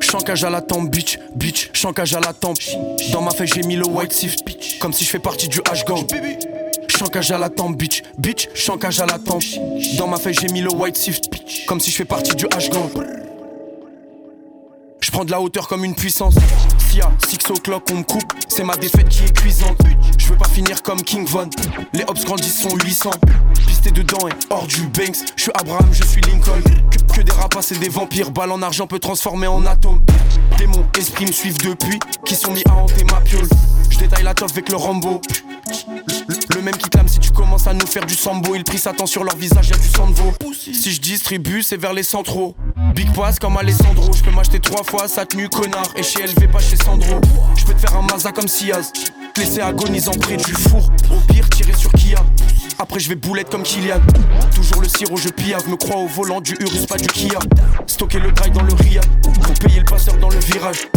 Chancage 0.00 0.44
à 0.44 0.50
la 0.50 0.60
tempe, 0.60 0.90
bitch, 0.90 1.18
bitch, 1.34 1.70
chancage 1.72 2.14
à 2.14 2.20
la 2.20 2.32
tempe. 2.32 2.58
Dans 3.12 3.22
ma 3.22 3.30
feuille, 3.30 3.48
j'ai 3.48 3.62
mis 3.62 3.76
le 3.76 3.86
white 3.86 4.14
bitch, 4.44 4.78
comme 4.78 4.92
si 4.92 5.04
je 5.04 5.10
fais 5.10 5.18
partie 5.18 5.48
du 5.48 5.58
H-gang. 5.60 6.06
Chancage 6.88 7.30
à 7.30 7.38
la 7.38 7.48
tempe, 7.48 7.76
bitch, 7.76 8.02
bitch, 8.18 8.48
chancage 8.54 9.00
à 9.00 9.06
la 9.06 9.18
tempe. 9.18 9.42
Dans 9.96 10.06
ma 10.06 10.18
feuille, 10.18 10.34
j'ai 10.34 10.48
mis 10.48 10.60
le 10.60 10.72
white 10.72 10.98
bitch, 11.30 11.64
comme 11.66 11.80
si 11.80 11.90
je 11.90 11.96
fais 11.96 12.04
partie 12.04 12.34
du 12.36 12.44
H-gang. 12.44 12.90
Je 15.00 15.10
prends 15.10 15.24
de 15.24 15.30
la 15.30 15.40
hauteur 15.40 15.66
comme 15.66 15.84
une 15.84 15.94
puissance. 15.94 16.34
Si 16.94 17.00
à 17.00 17.10
6 17.18 17.50
o'clock 17.50 17.82
on 17.90 17.96
me 17.96 18.02
coupe, 18.04 18.32
c'est 18.46 18.62
ma 18.62 18.76
défaite 18.76 19.08
qui 19.08 19.24
est 19.24 19.36
cuisante. 19.36 19.80
Je 20.16 20.28
veux 20.28 20.36
pas 20.36 20.46
finir 20.46 20.80
comme 20.80 21.02
King 21.02 21.26
Von. 21.26 21.50
Les 21.92 22.04
hops 22.04 22.24
grandissent 22.24 22.62
sont 22.62 22.76
800. 22.76 23.10
Pisté 23.66 23.90
dedans 23.90 24.28
et 24.28 24.32
hors 24.48 24.64
du 24.68 24.82
Banks. 24.82 25.16
Je 25.34 25.42
suis 25.42 25.50
Abraham, 25.54 25.88
je 25.90 26.04
suis 26.04 26.20
Lincoln. 26.20 26.62
Que, 27.12 27.22
des 27.22 27.32
rapaces 27.32 27.72
et 27.72 27.78
des 27.78 27.88
vampires. 27.88 28.30
Balle 28.30 28.52
en 28.52 28.62
argent 28.62 28.86
peut 28.86 29.00
transformer 29.00 29.48
en 29.48 29.66
atome. 29.66 30.02
Démons, 30.56 30.86
esprits 30.96 31.26
me 31.26 31.32
suivent 31.32 31.58
depuis. 31.58 31.98
Qui 32.24 32.36
sont 32.36 32.52
mis 32.52 32.62
à 32.68 32.74
hanter 32.74 33.02
ma 33.10 33.20
piole. 33.22 33.48
Je 33.90 33.98
détaille 33.98 34.22
la 34.22 34.34
toffe 34.34 34.52
avec 34.52 34.68
le 34.68 34.76
Rambo. 34.76 35.20
Le, 36.54 36.62
même 36.62 36.76
qui 36.76 36.88
clame 36.90 37.08
si 37.08 37.18
tu 37.18 37.32
commences 37.32 37.66
à 37.66 37.74
nous 37.74 37.88
faire 37.88 38.06
du 38.06 38.14
sambo. 38.14 38.54
Ils 38.54 38.62
prient 38.62 38.78
Satan 38.78 39.06
sur 39.06 39.24
leur 39.24 39.34
visage, 39.34 39.68
y'a 39.68 39.76
du 39.76 39.88
sang 39.88 40.10
de 40.10 40.14
veau. 40.14 40.32
Si 40.52 40.92
je 40.92 41.00
distribue, 41.00 41.64
c'est 41.64 41.76
vers 41.76 41.92
les 41.92 42.04
centraux. 42.04 42.54
Big 42.94 43.12
pass 43.12 43.40
comme 43.40 43.56
Alessandro. 43.56 44.12
Je 44.12 44.22
peux 44.22 44.30
m'acheter 44.30 44.60
trois 44.60 44.84
fois 44.84 45.08
sa 45.08 45.26
tenue, 45.26 45.48
connard. 45.48 45.88
Et 45.96 46.02
chez 46.04 46.22
LV, 46.22 46.48
pas 46.50 46.60
chez 46.60 46.76
Sandro. 46.76 47.20
Je 47.56 47.64
peux 47.64 47.74
te 47.74 47.80
faire 47.80 47.96
un 47.96 48.02
Maza 48.02 48.30
comme 48.30 48.46
Siaz. 48.46 48.92
te 49.34 49.40
laisser 49.40 49.60
agonisant 49.60 50.12
près 50.12 50.36
du 50.36 50.52
four. 50.52 50.90
Au 51.10 51.32
pire, 51.32 51.48
tirer 51.48 51.72
sur 51.72 51.90
Kia. 51.92 52.24
Après, 52.78 53.00
je 53.00 53.08
vais 53.08 53.16
boulette 53.16 53.50
comme 53.50 53.64
Kylian. 53.64 54.00
Toujours 54.54 54.80
le 54.80 54.88
sirop, 54.88 55.16
je 55.16 55.28
piave. 55.28 55.68
Me 55.68 55.76
crois 55.76 55.96
au 55.96 56.06
volant 56.06 56.40
du 56.40 56.54
Urus, 56.60 56.86
pas 56.86 56.96
du 56.96 57.08
Kia. 57.08 57.38
Stocker 57.88 58.20
le 58.20 58.30
drive 58.30 58.52
dans 58.52 58.62
le 58.62 58.74
Ria. 58.74 59.00
Pour 59.42 59.54
payer 59.54 59.80
le 59.80 59.86
passeur 59.86 60.16
dans 60.18 60.30
le 60.30 60.38
virage. 60.38 60.88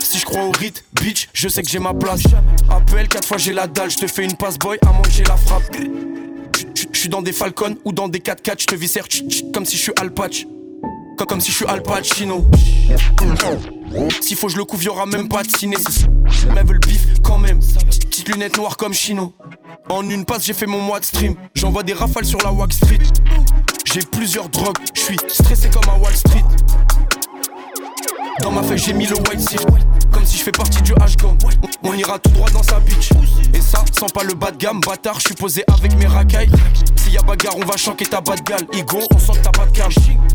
Si 0.00 0.18
je 0.18 0.24
crois 0.24 0.44
au 0.44 0.50
rite, 0.50 0.84
bitch, 1.00 1.28
je 1.32 1.48
sais 1.48 1.62
que 1.62 1.68
j'ai 1.68 1.78
ma 1.78 1.94
place. 1.94 2.22
Appel, 2.68 3.06
quatre 3.06 3.26
fois 3.26 3.38
j'ai 3.38 3.52
la 3.52 3.68
dalle, 3.68 3.90
je 3.90 3.98
te 3.98 4.06
fais 4.06 4.24
une 4.24 4.36
passe 4.36 4.58
boy, 4.58 4.78
à 4.84 4.92
manger 4.92 5.22
la 5.24 5.36
frappe. 5.36 5.62
Je 6.92 6.98
suis 6.98 7.08
dans 7.08 7.22
des 7.22 7.32
Falcons 7.32 7.76
ou 7.84 7.92
dans 7.92 8.08
des 8.08 8.18
4x4, 8.18 8.60
je 8.60 8.66
te 8.66 8.74
viscère 8.74 9.06
comme 9.54 9.64
si 9.64 9.76
je 9.76 9.82
suis 9.82 9.92
Al 9.98 10.10
Comme, 11.28 11.40
si 11.40 11.52
je 11.52 11.56
suis 11.56 11.66
Al 11.66 11.82
Pacino. 11.82 12.44
S'il 14.20 14.36
faut 14.36 14.48
je 14.48 14.56
le 14.56 14.64
couvre, 14.64 14.82
y'aura 14.82 15.06
même 15.06 15.28
pas 15.28 15.42
de 15.42 15.50
ciné. 15.56 15.76
Mais 16.54 16.62
veut 16.64 16.74
le 16.74 16.78
bif 16.80 17.06
quand 17.22 17.38
même. 17.38 17.60
Petite 17.60 18.28
lunette 18.28 18.56
noire 18.56 18.76
comme 18.76 18.92
Chino. 18.92 19.32
En 19.88 20.08
une 20.08 20.24
passe, 20.24 20.44
j'ai 20.44 20.52
fait 20.52 20.66
mon 20.66 20.80
mois 20.80 21.00
de 21.00 21.04
stream. 21.04 21.34
J'envoie 21.54 21.84
des 21.84 21.92
rafales 21.92 22.24
sur 22.24 22.38
la 22.42 22.52
Wax 22.52 22.76
Street. 22.76 22.98
J'ai 23.84 24.00
plusieurs 24.00 24.48
drogues, 24.48 24.78
je 24.94 25.00
suis 25.00 25.16
stressé 25.28 25.70
comme 25.70 25.88
à 25.88 25.96
Wall 25.96 26.14
Street. 26.14 26.44
Dans 28.40 28.50
ma 28.50 28.62
feuille, 28.62 28.78
j'ai 28.78 28.92
mis 28.92 29.06
le 29.06 29.16
white 29.16 29.48
shift. 29.48 29.66
Comme 30.10 30.26
si 30.26 30.38
je 30.38 30.42
fais 30.42 30.52
partie 30.52 30.82
du 30.82 30.92
H-Gang. 30.92 31.38
On 31.84 31.94
ira 31.94 32.18
tout 32.18 32.30
droit 32.30 32.50
dans 32.50 32.62
sa 32.62 32.80
bitch. 32.80 33.10
Et 33.54 33.60
ça, 33.60 33.84
sans 33.98 34.06
pas 34.06 34.24
le 34.24 34.34
bas 34.34 34.50
de 34.50 34.56
gamme, 34.56 34.80
bâtard, 34.80 35.20
je 35.20 35.26
suis 35.26 35.34
posé 35.34 35.62
avec 35.72 35.94
mes 35.96 36.06
racailles. 36.06 36.50
S'il 36.96 37.12
y 37.12 37.18
a 37.18 37.22
bagarre, 37.22 37.56
on 37.56 37.64
va 37.64 37.76
chanquer 37.76 38.06
ta 38.06 38.20
bas 38.20 38.36
de 38.36 38.42
gale. 38.42 38.66
Igo, 38.72 39.00
on 39.14 39.18
sent 39.18 39.32
que 39.38 39.44
t'as 39.44 39.50
pas 39.50 39.66
de 39.66 39.70
cam. 39.70 39.90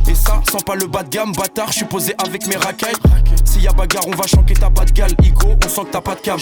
Et 0.07 0.15
ça, 0.15 0.41
sans 0.49 0.59
pas 0.59 0.75
le 0.75 0.87
bas 0.87 1.03
de 1.03 1.09
gamme, 1.09 1.31
bâtard, 1.33 1.71
je 1.71 1.77
suis 1.77 1.85
posé 1.85 2.13
avec 2.17 2.47
mes 2.47 2.55
racailles. 2.55 2.95
S'il 3.45 3.63
y 3.63 3.67
a 3.67 3.73
bagarre, 3.73 4.07
on 4.07 4.11
va 4.11 4.25
chanquer 4.27 4.53
ta 4.53 4.69
bas 4.69 4.85
de 4.85 4.91
gale. 4.91 5.11
Igo, 5.23 5.55
on 5.63 5.69
sent 5.69 5.81
que 5.85 5.91
t'as 5.91 6.01
pas 6.01 6.15
de 6.15 6.21
cam. 6.21 6.39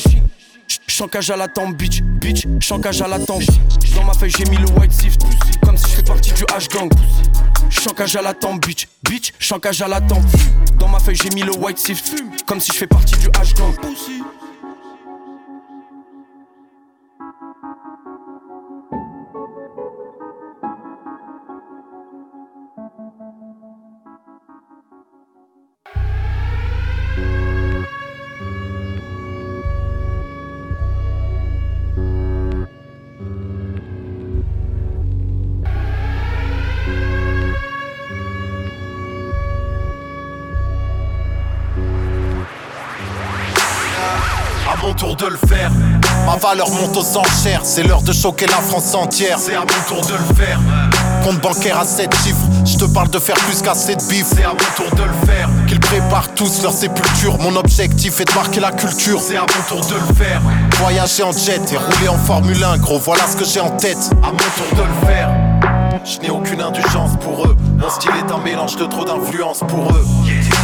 Chancage 0.87 1.29
à 1.29 1.35
la 1.35 1.47
tempe, 1.47 1.75
bitch, 1.75 2.01
bitch, 2.01 2.47
chancage 2.59 3.01
à 3.01 3.07
la 3.07 3.19
tempe. 3.19 3.43
Dans 3.95 4.03
ma 4.03 4.13
feuille, 4.13 4.31
j'ai 4.31 4.45
mis 4.45 4.57
le 4.57 4.69
white 4.79 4.93
shift. 4.93 5.21
Comme 5.63 5.77
si 5.77 5.89
je 5.89 5.95
fais 5.95 6.03
partie 6.03 6.31
du 6.33 6.43
H-Gang. 6.43 6.91
Chancage 7.69 8.15
à 8.15 8.21
la 8.21 8.33
tempe, 8.33 8.65
bitch, 8.65 8.87
bitch, 9.03 9.33
chancage 9.39 9.81
à 9.81 9.87
la 9.87 10.01
tempe. 10.01 10.25
Dans 10.79 10.87
ma 10.87 10.99
feuille, 10.99 11.15
j'ai 11.15 11.29
mis 11.29 11.43
le 11.43 11.55
white 11.55 11.83
shift. 11.83 12.15
Comme 12.45 12.59
si 12.59 12.71
je 12.71 12.77
fais 12.77 12.87
partie 12.87 13.15
du 13.17 13.27
H-Gang. 13.27 13.75
Tour 45.15 45.29
de 45.29 45.33
le 45.33 45.47
faire, 45.47 45.71
ma 46.25 46.35
valeur 46.35 46.69
monte 46.69 46.97
aux 46.97 47.17
enchères. 47.17 47.61
C'est 47.63 47.83
l'heure 47.83 48.01
de 48.01 48.11
choquer 48.11 48.47
la 48.47 48.57
France 48.57 48.93
entière. 48.93 49.37
C'est 49.39 49.55
à 49.55 49.61
mon 49.61 49.65
tour 49.87 50.05
de 50.05 50.13
le 50.13 50.35
faire. 50.35 50.59
Compte 51.23 51.39
bancaire 51.39 51.79
à 51.79 51.85
7 51.85 52.13
chiffres, 52.23 52.45
je 52.65 52.77
te 52.77 52.85
parle 52.85 53.09
de 53.09 53.19
faire 53.19 53.35
plus 53.35 53.61
qu'assez 53.61 53.95
de 53.95 54.03
bif. 54.03 54.27
C'est 54.35 54.43
à 54.43 54.49
mon 54.49 54.55
tour 54.55 54.95
de 54.95 55.03
le 55.03 55.25
faire. 55.25 55.49
Qu'ils 55.67 55.79
préparent 55.79 56.33
tous 56.33 56.61
leur 56.61 56.73
sépulture. 56.73 57.37
Mon 57.39 57.55
objectif 57.55 58.19
est 58.19 58.25
de 58.25 58.33
marquer 58.33 58.59
la 58.59 58.71
culture. 58.71 59.19
C'est 59.21 59.37
à 59.37 59.41
mon 59.41 59.75
tour 59.75 59.85
de 59.87 59.95
le 59.95 60.13
faire. 60.15 60.41
Voyager 60.79 61.23
en 61.23 61.31
jet 61.31 61.61
et 61.71 61.77
rouler 61.77 62.09
en 62.09 62.17
Formule 62.17 62.63
1, 62.63 62.77
gros, 62.77 62.99
voilà 62.99 63.23
ce 63.27 63.35
que 63.35 63.45
j'ai 63.45 63.59
en 63.59 63.71
tête. 63.71 64.11
À 64.23 64.31
mon 64.31 64.37
tour 64.37 64.77
de 64.77 64.83
le 64.83 65.07
faire. 65.07 65.44
Je 66.05 66.19
n'ai 66.19 66.29
aucune 66.29 66.61
indulgence 66.61 67.17
pour 67.19 67.47
eux. 67.47 67.57
Mon 67.79 67.89
style 67.89 68.11
est 68.11 68.31
un 68.31 68.37
mélange 68.37 68.75
de 68.75 68.85
trop 68.85 69.03
d'influence 69.03 69.61
pour 69.67 69.91
eux. 69.91 70.05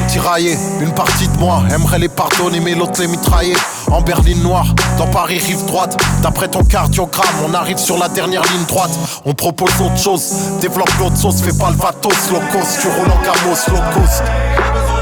Tiraillé, 0.07 0.55
une 0.79 0.93
partie 0.93 1.27
de 1.27 1.37
moi 1.39 1.63
aimerait 1.73 1.97
les 1.97 2.09
pardonner, 2.09 2.59
mais 2.59 2.75
l'autre 2.75 3.01
les 3.01 3.07
mitrailler. 3.07 3.55
En 3.89 4.01
berline 4.01 4.43
noire, 4.43 4.67
dans 4.99 5.07
Paris 5.07 5.39
rive 5.39 5.65
droite. 5.65 5.99
D'après 6.21 6.47
ton 6.47 6.63
cardiogramme, 6.63 7.35
on 7.49 7.55
arrive 7.55 7.79
sur 7.79 7.97
la 7.97 8.07
dernière 8.07 8.43
ligne 8.43 8.65
droite. 8.67 8.91
On 9.25 9.33
propose 9.33 9.71
autre 9.81 9.97
chose, 9.97 10.31
développe 10.61 10.93
l'autre 10.99 11.17
sauce, 11.17 11.41
fais 11.41 11.57
pas 11.57 11.71
le 11.71 11.77
vatos, 11.77 12.29
locos, 12.31 12.77
tu 12.79 12.87
roules 12.87 13.11
en 13.11 13.17
camos, 13.23 13.67
locos. 13.67 15.00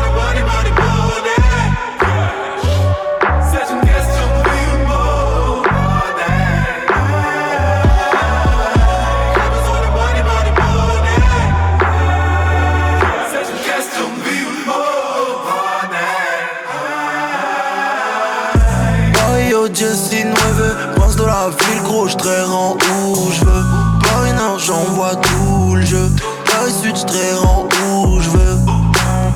Jesse 19.73 20.25
9 20.25 20.95
Prince 20.95 21.15
de 21.15 21.23
la 21.23 21.49
ville 21.49 21.83
gros 21.83 22.07
j'traire 22.07 22.49
en 22.53 22.73
où 22.75 23.31
j'veux 23.31 23.63
Paris 24.03 24.33
Nord 24.33 24.59
j'envoie 24.59 25.15
tout 25.15 25.75
le 25.75 25.85
jeu. 25.85 26.09
Paris 26.45 26.71
Sud 26.81 26.95
j'traire 26.95 27.43
en 27.43 27.67
où 27.85 28.19
j'veux 28.21 28.57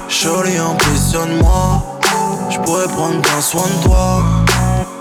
Shorty 0.10 0.58
impressionne-moi. 0.58 2.00
J'pourrais 2.50 2.88
prendre 2.88 3.22
bien 3.22 3.42
soin 3.42 3.64
de 3.64 3.88
toi 3.88 4.24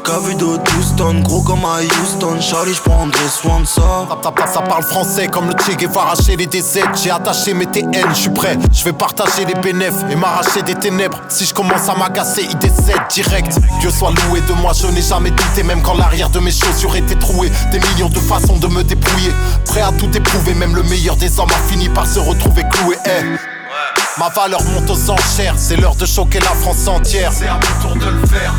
Qu'a 0.04 0.18
vu 0.18 0.34
de 0.34 0.40
12 0.40 0.58
tonnes 0.96 1.22
gros 1.22 1.42
comme 1.42 1.64
à 1.64 1.78
Houston. 1.80 2.40
Charlie 2.40 2.74
j'prendrai 2.74 3.28
soin 3.28 3.60
de 3.60 3.66
ça. 3.66 4.08
Ça, 4.52 4.60
parle 4.62 4.82
français 4.82 5.28
comme 5.28 5.48
le 5.48 5.54
Che 5.54 5.76
Guevara 5.76 6.14
chez 6.14 6.36
les 6.36 6.46
DZ 6.46 6.80
J'ai 7.00 7.10
attaché 7.10 7.54
mes 7.54 7.66
TN, 7.66 8.08
je 8.10 8.14
suis 8.14 8.30
prêt. 8.30 8.58
Je 8.72 8.84
vais 8.84 8.92
partager 8.92 9.44
les 9.44 9.54
bénéfices 9.54 10.04
et 10.10 10.16
m'arracher 10.16 10.62
des 10.62 10.74
ténèbres. 10.74 11.20
Si 11.28 11.44
je 11.44 11.54
commence 11.54 11.88
à 11.88 11.94
m'agacer, 11.94 12.46
il 12.50 12.58
décède 12.58 13.00
direct. 13.10 13.58
Dieu 13.80 13.90
soit 13.90 14.10
loué 14.10 14.40
de 14.40 14.52
moi, 14.54 14.72
je 14.74 14.88
n'ai 14.88 15.02
jamais 15.02 15.30
douté. 15.30 15.62
Même 15.62 15.82
quand 15.82 15.94
l'arrière 15.96 16.30
de 16.30 16.40
mes 16.40 16.50
chaussures 16.52 16.96
était 16.96 17.14
troué 17.14 17.50
Des 17.70 17.78
millions 17.78 18.08
de 18.08 18.18
façons 18.18 18.56
de 18.56 18.66
me 18.66 18.82
débrouiller. 18.82 19.32
Prêt 19.66 19.82
à 19.82 19.92
tout 19.92 20.10
éprouver, 20.16 20.54
même 20.54 20.74
le 20.74 20.82
meilleur 20.82 21.16
des 21.16 21.38
hommes 21.38 21.50
a 21.50 21.70
fini 21.70 21.88
par 21.88 22.06
se 22.06 22.18
retrouver 22.18 22.64
cloué. 22.70 22.96
Eh, 23.06 24.18
Ma 24.18 24.28
valeur 24.28 24.62
monte 24.64 24.90
aux 24.90 25.10
enchères, 25.10 25.54
c'est 25.56 25.76
l'heure 25.76 25.96
de 25.96 26.06
choquer 26.06 26.40
la 26.40 26.54
France 26.60 26.86
entière. 26.88 27.32
C'est 27.32 27.48
à 27.48 27.54
mon 27.54 27.88
tour 27.88 27.96
de 27.96 28.10
le 28.10 28.26
faire 28.26 28.52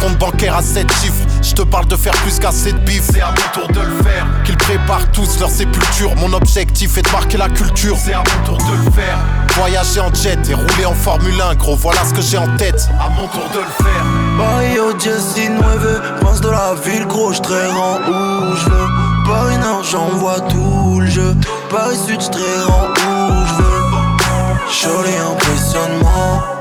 Compte 0.00 0.18
bancaire 0.18 0.56
à 0.56 0.62
7 0.62 0.90
chiffres, 1.00 1.26
je 1.42 1.54
te 1.54 1.62
parle 1.62 1.86
de 1.86 1.96
faire 1.96 2.12
plus 2.14 2.38
qu'assez 2.38 2.72
de 2.72 2.78
bif. 2.78 3.02
C'est 3.12 3.20
à 3.20 3.30
mon 3.30 3.60
tour 3.60 3.68
de 3.68 3.80
le 3.80 4.02
faire. 4.02 4.26
Qu'ils 4.44 4.56
préparent 4.56 5.10
tous 5.12 5.40
leur 5.40 5.50
sépulture. 5.50 6.14
Mon 6.16 6.32
objectif 6.32 6.98
est 6.98 7.02
de 7.02 7.10
marquer 7.10 7.38
la 7.38 7.48
culture. 7.48 7.96
C'est 8.02 8.14
à 8.14 8.22
mon 8.22 8.44
tour 8.44 8.58
de 8.58 8.84
le 8.84 8.90
faire. 8.92 9.18
Voyager 9.56 10.00
en 10.00 10.12
jet 10.12 10.38
et 10.48 10.54
rouler 10.54 10.86
en 10.86 10.94
Formule 10.94 11.40
1, 11.40 11.54
gros, 11.54 11.76
voilà 11.76 12.04
ce 12.04 12.12
que 12.12 12.20
j'ai 12.20 12.38
en 12.38 12.56
tête. 12.56 12.88
À 13.00 13.08
mon 13.08 13.26
tour 13.28 13.48
de 13.54 13.58
le 13.58 13.84
faire. 13.84 14.04
Mario 14.36 14.98
Jesse 14.98 15.48
9 15.48 16.20
Prince 16.20 16.40
de 16.42 16.50
la 16.50 16.74
ville 16.84 17.06
gros 17.06 17.32
j'traire 17.32 17.70
en 17.72 17.96
où 18.10 18.54
Paris 19.26 19.56
Nord 19.58 19.82
j'envoie 19.82 20.40
tout 20.40 21.00
le 21.00 21.06
jeu 21.06 21.34
Paris 21.70 21.96
Sud 22.06 22.20
j'traire 22.20 22.68
en 22.68 22.88
où 22.90 23.46
j'veux 23.46 23.76
Shorty 24.70 25.16
impressionne-moi 25.32 26.60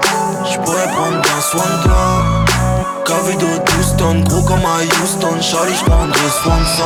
J'pourrais 0.50 0.88
prendre 0.88 1.22
bien 1.22 1.42
soin 1.42 1.64
de 1.64 1.84
toi 1.84 2.45
Vu 3.08 3.36
de 3.36 3.58
12 3.78 3.98
tonnes 3.98 4.24
gros 4.24 4.42
comme 4.44 4.66
à 4.66 4.84
Houston 5.02 5.40
Charlie 5.40 5.74
j'prendrai 5.76 6.30
soin 6.44 6.58
de 6.58 6.66
ça 6.66 6.84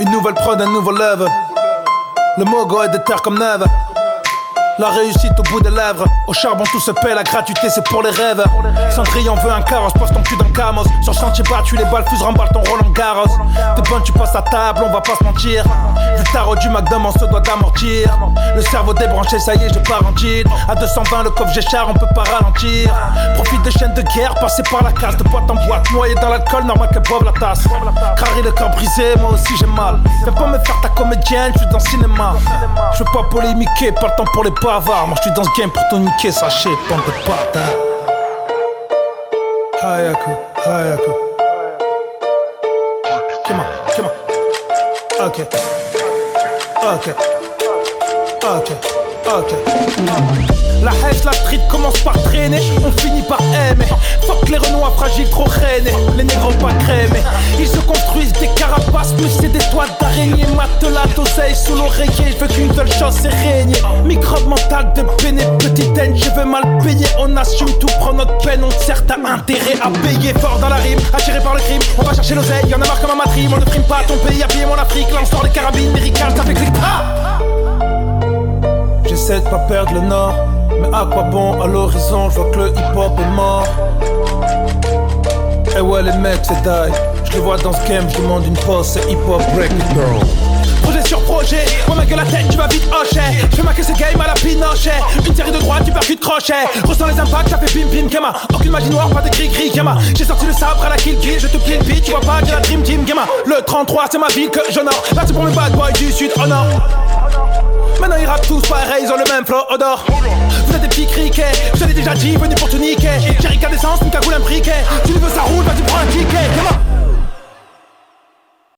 Une 0.00 0.10
nouvelle 0.10 0.34
prod, 0.34 0.60
un 0.60 0.66
nouveau 0.66 0.90
level. 0.90 1.28
Le 2.38 2.44
mogo 2.44 2.82
est 2.82 2.88
de 2.90 2.98
terre 2.98 3.22
comme 3.22 3.38
neve. 3.38 3.64
La 4.78 4.90
réussite 4.90 5.32
au 5.38 5.42
bout 5.44 5.60
des 5.60 5.70
lèvres. 5.70 6.04
Au 6.26 6.34
charbon 6.34 6.64
tout 6.70 6.80
se 6.80 6.90
paie, 6.90 7.14
la 7.14 7.22
gratuité 7.22 7.70
c'est 7.70 7.84
pour 7.84 8.02
les 8.02 8.10
rêves. 8.10 8.44
Cendrillon 8.94 9.34
veut 9.36 9.50
un 9.50 9.62
carrosse, 9.62 9.94
pose 9.94 10.10
ton 10.12 10.22
cul 10.22 10.36
dans 10.36 10.50
camos. 10.50 10.84
Sur 11.02 11.14
chantier 11.14 11.44
battu, 11.48 11.76
les 11.76 11.84
balles 11.86 12.04
fusent, 12.08 12.22
remballe 12.22 12.50
ton 12.52 12.60
Roland 12.60 12.90
Garros. 12.90 13.26
T'es 13.74 13.82
bonne, 13.88 14.02
tu 14.02 14.12
passes 14.12 14.34
à 14.34 14.42
table, 14.42 14.82
on 14.86 14.92
va 14.92 15.00
pas 15.00 15.16
se 15.18 15.24
mentir. 15.24 15.64
Tarot 16.32 16.56
du 16.56 16.68
McDonald's, 16.68 17.16
on 17.16 17.18
se 17.20 17.24
doit 17.26 17.40
d'amortir. 17.40 18.18
Le 18.54 18.62
cerveau 18.62 18.92
débranché, 18.92 19.38
ça 19.38 19.54
y 19.54 19.64
est, 19.64 19.72
je 19.72 19.78
pars 19.80 20.02
en 20.06 20.16
cheat. 20.16 20.46
À 20.68 20.74
220, 20.74 21.24
le 21.24 21.30
coffre 21.30 21.52
j'échar, 21.52 21.88
on 21.88 21.94
peut 21.94 22.06
pas 22.14 22.24
ralentir. 22.24 22.90
Profite 23.34 23.62
de 23.62 23.70
chaînes 23.70 23.94
de 23.94 24.02
guerre, 24.02 24.34
passé 24.34 24.62
par 24.70 24.82
la 24.82 24.92
case 24.92 25.16
de 25.16 25.24
boîte 25.24 25.50
en 25.50 25.54
boîte. 25.66 25.90
Noyé 25.92 26.14
dans 26.16 26.28
l'alcool, 26.28 26.64
normal 26.64 26.88
que 26.92 26.98
boive 27.08 27.24
la 27.24 27.32
tasse. 27.32 27.64
Carré 28.18 28.42
le 28.42 28.52
cœur 28.52 28.70
brisé, 28.70 29.14
moi 29.20 29.30
aussi 29.32 29.56
j'ai 29.58 29.66
mal. 29.66 29.98
Viens 30.24 30.32
pas 30.32 30.46
me 30.46 30.58
faire 30.58 30.80
ta 30.82 30.88
comédienne, 30.88 31.52
je 31.54 31.58
suis 31.58 31.68
dans 31.68 31.78
le 31.78 31.90
cinéma. 31.90 32.34
Je 32.92 32.98
veux 32.98 33.10
pas 33.12 33.24
polémiquer, 33.30 33.92
pas 33.92 34.08
le 34.08 34.16
temps 34.16 34.30
pour 34.32 34.44
les 34.44 34.50
bavards. 34.50 35.06
Moi 35.06 35.16
je 35.16 35.22
suis 35.22 35.32
dans 35.32 35.44
ce 35.44 35.50
game 35.58 35.70
pour 35.70 35.82
te 35.90 35.96
niquer, 35.96 36.32
sachez, 36.32 36.70
bande 36.88 37.00
de 37.06 37.12
bâtards. 37.26 37.62
Hayaku, 39.82 40.30
Hayaku. 40.64 41.10
Come 43.46 43.60
on, 43.60 43.94
come 43.94 44.06
on. 44.06 45.65
Ok. 46.86 47.08
Ok. 48.44 49.05
La 49.26 50.92
haine, 50.92 51.20
la 51.24 51.32
street 51.32 51.60
commence 51.68 51.98
par 51.98 52.14
traîner, 52.22 52.60
on 52.84 52.92
finit 53.00 53.22
par 53.22 53.40
aimer. 53.40 53.86
Fuck 54.24 54.48
les 54.48 54.58
renois 54.58 54.92
fragiles, 54.96 55.28
trop 55.30 55.46
rainés, 55.48 55.90
les 56.16 56.22
négros 56.22 56.52
pas 56.60 56.72
crémés. 56.84 57.24
Ils 57.58 57.66
se 57.66 57.78
construisent 57.78 58.32
des 58.34 58.46
carapaces, 58.54 59.14
mais 59.18 59.28
c'est 59.28 59.48
des 59.48 59.58
toiles 59.70 59.90
d'araignée. 60.00 60.46
Matelas 60.54 61.12
d'oseille 61.16 61.56
sous 61.56 61.74
l'oreiller, 61.74 62.34
je 62.34 62.36
veux 62.38 62.46
qu'une 62.46 62.72
seule 62.72 62.92
chose, 62.92 63.14
c'est 63.20 63.30
régner. 63.30 63.74
Microbe 64.04 64.46
mental 64.46 64.92
de 64.94 65.02
peine, 65.20 65.40
petite 65.58 65.98
haine, 65.98 66.16
je 66.16 66.30
veux 66.30 66.44
mal 66.44 66.62
payer. 66.84 67.06
On 67.18 67.36
assume 67.36 67.72
tout, 67.80 67.88
prend 67.98 68.12
notre 68.12 68.38
peine, 68.38 68.62
on 68.62 68.70
certain 68.70 69.24
intérêt 69.24 69.80
à 69.82 69.90
payer. 69.90 70.34
Fort 70.34 70.60
dans 70.60 70.68
la 70.68 70.76
rime, 70.76 71.00
attiré 71.12 71.40
par 71.40 71.54
le 71.56 71.62
crime, 71.62 71.82
on 71.98 72.02
va 72.02 72.14
chercher 72.14 72.36
l'oseille, 72.36 72.68
y'en 72.68 72.80
a 72.80 72.86
marre 72.86 73.00
comme 73.00 73.10
un 73.10 73.16
matrime. 73.16 73.50
On 73.52 73.58
ne 73.58 73.64
prime 73.64 73.82
pas 73.82 74.04
ton 74.06 74.18
pays, 74.18 74.40
à 74.40 74.46
payer 74.46 74.66
mon 74.66 74.74
Afrique. 74.74 75.10
Là 75.10 75.18
on 75.22 75.26
sort 75.26 75.42
les 75.42 75.50
carabines, 75.50 75.88
américaines, 75.88 76.36
ça 76.36 76.44
fait 76.44 76.54
clic. 76.54 76.72
Ah 76.80 77.35
J'essaie 79.16 79.40
de 79.40 79.48
pas 79.48 79.60
perdre 79.60 79.94
le 79.94 80.00
nord, 80.02 80.34
mais 80.78 80.88
à 80.88 81.06
quoi 81.10 81.22
bon 81.22 81.58
à 81.62 81.66
l'horizon, 81.66 82.28
je 82.28 82.34
vois 82.34 82.50
que 82.50 82.58
le 82.58 82.68
hip-hop 82.68 83.18
est 83.18 83.34
mort. 83.34 83.66
Et 85.74 85.80
ouais 85.80 86.02
les 86.02 86.12
mecs 86.18 86.40
c'est 86.42 86.60
die, 86.62 86.92
je 87.24 87.32
les 87.32 87.38
vois 87.38 87.56
dans 87.56 87.72
ce 87.72 87.88
game, 87.88 88.04
je 88.10 88.18
demande 88.18 88.44
une 88.44 88.58
pause, 88.58 88.86
c'est 88.86 89.10
hip-hop. 89.10 89.40
Break 89.54 89.72
it 89.72 89.94
girl. 89.94 90.20
Projet 90.82 91.02
sur 91.02 91.22
projet, 91.22 91.64
moi 91.86 91.96
ma 91.96 92.04
gueule 92.04 92.18
la 92.18 92.24
tête, 92.26 92.46
tu 92.50 92.58
vas 92.58 92.66
vite 92.66 92.86
hocher. 92.92 93.48
Je 93.50 93.56
fais 93.56 93.62
ma 93.62 93.72
ce 93.72 93.98
game 93.98 94.20
à 94.20 94.26
la 94.26 94.34
pinochet 94.34 95.00
Une 95.26 95.34
série 95.34 95.50
de 95.50 95.58
droites, 95.60 95.86
tu 95.86 95.92
percutes 95.92 96.20
crochet 96.20 96.52
Ressens 96.84 97.06
les 97.06 97.18
impacts, 97.18 97.48
ça 97.48 97.56
fait 97.56 97.72
pim 97.72 97.86
pim 97.90 98.08
gamma. 98.08 98.34
Aucune 98.52 98.70
magie 98.70 98.90
noire, 98.90 99.08
pas 99.08 99.22
de 99.22 99.30
gris 99.30 99.48
gris 99.48 99.70
gamma. 99.70 99.96
J'ai 100.14 100.24
sorti 100.24 100.44
le 100.44 100.52
sabre 100.52 100.84
à 100.84 100.90
la 100.90 100.96
kill 100.96 101.18
kill, 101.20 101.40
je 101.40 101.46
te 101.46 101.56
le 101.56 101.84
beat 101.84 102.04
Tu 102.04 102.10
vois 102.10 102.20
pas 102.20 102.42
que 102.42 102.50
la 102.50 102.60
dream 102.60 102.82
team 102.82 103.04
gamma. 103.04 103.22
Le 103.46 103.62
33 103.64 104.08
c'est 104.12 104.18
ma 104.18 104.28
ville 104.28 104.50
que 104.50 104.60
j'honore. 104.70 105.02
Là 105.14 105.22
c'est 105.26 105.32
pour 105.32 105.44
mes 105.44 105.52
bad 105.52 105.72
boys 105.72 105.92
du 105.92 106.12
sud, 106.12 106.32
oh 106.36 106.46
non 106.46 107.05
Maintenant 108.00 108.16
ils 108.20 108.26
rappent 108.26 108.46
tous 108.46 108.60
pareil, 108.62 109.04
ils 109.04 109.10
ont 109.10 109.16
le 109.16 109.24
même 109.30 109.44
flow 109.46 109.62
odor 109.70 110.04
Vous 110.66 110.74
êtes 110.74 110.82
des 110.82 110.88
petits 110.88 111.06
criquets, 111.06 111.52
je 111.74 111.84
l'ai 111.84 111.94
déjà 111.94 112.14
dit, 112.14 112.36
venez 112.36 112.54
pour 112.54 112.68
te 112.68 112.76
niquer 112.76 113.18
Jerry 113.40 113.58
d'essence, 113.58 114.00
une 114.02 114.10
cagoule, 114.10 114.34
un 114.34 114.40
briquet 114.40 114.84
Tu 115.04 115.12
veux 115.12 115.28
ça 115.28 115.42
roule, 115.42 115.64
vas-y 115.64 115.82
prends 115.82 115.98
un 115.98 116.06
ticket. 116.06 116.50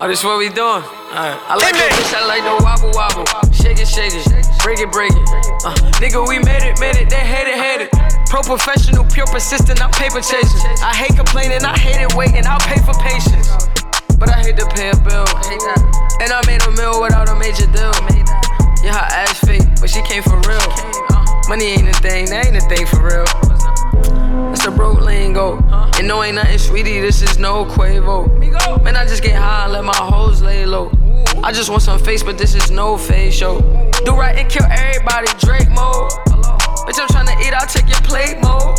Oh, 0.00 0.06
this 0.06 0.22
what 0.22 0.38
we 0.38 0.48
doing? 0.48 0.86
Alright. 1.10 1.34
I 1.50 1.58
like 1.58 1.74
that 1.74 1.90
bitch, 1.90 2.14
I 2.14 2.22
like 2.22 2.46
the 2.46 2.54
wobble 2.62 2.94
wobble. 2.94 3.26
Shake 3.50 3.82
it, 3.82 3.88
shake 3.90 4.14
it, 4.14 4.22
break 4.62 4.78
it, 4.78 4.92
break 4.94 5.10
it. 5.10 5.26
Uh, 5.66 5.74
nigga, 5.98 6.22
we 6.22 6.38
made 6.38 6.62
it, 6.62 6.78
made 6.78 6.94
it, 6.94 7.10
they 7.10 7.18
hate 7.18 7.50
it, 7.50 7.58
hate 7.58 7.82
it. 7.82 7.90
Pro 8.30 8.46
professional, 8.46 9.02
pure 9.10 9.26
persistent, 9.26 9.82
I'm 9.82 9.90
paper 9.90 10.22
chasing. 10.22 10.62
I 10.86 10.94
hate 10.94 11.18
complaining, 11.18 11.66
I 11.66 11.76
hate 11.76 11.98
it 11.98 12.14
waiting, 12.14 12.46
I'll 12.46 12.62
pay 12.62 12.78
for 12.86 12.94
patience. 13.02 13.50
But 14.22 14.30
I 14.30 14.38
hate 14.38 14.54
to 14.62 14.66
pay 14.70 14.94
a 14.94 14.96
bill. 15.02 15.26
And 16.22 16.30
I 16.30 16.46
made 16.46 16.62
a 16.62 16.70
meal 16.78 17.02
without 17.02 17.28
a 17.28 17.34
major 17.34 17.66
deal. 17.74 17.90
Yeah, 18.82 18.94
her 18.94 19.08
ass 19.10 19.40
fake, 19.40 19.62
but 19.80 19.90
she 19.90 20.02
came 20.02 20.22
for 20.22 20.40
real. 20.46 20.62
Money 21.48 21.66
ain't 21.66 21.88
a 21.88 21.92
thing, 22.00 22.26
that 22.30 22.46
ain't 22.46 22.56
a 22.56 22.60
thing 22.68 22.86
for 22.86 23.02
real. 23.02 23.24
That's 24.50 24.66
a 24.66 24.70
broke 24.70 25.00
lingo. 25.00 25.58
And 25.98 26.06
no, 26.06 26.22
ain't 26.22 26.36
nothing, 26.36 26.58
sweetie, 26.58 27.00
this 27.00 27.22
is 27.22 27.38
no 27.38 27.64
Quavo. 27.64 28.28
Man, 28.82 28.96
I 28.96 29.04
just 29.04 29.22
get 29.22 29.34
high 29.34 29.64
and 29.64 29.72
let 29.72 29.84
my 29.84 29.96
hoes 29.96 30.42
lay 30.42 30.64
low. 30.64 30.90
I 31.42 31.52
just 31.52 31.70
want 31.70 31.82
some 31.82 31.98
face, 31.98 32.22
but 32.22 32.38
this 32.38 32.54
is 32.54 32.70
no 32.70 32.96
face 32.96 33.34
show. 33.34 33.60
Do 34.04 34.12
right 34.14 34.36
and 34.36 34.48
kill 34.48 34.64
everybody, 34.70 35.28
Drake 35.38 35.68
mode. 35.70 36.10
Bitch, 36.86 37.00
I'm 37.00 37.08
tryna 37.08 37.40
eat, 37.44 37.52
I'll 37.52 37.66
take 37.66 37.88
your 37.88 38.00
plate 38.02 38.38
mode. 38.40 38.76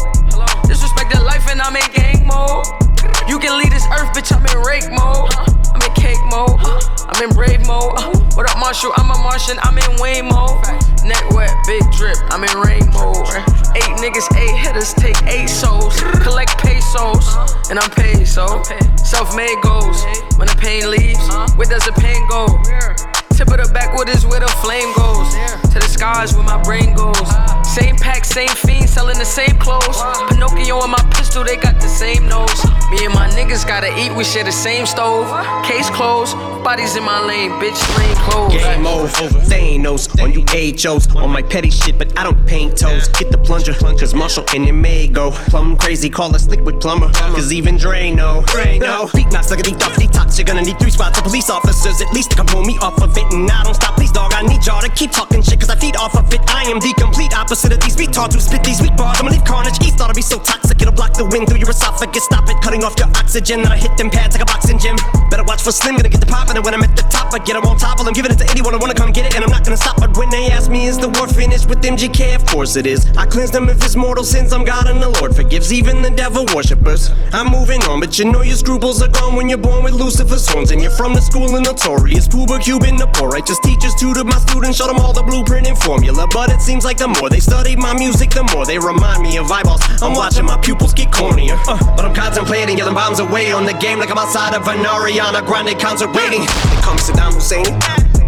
Disrespect 0.68 1.14
the 1.14 1.22
life 1.24 1.50
and 1.50 1.62
I'm 1.62 1.76
in 1.76 1.92
gang 1.92 2.26
mode. 2.26 2.89
You 3.30 3.38
can 3.38 3.60
leave 3.60 3.70
this 3.70 3.86
earth, 3.94 4.10
bitch, 4.18 4.34
I'm 4.34 4.42
in 4.42 4.58
rake 4.66 4.90
mode. 4.90 5.30
I'm 5.70 5.82
in 5.86 5.94
cake 5.94 6.18
mode. 6.34 6.58
I'm 7.06 7.22
in 7.22 7.30
brave 7.30 7.62
mode. 7.68 7.94
Uh, 7.96 8.18
what 8.34 8.50
up, 8.50 8.58
Marshall? 8.58 8.92
I'm 8.96 9.12
a 9.12 9.18
Martian, 9.22 9.60
I'm 9.62 9.78
in 9.78 10.02
Wayne 10.02 10.26
mode. 10.26 10.66
Neck 11.06 11.30
wet, 11.30 11.54
big 11.68 11.84
drip, 11.92 12.18
I'm 12.34 12.44
in 12.44 12.58
rain 12.58 12.90
mode. 12.90 13.30
Eight 13.78 13.94
niggas, 14.02 14.26
eight 14.36 14.58
hitters, 14.58 14.96
take 14.96 15.22
eight 15.30 15.48
souls. 15.48 15.94
Collect 16.26 16.58
pesos, 16.58 17.30
and 17.70 17.78
I'm 17.78 17.92
paid, 17.92 18.26
so. 18.28 18.64
Self 18.98 19.36
made 19.36 19.62
goals. 19.62 20.04
When 20.38 20.48
the 20.48 20.58
pain 20.58 20.90
leaves, 20.90 21.22
where 21.56 21.70
does 21.70 21.86
the 21.86 21.94
pain 22.02 22.26
go? 22.30 23.09
Tip 23.40 23.48
of 23.52 23.66
the 23.66 23.72
backwood 23.74 24.10
is 24.10 24.26
where 24.26 24.42
the 24.42 24.52
flame 24.60 24.92
goes. 24.98 25.32
To 25.72 25.80
the 25.80 25.88
skies 25.88 26.36
where 26.36 26.44
my 26.44 26.62
brain 26.62 26.94
goes. 26.94 27.16
Same 27.64 27.96
pack, 27.96 28.26
same 28.26 28.50
fiend, 28.50 28.90
selling 28.90 29.18
the 29.18 29.24
same 29.24 29.56
clothes. 29.60 29.96
Pinocchio 30.28 30.82
and 30.84 30.92
my 30.92 31.02
pistol, 31.16 31.46
they 31.46 31.56
got 31.56 31.80
the 31.80 31.88
same 31.88 32.28
nose. 32.28 32.60
Me 32.92 33.06
and 33.06 33.14
my 33.14 33.30
niggas 33.30 33.66
gotta 33.66 33.96
eat, 33.98 34.12
we 34.12 34.26
share 34.26 34.44
the 34.44 34.52
same 34.52 34.86
stove. 34.86 35.24
Case 35.64 35.90
closed, 35.92 36.36
bodies 36.66 36.98
in 36.98 37.04
my 37.06 37.24
lane, 37.24 37.52
bitch, 37.62 37.80
lane 37.98 38.18
closed. 38.28 38.58
Game 38.58 38.86
over, 38.86 39.08
Thanos 39.48 40.10
on 40.22 40.34
you 40.34 40.44
HOs 40.52 41.08
on 41.16 41.30
my 41.30 41.42
petty 41.42 41.70
shit, 41.70 41.98
but 41.98 42.12
I 42.20 42.24
don't 42.26 42.46
paint 42.46 42.78
toes. 42.78 43.08
Get 43.08 43.32
the 43.32 43.38
plunger, 43.38 43.74
cause 43.74 44.14
Marshall 44.14 44.44
and 44.54 44.68
it 44.68 44.74
may 44.74 45.08
go. 45.08 45.32
Plum 45.32 45.78
crazy, 45.78 46.10
call 46.10 46.36
us 46.36 46.50
liquid 46.50 46.82
plumber, 46.82 47.10
cause 47.14 47.54
even 47.54 47.78
Dre 47.78 48.12
know. 48.12 48.44
No, 48.80 49.10
beat 49.16 49.32
knocks 49.32 49.50
like 49.50 49.62
a 49.62 49.64
deep 49.64 49.76
off 49.86 49.94
detox. 49.94 50.38
You're 50.38 50.46
gonna 50.46 50.64
need 50.64 50.78
three 50.78 50.92
spots 50.92 51.18
of 51.18 51.24
police 51.24 51.50
officers 51.50 52.02
at 52.02 52.12
least 52.12 52.32
to 52.32 52.38
come 52.38 52.48
pull 52.48 52.66
me 52.66 52.78
off 52.80 53.02
of 53.02 53.16
it. 53.16 53.29
And 53.36 53.52
I 53.52 53.64
don't 53.64 53.76
stop, 53.76 53.98
please, 53.98 54.12
dog. 54.12 54.34
I 54.34 54.42
need 54.48 54.66
y'all 54.66 54.82
to 54.82 54.90
keep 54.90 55.12
talking 55.12 55.42
shit, 55.44 55.60
cause 55.60 55.70
I 55.70 55.76
feed 55.76 55.98
off 55.98 56.16
of 56.16 56.32
it. 56.34 56.40
I 56.48 56.64
am 56.72 56.80
the 56.80 56.94
complete 56.96 57.36
opposite 57.36 57.74
of 57.74 57.82
these 57.82 57.98
retards 57.98 58.34
who 58.34 58.40
spit 58.40 58.64
these 58.64 58.82
weak 58.82 58.96
bars. 58.96 59.20
I'ma 59.20 59.32
leave 59.32 59.44
carnage 59.44 59.76
east, 59.84 59.98
thought 60.00 60.10
I'd 60.10 60.16
be 60.16 60.22
so 60.22 60.40
toxic. 60.40 60.82
It'll 60.82 60.96
block 60.96 61.14
the 61.14 61.26
wind 61.26 61.50
through 61.50 61.60
your 61.60 61.70
esophagus. 61.70 62.24
Stop 62.24 62.48
it, 62.50 62.56
cutting 62.64 62.84
off 62.84 62.96
your 62.98 63.12
oxygen. 63.20 63.62
Then 63.64 63.72
I 63.72 63.78
hit 63.78 63.98
them 63.98 64.10
pads 64.10 64.36
like 64.38 64.44
a 64.44 64.50
boxing 64.50 64.80
gym. 64.80 64.96
Better 65.30 65.44
watch 65.44 65.62
for 65.62 65.72
Slim, 65.72 65.98
gonna 65.98 66.08
get 66.08 66.22
the 66.22 66.32
poppin'. 66.32 66.56
And 66.56 66.64
when 66.64 66.74
I'm 66.74 66.84
at 66.84 66.96
the 66.96 67.04
top, 67.04 67.34
I 67.34 67.40
get 67.40 67.50
get 67.50 67.58
'em 67.58 67.66
on 67.66 67.78
top. 67.78 67.98
While 67.98 68.08
I'm 68.08 68.14
giving 68.14 68.32
it 68.32 68.38
to 68.38 68.48
anyone 68.52 68.74
who 68.74 68.80
wanna 68.80 68.94
come 68.94 69.12
get 69.12 69.26
it. 69.26 69.34
And 69.36 69.44
I'm 69.44 69.50
not 69.50 69.64
gonna 69.64 69.84
stop. 69.86 69.98
But 70.00 70.16
when 70.16 70.30
they 70.30 70.52
ask 70.52 70.70
me, 70.70 70.86
is 70.86 70.98
the 71.00 71.10
war 71.10 71.28
finished 71.28 71.68
with 71.68 71.84
MGK? 71.84 72.36
Of 72.36 72.46
course 72.46 72.76
it 72.76 72.86
is. 72.86 73.08
I 73.18 73.26
cleanse 73.26 73.52
them 73.52 73.68
of 73.68 73.82
his 73.82 73.96
mortal 73.96 74.24
sins. 74.24 74.54
I'm 74.54 74.64
God 74.64 74.88
and 74.88 75.02
the 75.02 75.10
Lord 75.10 75.36
forgives 75.36 75.74
even 75.74 76.04
the 76.04 76.12
devil 76.12 76.46
worshippers. 76.54 77.10
I'm 77.34 77.48
moving 77.48 77.84
on, 77.86 78.00
but 78.00 78.20
you 78.20 78.26
know 78.26 78.44
your 78.44 78.56
scruples 78.56 79.02
are 79.02 79.08
gone 79.08 79.36
when 79.36 79.50
you're 79.50 79.66
born 79.70 79.84
with 79.84 79.94
Lucifer's 79.94 80.48
horns. 80.48 80.70
And 80.72 80.80
you're 80.82 80.98
from 81.02 81.16
the 81.16 81.22
school 81.22 81.56
of 81.56 81.62
notorious 81.62 82.28
Cuba 82.28 82.60
Cuban, 82.60 82.98
poor 83.20 83.30
righteous 83.30 83.60
teachers 83.60 83.94
tutored 83.96 84.26
my 84.26 84.40
students, 84.40 84.78
showed 84.78 84.88
them 84.88 84.98
all 84.98 85.12
the 85.12 85.22
blueprint 85.22 85.68
and 85.68 85.78
formula. 85.78 86.26
But 86.32 86.50
it 86.50 86.62
seems 86.62 86.86
like 86.86 86.98
the 86.98 87.08
more 87.08 87.30
they 87.30 87.42
study 87.42 87.76
my 87.76 87.94
music, 87.94 88.32
the 88.32 88.44
more 88.56 88.66
they 88.66 88.80
remind 88.80 89.22
me 89.22 89.38
of 89.38 89.52
eyeballs. 89.52 89.82
I'm 90.02 90.14
watching 90.14 90.46
my 90.46 90.58
pupils 90.58 90.94
get 90.94 91.12
cornier. 91.12 91.60
Uh, 91.68 91.78
but 91.96 92.06
I'm 92.06 92.16
contemplating 92.16 92.78
yelling 92.78 92.96
bombs 92.96 93.20
away 93.20 93.52
on 93.52 93.66
the 93.66 93.74
game 93.74 94.00
like 94.00 94.10
I'm 94.10 94.18
outside 94.18 94.56
of 94.56 94.66
an 94.68 94.86
Ariana 94.86 95.46
Grande 95.46 95.78
concert 95.78 96.14
waiting. 96.16 96.44
It 96.44 96.82
comes 96.82 97.02
Saddam 97.02 97.34
Hussein. 97.34 97.68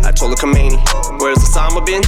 I 0.03 0.11
told 0.11 0.35
Khomeini, 0.37 0.77
where's 1.21 1.37
Osama 1.39 1.85
been? 1.85 2.03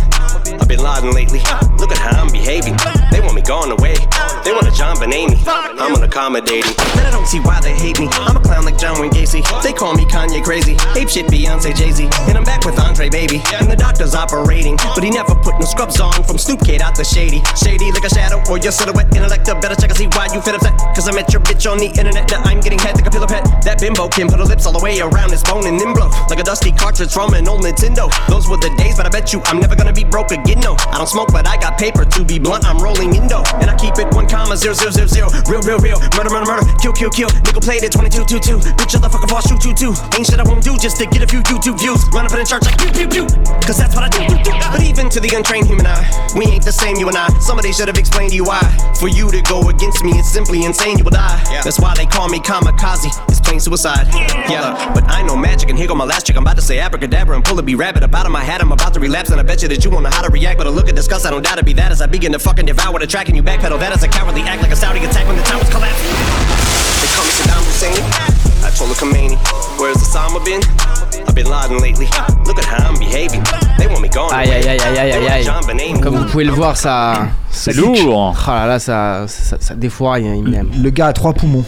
I've 0.64 0.70
been 0.70 0.80
Laden 0.80 1.12
lately. 1.12 1.44
Look 1.76 1.92
at 1.92 2.00
how 2.00 2.24
I'm 2.24 2.32
behaving. 2.32 2.80
They 3.12 3.20
want 3.20 3.36
me 3.36 3.42
gone 3.44 3.76
away. 3.76 4.00
They 4.48 4.56
want 4.56 4.64
a 4.64 4.72
John 4.72 4.96
Benet. 4.96 5.36
I'm 5.44 5.92
unaccommodating. 5.92 6.72
Then 6.96 7.04
I 7.04 7.12
don't 7.12 7.28
see 7.28 7.44
why 7.44 7.60
they 7.60 7.76
hate 7.76 8.00
me. 8.00 8.08
I'm 8.24 8.38
a 8.38 8.40
clown 8.40 8.64
like 8.64 8.80
John 8.80 8.96
Wayne 9.02 9.12
Gacy. 9.12 9.44
They 9.62 9.74
call 9.74 9.94
me 9.94 10.06
Kanye 10.06 10.42
crazy. 10.42 10.80
Ape 10.96 11.10
shit 11.12 11.28
Beyonce 11.28 11.76
Jay 11.76 11.92
Z. 11.92 12.08
And 12.32 12.38
I'm 12.38 12.46
back 12.46 12.64
with 12.64 12.80
Andre 12.80 13.10
Baby. 13.10 13.44
And 13.60 13.68
the 13.68 13.76
doctor's 13.76 14.16
operating. 14.16 14.78
But 14.96 15.04
he 15.04 15.12
never 15.12 15.36
put 15.36 15.60
no 15.60 15.66
scrubs 15.66 16.00
on 16.00 16.24
from 16.24 16.38
Snoop 16.38 16.64
Kid 16.64 16.82
out 16.82 16.96
the 16.96 17.04
shady. 17.04 17.44
Shady 17.60 17.92
like 17.92 18.06
a 18.06 18.10
shadow 18.16 18.40
or 18.48 18.58
your 18.58 18.72
silhouette. 18.72 19.14
Intellect 19.14 19.44
better 19.60 19.76
check 19.76 19.92
and 19.92 20.00
see 20.00 20.08
why 20.16 20.32
you 20.32 20.40
fit 20.40 20.56
upset. 20.56 20.80
Cause 20.96 21.10
I 21.10 21.12
met 21.12 21.34
your 21.34 21.42
bitch 21.42 21.70
on 21.70 21.78
the 21.78 21.88
internet. 21.88 22.32
Now 22.32 22.40
I'm 22.48 22.62
getting 22.62 22.80
head 22.80 22.96
like 22.96 23.08
a 23.08 23.12
pillow 23.12 23.28
pet. 23.28 23.44
That 23.68 23.82
bimbo 23.82 24.08
can 24.08 24.30
put 24.30 24.40
her 24.40 24.48
lips 24.48 24.66
all 24.66 24.72
the 24.72 24.80
way 24.80 25.02
around 25.02 25.32
his 25.32 25.44
bone 25.44 25.68
and 25.68 25.78
then 25.78 25.92
blow. 25.92 26.08
Like 26.32 26.40
a 26.40 26.44
dusty 26.44 26.72
cartridge 26.72 27.12
from 27.12 27.34
an 27.34 27.50
old 27.50 27.68
Nintendo. 27.68 28.08
Those 28.32 28.48
were 28.48 28.56
the 28.56 28.72
days, 28.80 28.96
but 28.96 29.06
I 29.06 29.10
bet 29.10 29.34
you 29.34 29.42
I'm 29.52 29.60
never 29.60 29.76
gonna 29.76 29.92
be 29.92 30.06
broke 30.06 30.32
again. 30.32 30.53
No, 30.62 30.76
I 30.92 30.98
don't 30.98 31.10
smoke, 31.10 31.32
but 31.32 31.48
I 31.48 31.58
got 31.58 31.78
paper 31.78 32.06
to 32.06 32.26
be 32.26 32.38
blunt. 32.38 32.66
I'm 32.66 32.78
rolling 32.78 33.16
in 33.16 33.28
dough. 33.28 33.44
And 33.62 33.70
I 33.70 33.76
keep 33.76 33.98
it 33.98 34.14
one 34.14 34.28
comma 34.28 34.58
zero 34.58 34.74
zero 34.74 34.92
zero 34.92 35.08
zero. 35.08 35.28
Real, 35.50 35.62
real, 35.62 35.80
real. 35.80 36.00
Murder, 36.14 36.30
murder, 36.30 36.46
murder. 36.46 36.66
Kill, 36.82 36.94
kill, 36.94 37.10
kill. 37.10 37.30
Nickel 37.46 37.62
plated 37.62 37.92
22 37.92 38.26
2 38.26 38.40
2. 38.40 38.58
Bitch, 38.78 38.94
motherfucker, 39.00 39.30
boss, 39.30 39.48
shoot, 39.50 39.62
shoot, 39.62 39.78
two. 39.78 39.94
Ain't 40.18 40.28
shit 40.28 40.40
I 40.40 40.44
won't 40.44 40.64
do 40.64 40.78
just 40.78 40.98
to 40.98 41.06
get 41.06 41.24
a 41.24 41.28
few 41.28 41.42
YouTube 41.44 41.80
views. 41.80 42.04
Run 42.14 42.26
up 42.26 42.34
in 42.34 42.46
church 42.46 42.64
like 42.66 42.78
pew, 42.78 42.92
pew, 42.92 43.08
pew. 43.08 43.26
Cause 43.66 43.78
that's 43.78 43.96
what 43.96 44.04
I 44.06 44.10
do. 44.10 44.22
But 44.72 44.84
even 44.84 45.10
to 45.10 45.20
the 45.20 45.34
untrained 45.36 45.68
human 45.68 45.86
eye, 45.86 46.06
we 46.36 46.46
ain't 46.46 46.66
the 46.66 46.72
same, 46.72 46.98
you 46.98 47.08
and 47.08 47.18
I. 47.18 47.28
Somebody 47.40 47.72
should 47.72 47.88
have 47.88 47.98
explained 47.98 48.32
to 48.32 48.36
you 48.36 48.46
why. 48.46 48.62
For 49.00 49.08
you 49.08 49.32
to 49.32 49.42
go 49.42 49.70
against 49.70 50.04
me, 50.04 50.12
it's 50.12 50.30
simply 50.30 50.64
insane, 50.66 50.98
you 50.98 51.04
will 51.04 51.12
die. 51.12 51.42
That's 51.64 51.80
why 51.80 51.96
they 51.96 52.06
call 52.06 52.30
me 52.30 52.40
kamikaze. 52.40 53.10
It's 53.30 53.40
plain 53.42 53.60
suicide. 53.60 54.08
Yeah, 54.50 54.94
but 54.94 55.04
I 55.10 55.24
know 55.24 55.36
magic, 55.36 55.70
and 55.70 55.78
here 55.78 55.88
go 55.88 55.96
my 55.96 56.06
last 56.06 56.26
trick. 56.26 56.38
I'm 56.38 56.44
about 56.44 56.58
to 56.58 56.62
say 56.62 56.80
abracadabra 56.80 57.36
and 57.36 57.44
pull 57.44 57.58
a 57.60 57.64
bee 57.64 57.76
rabbit 57.76 58.04
up 58.04 58.14
out 58.14 58.26
of 58.26 58.32
my 58.32 58.44
hat. 58.44 58.62
I'm 58.62 58.72
about 58.72 58.94
to 58.94 59.00
relapse, 59.00 59.30
and 59.30 59.40
I 59.40 59.44
bet 59.44 59.62
you 59.62 59.68
that 59.70 59.84
you 59.84 59.90
won't 59.90 60.04
know 60.04 60.10
how 60.10 60.22
to 60.22 60.30
react. 60.30 60.43
But 60.44 60.68
a 60.68 60.70
look 60.70 60.90
at 60.90 60.96
disgust, 60.96 61.26
I 61.26 61.32
don't 61.32 61.42
doubt 61.42 61.58
it 61.58 61.66
be 61.66 61.72
that 61.74 61.92
as 61.92 62.02
I 62.02 62.06
begin 62.06 62.34
to 62.34 62.40
fucking 62.40 62.66
devour 62.66 63.00
the 63.00 63.08
track 63.08 63.28
and 63.30 63.36
you 63.36 63.42
backpedal. 63.44 63.80
That 63.80 63.96
is 63.96 64.04
a 64.04 64.10
cowardly 64.10 64.42
act 64.42 64.62
like 64.62 64.72
a 64.72 64.76
Saudi 64.76 65.00
attack 65.00 65.26
when 65.26 65.38
the 65.38 65.44
towers 65.44 65.70
collapse. 65.70 65.98
They 67.02 67.08
call 67.16 67.24
me 67.24 67.32
Saddam 67.32 67.64
Hussein. 67.64 67.96
I 68.64 68.70
told 68.76 68.92
Khomeini, 69.00 69.38
where's 69.80 69.98
Osama 69.98 70.44
been? 70.44 70.62
I've 71.28 71.34
been 71.34 71.48
Laden 71.48 71.80
lately. 71.80 72.08
Look 72.46 72.60
at 72.60 72.66
how 72.66 72.90
I'm 72.90 73.00
behaving. 73.00 73.42
They 73.78 73.88
want 73.88 74.02
me 74.02 74.10
gone. 74.10 74.32
Aïe 74.34 74.52
aïe 74.52 74.68
aïe 74.68 74.80
aïe 74.80 75.00
aïe 75.00 75.30
aïe 75.30 75.48
aïe. 75.80 76.00
Comme 76.02 76.18
vous 76.18 76.26
pouvez 76.26 76.44
le 76.44 76.52
voir, 76.52 76.76
ça. 76.76 77.28
C'est 77.50 77.74
lourd. 77.74 78.36
Ah 78.46 78.66
là 78.66 78.68
là, 78.68 78.80
ça, 78.80 79.26
ça, 79.28 79.58
ça 79.60 79.76
défoire, 79.76 80.18
il 80.20 80.26
il 80.26 80.44
m'aime. 80.44 80.70
Le 80.82 80.90
gars 80.90 81.08
a 81.08 81.14
trois 81.14 81.34
poumons. 81.34 81.64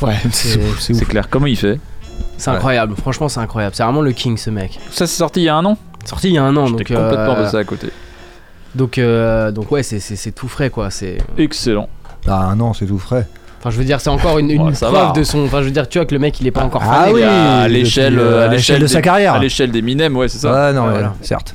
Ouais, 0.00 0.16
c'est 0.32 1.04
clair. 1.06 1.28
Comment 1.28 1.46
il 1.46 1.56
fait 1.56 1.78
C'est 2.38 2.50
incroyable, 2.50 2.94
franchement 2.96 3.28
c'est 3.28 3.40
incroyable. 3.40 3.74
C'est 3.74 3.82
vraiment 3.84 4.00
le 4.02 4.12
king 4.12 4.36
ce 4.38 4.50
mec. 4.50 4.78
Ça 4.90 5.06
c'est 5.06 5.16
sorti 5.16 5.40
il 5.40 5.44
y 5.44 5.48
a 5.48 5.56
un 5.56 5.64
an 5.64 5.76
Sorti 6.04 6.28
il 6.28 6.34
y 6.34 6.38
a 6.38 6.42
un 6.42 6.54
an, 6.56 6.68
donc. 6.68 6.78
J'étais 6.78 6.94
complètement 6.94 7.32
euh, 7.32 7.44
passé 7.44 7.56
à 7.56 7.64
côté. 7.64 7.90
Donc, 8.74 8.98
euh, 8.98 9.50
donc 9.52 9.70
ouais, 9.70 9.82
c'est- 9.82 10.32
tout 10.32 10.48
frais 10.48 10.70
quoi. 10.70 10.90
C'est. 10.90 11.18
Excellent. 11.38 11.88
Ah 12.26 12.54
non, 12.56 12.72
c'est 12.72 12.86
tout 12.86 12.98
frais. 12.98 13.26
Enfin, 13.60 13.70
je 13.70 13.78
veux 13.78 13.84
dire, 13.84 14.00
c'est 14.00 14.10
encore 14.10 14.38
une, 14.38 14.50
une 14.50 14.60
Ouais, 14.62 14.74
ça 14.74 14.88
preuve 14.88 15.06
va. 15.08 15.12
de 15.12 15.22
son. 15.24 15.44
Enfin, 15.44 15.60
je 15.60 15.66
veux 15.66 15.70
dire, 15.70 15.88
tu 15.88 15.98
vois 15.98 16.04
que 16.06 16.14
le 16.14 16.18
mec 16.20 16.38
il 16.40 16.46
est 16.46 16.50
pas 16.50 16.62
encore 16.64 16.82
Ah 16.84 17.04
fané, 17.04 17.12
oui, 17.14 17.22
à 17.22 17.66
l'échelle 17.68 18.18
euh, 18.18 18.40
euh, 18.40 18.44
à 18.44 18.48
l'échelle 18.48 18.80
de 18.80 18.86
des- 18.86 18.92
sa 18.92 19.00
carrière. 19.00 19.34
À 19.34 19.38
l'échelle 19.38 19.70
d'Eminem, 19.70 20.16
ouais, 20.16 20.28
c'est 20.28 20.38
ça. 20.38 20.52
Ouais, 20.52 20.72
non, 20.74 20.82
Ouais, 20.82 20.86
ouais, 20.88 20.92
voilà. 20.94 21.14
certes. 21.22 21.54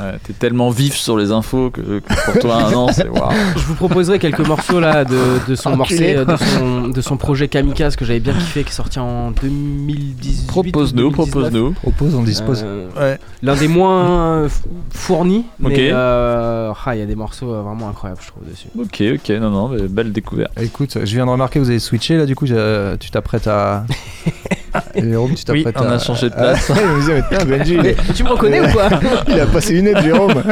Ouais, 0.00 0.18
T'es 0.24 0.32
tellement 0.32 0.70
vif 0.70 0.94
sur 0.96 1.18
les 1.18 1.32
infos 1.32 1.70
que, 1.70 1.80
que 2.00 2.24
pour 2.24 2.38
toi 2.40 2.64
un 2.64 2.72
an, 2.72 2.88
c'est 2.92 3.08
waouh. 3.08 3.30
Je 3.56 3.62
vous 3.66 3.74
proposerai 3.74 4.18
quelques 4.18 4.46
morceaux 4.46 4.80
là 4.80 5.04
de, 5.04 5.18
de 5.46 5.54
son 5.54 5.78
Enculé. 5.78 6.14
morceau, 6.16 6.30
euh, 6.30 6.36
de 6.36 6.36
son, 6.36 6.88
de 6.88 7.00
son 7.02 7.16
projet 7.18 7.48
Kamikaze 7.48 7.94
que 7.96 8.04
j'avais 8.06 8.18
bien 8.20 8.32
kiffé, 8.32 8.62
qui 8.64 8.70
est 8.70 8.72
sorti 8.72 8.98
en 8.98 9.32
2018. 9.32 10.46
Propose-nous, 10.46 11.02
ou 11.06 11.10
2019. 11.10 11.30
propose-nous. 11.30 11.72
Propose, 11.72 12.14
on 12.14 12.22
dispose. 12.22 12.62
Euh, 12.64 12.88
Ouais. 12.98 13.18
L'un 13.42 13.54
des 13.56 13.68
moins 13.68 14.48
fournis, 14.90 15.44
mais 15.58 15.72
Ok. 15.74 15.78
euh, 15.78 16.72
ah, 16.84 16.94
il 16.96 16.98
y 16.98 17.02
a 17.02 17.06
des 17.06 17.14
morceaux 17.14 17.46
vraiment 17.62 17.88
incroyables, 17.88 18.20
je 18.22 18.28
trouve, 18.28 18.44
dessus. 18.48 18.68
Ok, 18.78 19.02
ok, 19.14 19.40
non, 19.40 19.50
non, 19.50 19.68
mais 19.68 19.88
belle 19.88 20.12
découverte. 20.12 20.52
Écoute, 20.60 20.98
je 21.04 21.14
viens 21.14 21.26
de 21.26 21.30
remarquer 21.30 21.58
que 21.58 21.64
vous 21.64 21.70
avez 21.70 21.78
switché 21.78 22.16
là, 22.16 22.26
du 22.26 22.34
coup, 22.34 22.46
tu 22.46 23.10
t'apprêtes 23.10 23.46
à. 23.46 23.84
Jérôme, 24.94 25.34
tu 25.34 25.44
Oui, 25.52 25.64
t'apprêtes 25.64 25.84
on 25.86 25.90
à. 25.90 25.94
a 25.94 25.98
changé 25.98 26.30
de 26.30 26.34
place. 26.34 26.70
Ah, 26.70 26.74
me 26.74 27.44
mais 27.50 27.58
Benji, 27.58 27.74
est- 27.76 28.12
Tu 28.14 28.24
me 28.24 28.28
reconnais 28.30 28.60
ou 28.60 28.72
quoi 28.72 28.88
Il 29.28 29.38
a 29.40 29.46
pas 29.46 29.60
ses 29.60 29.74
lunettes, 29.74 30.02
Jérôme. 30.02 30.42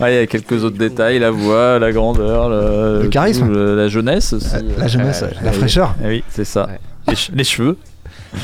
Ouais, 0.00 0.14
il 0.14 0.16
y 0.16 0.22
a 0.22 0.26
quelques 0.26 0.64
autres 0.64 0.76
détails, 0.78 1.18
la 1.18 1.30
voix, 1.30 1.78
la 1.78 1.92
grandeur, 1.92 2.48
le, 2.48 3.02
Le 3.02 3.08
charisme. 3.08 3.46
tout, 3.46 3.52
le- 3.52 3.76
la 3.76 3.88
jeunesse 3.88 4.32
aussi. 4.32 4.48
La 4.78 4.86
jeunesse, 4.86 5.22
Ouais, 5.22 5.30
la 5.42 5.52
fraîcheur. 5.52 5.94
Ah 6.02 6.06
Oui, 6.08 6.24
c'est 6.30 6.44
ça. 6.44 6.68
Les, 7.08 7.14
che- 7.14 7.30
les 7.34 7.44
cheveux. 7.44 7.76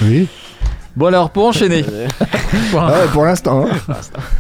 Oui. 0.02 0.28
Bon 0.96 1.06
alors, 1.06 1.28
pour 1.30 1.44
enchaîner. 1.46 1.82
Pour- 2.70 2.80
Ah 2.82 2.92
ouais, 2.92 3.06
pour 3.12 3.24
l'instant. 3.26 3.66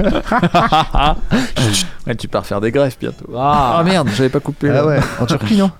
hein. 0.00 1.14
Ouais, 2.06 2.14
tu 2.14 2.28
pars 2.28 2.46
faire 2.46 2.60
des 2.60 2.70
greffes 2.70 2.98
bientôt. 3.00 3.26
Ah. 3.36 3.76
Ah 3.80 3.82
merde, 3.84 4.08
j'avais 4.16 4.28
pas 4.28 4.40
coupé. 4.40 4.68
Ah 4.70 4.74
là. 4.74 4.86
ouais, 4.86 4.98
en 5.20 5.26
Turquie, 5.26 5.56
non 5.56 5.70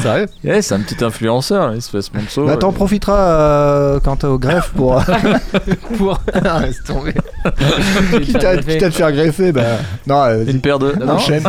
Sérieux 0.00 0.26
Ouais, 0.44 0.62
c'est 0.62 0.74
un 0.74 0.80
petit 0.80 1.02
influenceur, 1.04 1.72
il 1.74 1.82
se 1.82 1.90
fait 1.90 2.02
sponsor. 2.02 2.46
Bah, 2.46 2.56
t'en 2.56 2.68
ouais. 2.68 2.74
profiteras 2.74 3.18
euh, 3.18 4.00
quand 4.02 4.16
t'es 4.16 4.26
au 4.26 4.38
greffe 4.38 4.70
pour. 4.76 5.02
Pour. 5.98 6.20
Ah, 6.34 6.60
laisse 6.62 6.82
tomber. 6.84 7.14
te 7.14 8.16
quitte, 8.18 8.40
faire 8.40 8.50
à, 8.50 8.54
greffer. 8.56 8.72
quitte 8.72 8.82
à 8.82 8.90
te 8.90 8.94
faire 8.94 9.12
greffer, 9.12 9.52
bah. 9.52 9.62
Non, 10.06 10.22
euh, 10.24 10.44
Une 10.46 10.60
paire 10.60 10.78
de. 10.78 10.92
non, 10.92 11.14
enchaîne. 11.14 11.42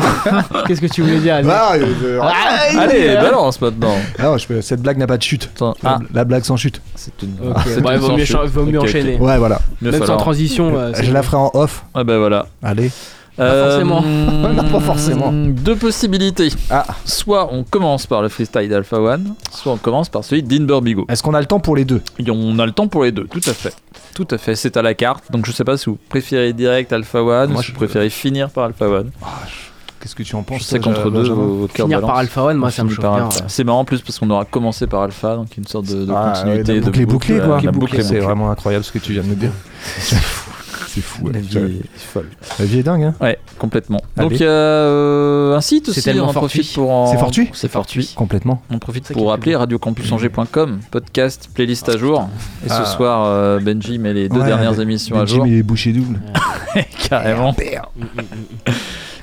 Qu'est-ce 0.67 0.81
que 0.81 0.87
tu 0.87 1.01
voulais 1.01 1.19
dire 1.19 1.35
Alex 1.35 1.53
Ah, 1.53 1.73
euh, 1.75 2.19
Ah, 2.21 2.79
Allez, 2.81 3.09
euh, 3.09 3.21
balance 3.21 3.59
maintenant. 3.61 3.95
non, 4.21 4.37
je 4.37 4.47
peux- 4.47 4.61
cette 4.61 4.81
blague 4.81 4.97
n'a 4.97 5.07
pas 5.07 5.17
de 5.17 5.23
chute. 5.23 5.49
Attends, 5.55 5.75
ah, 5.83 5.99
la 6.13 6.23
blague 6.23 6.43
sans 6.43 6.57
chute. 6.57 6.81
c'est 6.95 7.11
une. 7.23 7.49
Ok, 7.49 7.57
c'est 7.65 7.81
bon, 7.81 7.89
une 7.89 7.95
il 7.95 7.99
vaut 7.99 8.11
mieux, 8.17 8.47
vaut 8.47 8.65
mieux 8.65 8.79
enchaîner. 8.79 9.17
Ouais, 9.17 9.37
voilà. 9.37 9.59
Mieux 9.81 9.91
Même 9.91 10.05
sans 10.05 10.17
transition. 10.17 10.73
euh, 10.77 10.91
Je 11.01 11.11
la 11.11 11.23
ferai 11.23 11.37
en 11.37 11.51
off. 11.53 11.83
Ah 11.93 12.03
bah 12.03 12.17
voilà. 12.17 12.45
Allez. 12.63 12.91
Forcément. 13.37 14.01
Non, 14.57 14.63
pas 14.69 14.79
forcément. 14.79 15.31
Deux 15.31 15.75
possibilités. 15.75 16.49
Ah. 16.69 16.85
Soit 17.05 17.49
on 17.51 17.63
commence 17.63 18.05
par 18.07 18.21
le 18.21 18.29
freestyle 18.29 18.69
d'Alpha 18.69 18.99
One, 18.99 19.33
soit 19.51 19.73
on 19.73 19.77
commence 19.77 20.09
par 20.09 20.23
celui 20.23 20.41
d'Inber 20.43 20.79
Bigo. 20.81 21.05
Est-ce 21.09 21.21
qu'on 21.21 21.33
a 21.33 21.39
le 21.39 21.45
temps 21.45 21.59
pour 21.59 21.75
les 21.75 21.85
deux? 21.85 22.01
Et 22.19 22.29
on 22.31 22.57
a 22.59 22.65
le 22.65 22.71
temps 22.71 22.87
pour 22.87 23.03
les 23.03 23.11
deux, 23.11 23.25
tout 23.25 23.41
à 23.47 23.53
fait. 23.53 23.73
Tout 24.15 24.27
à 24.31 24.37
fait, 24.37 24.55
c'est 24.55 24.77
à 24.77 24.81
la 24.81 24.93
carte. 24.93 25.31
Donc 25.31 25.45
je 25.45 25.51
sais 25.51 25.63
pas 25.63 25.77
si 25.77 25.89
vous 25.89 25.97
préférez 26.09 26.53
direct 26.53 26.91
Alpha 26.93 27.21
One, 27.23 27.51
Moi, 27.51 27.61
si 27.61 27.67
je- 27.67 27.71
vous 27.73 27.77
préférez 27.77 28.09
finir 28.09 28.49
par 28.49 28.63
Alpha 28.65 28.87
One. 28.87 29.11
Qu'est-ce 29.99 30.15
que 30.15 30.23
tu 30.23 30.35
en 30.35 30.43
penses 30.43 30.59
Je 30.59 30.63
sais 30.63 30.79
toi, 30.79 30.93
qu'entre 30.93 31.09
deux, 31.11 31.29
vos 31.29 31.67
cœurs 31.67 31.87
Finir 31.87 32.01
par. 32.01 32.17
Alpha 32.17 32.43
One, 32.45 32.57
moi 32.57 32.71
ça 32.71 32.83
me 32.83 32.95
bien. 32.95 33.13
Ouais. 33.25 33.29
C'est 33.47 33.63
marrant 33.63 33.79
en 33.79 33.85
plus 33.85 34.01
parce 34.01 34.17
qu'on 34.19 34.29
aura 34.29 34.45
commencé 34.45 34.87
par 34.87 35.01
Alpha, 35.01 35.35
donc 35.35 35.55
une 35.57 35.65
sorte 35.67 35.85
de, 35.87 36.05
de 36.05 36.13
Ah, 36.15 36.33
continuité. 36.35 36.73
ouais, 36.73 36.79
de 36.79 36.85
boucle 36.85 37.01
est 37.01 37.05
bouclée, 37.05 37.39
quoi. 37.39 37.59
La 37.61 37.71
boucle 37.71 37.95
est 37.99 38.03
C'est 38.03 38.19
vraiment 38.19 38.49
incroyable 38.51 38.85
ce 38.85 38.91
que 38.91 38.99
tu 38.99 39.13
viens 39.13 39.23
de 39.23 39.27
me 39.27 39.35
dire. 39.35 39.51
C'est 40.97 41.01
fou. 41.03 41.27
La 41.27 41.33
ouais. 41.33 41.39
vie 41.39 41.57
est 41.57 41.99
folle. 41.99 42.29
La 42.59 42.65
vie 42.65 42.79
est 42.79 42.83
dingue, 42.83 43.03
hein 43.03 43.15
Ouais, 43.21 43.37
complètement. 43.59 43.99
Allez. 44.17 44.29
Donc 44.29 44.39
il 44.39 44.43
y 44.43 44.45
a 44.47 44.49
euh, 44.49 45.55
un 45.55 45.61
site 45.61 45.89
aussi, 45.89 46.01
C'est 46.01 46.11
tellement 46.11 46.25
on 46.27 46.29
en 46.29 46.33
profite 46.33 46.63
fortuit. 46.63 46.75
pour 46.81 46.91
en... 46.91 47.07
C'est 47.11 47.17
fortuit 47.19 47.49
C'est 47.53 47.71
fortuit. 47.71 48.13
Complètement. 48.15 48.61
On 48.71 48.79
profite 48.79 49.13
pour 49.13 49.29
rappeler 49.29 49.55
radiocampusangers.com, 49.55 50.79
podcast, 50.91 51.49
playlist 51.53 51.89
à 51.89 51.97
jour. 51.97 52.29
Et 52.65 52.69
ce 52.69 52.73
Ah. 52.73 52.85
soir, 52.85 53.25
euh, 53.25 53.59
Benji 53.59 53.99
met 53.99 54.13
les 54.13 54.27
deux 54.29 54.39
Ouais, 54.39 54.45
dernières 54.47 54.79
émissions 54.79 55.15
à 55.17 55.19
Benji 55.19 55.35
jour. 55.35 55.45
met 55.45 55.51
les 55.51 55.63
bouchées 55.63 55.93
doubles. 55.93 56.19
Carrément. 57.09 57.55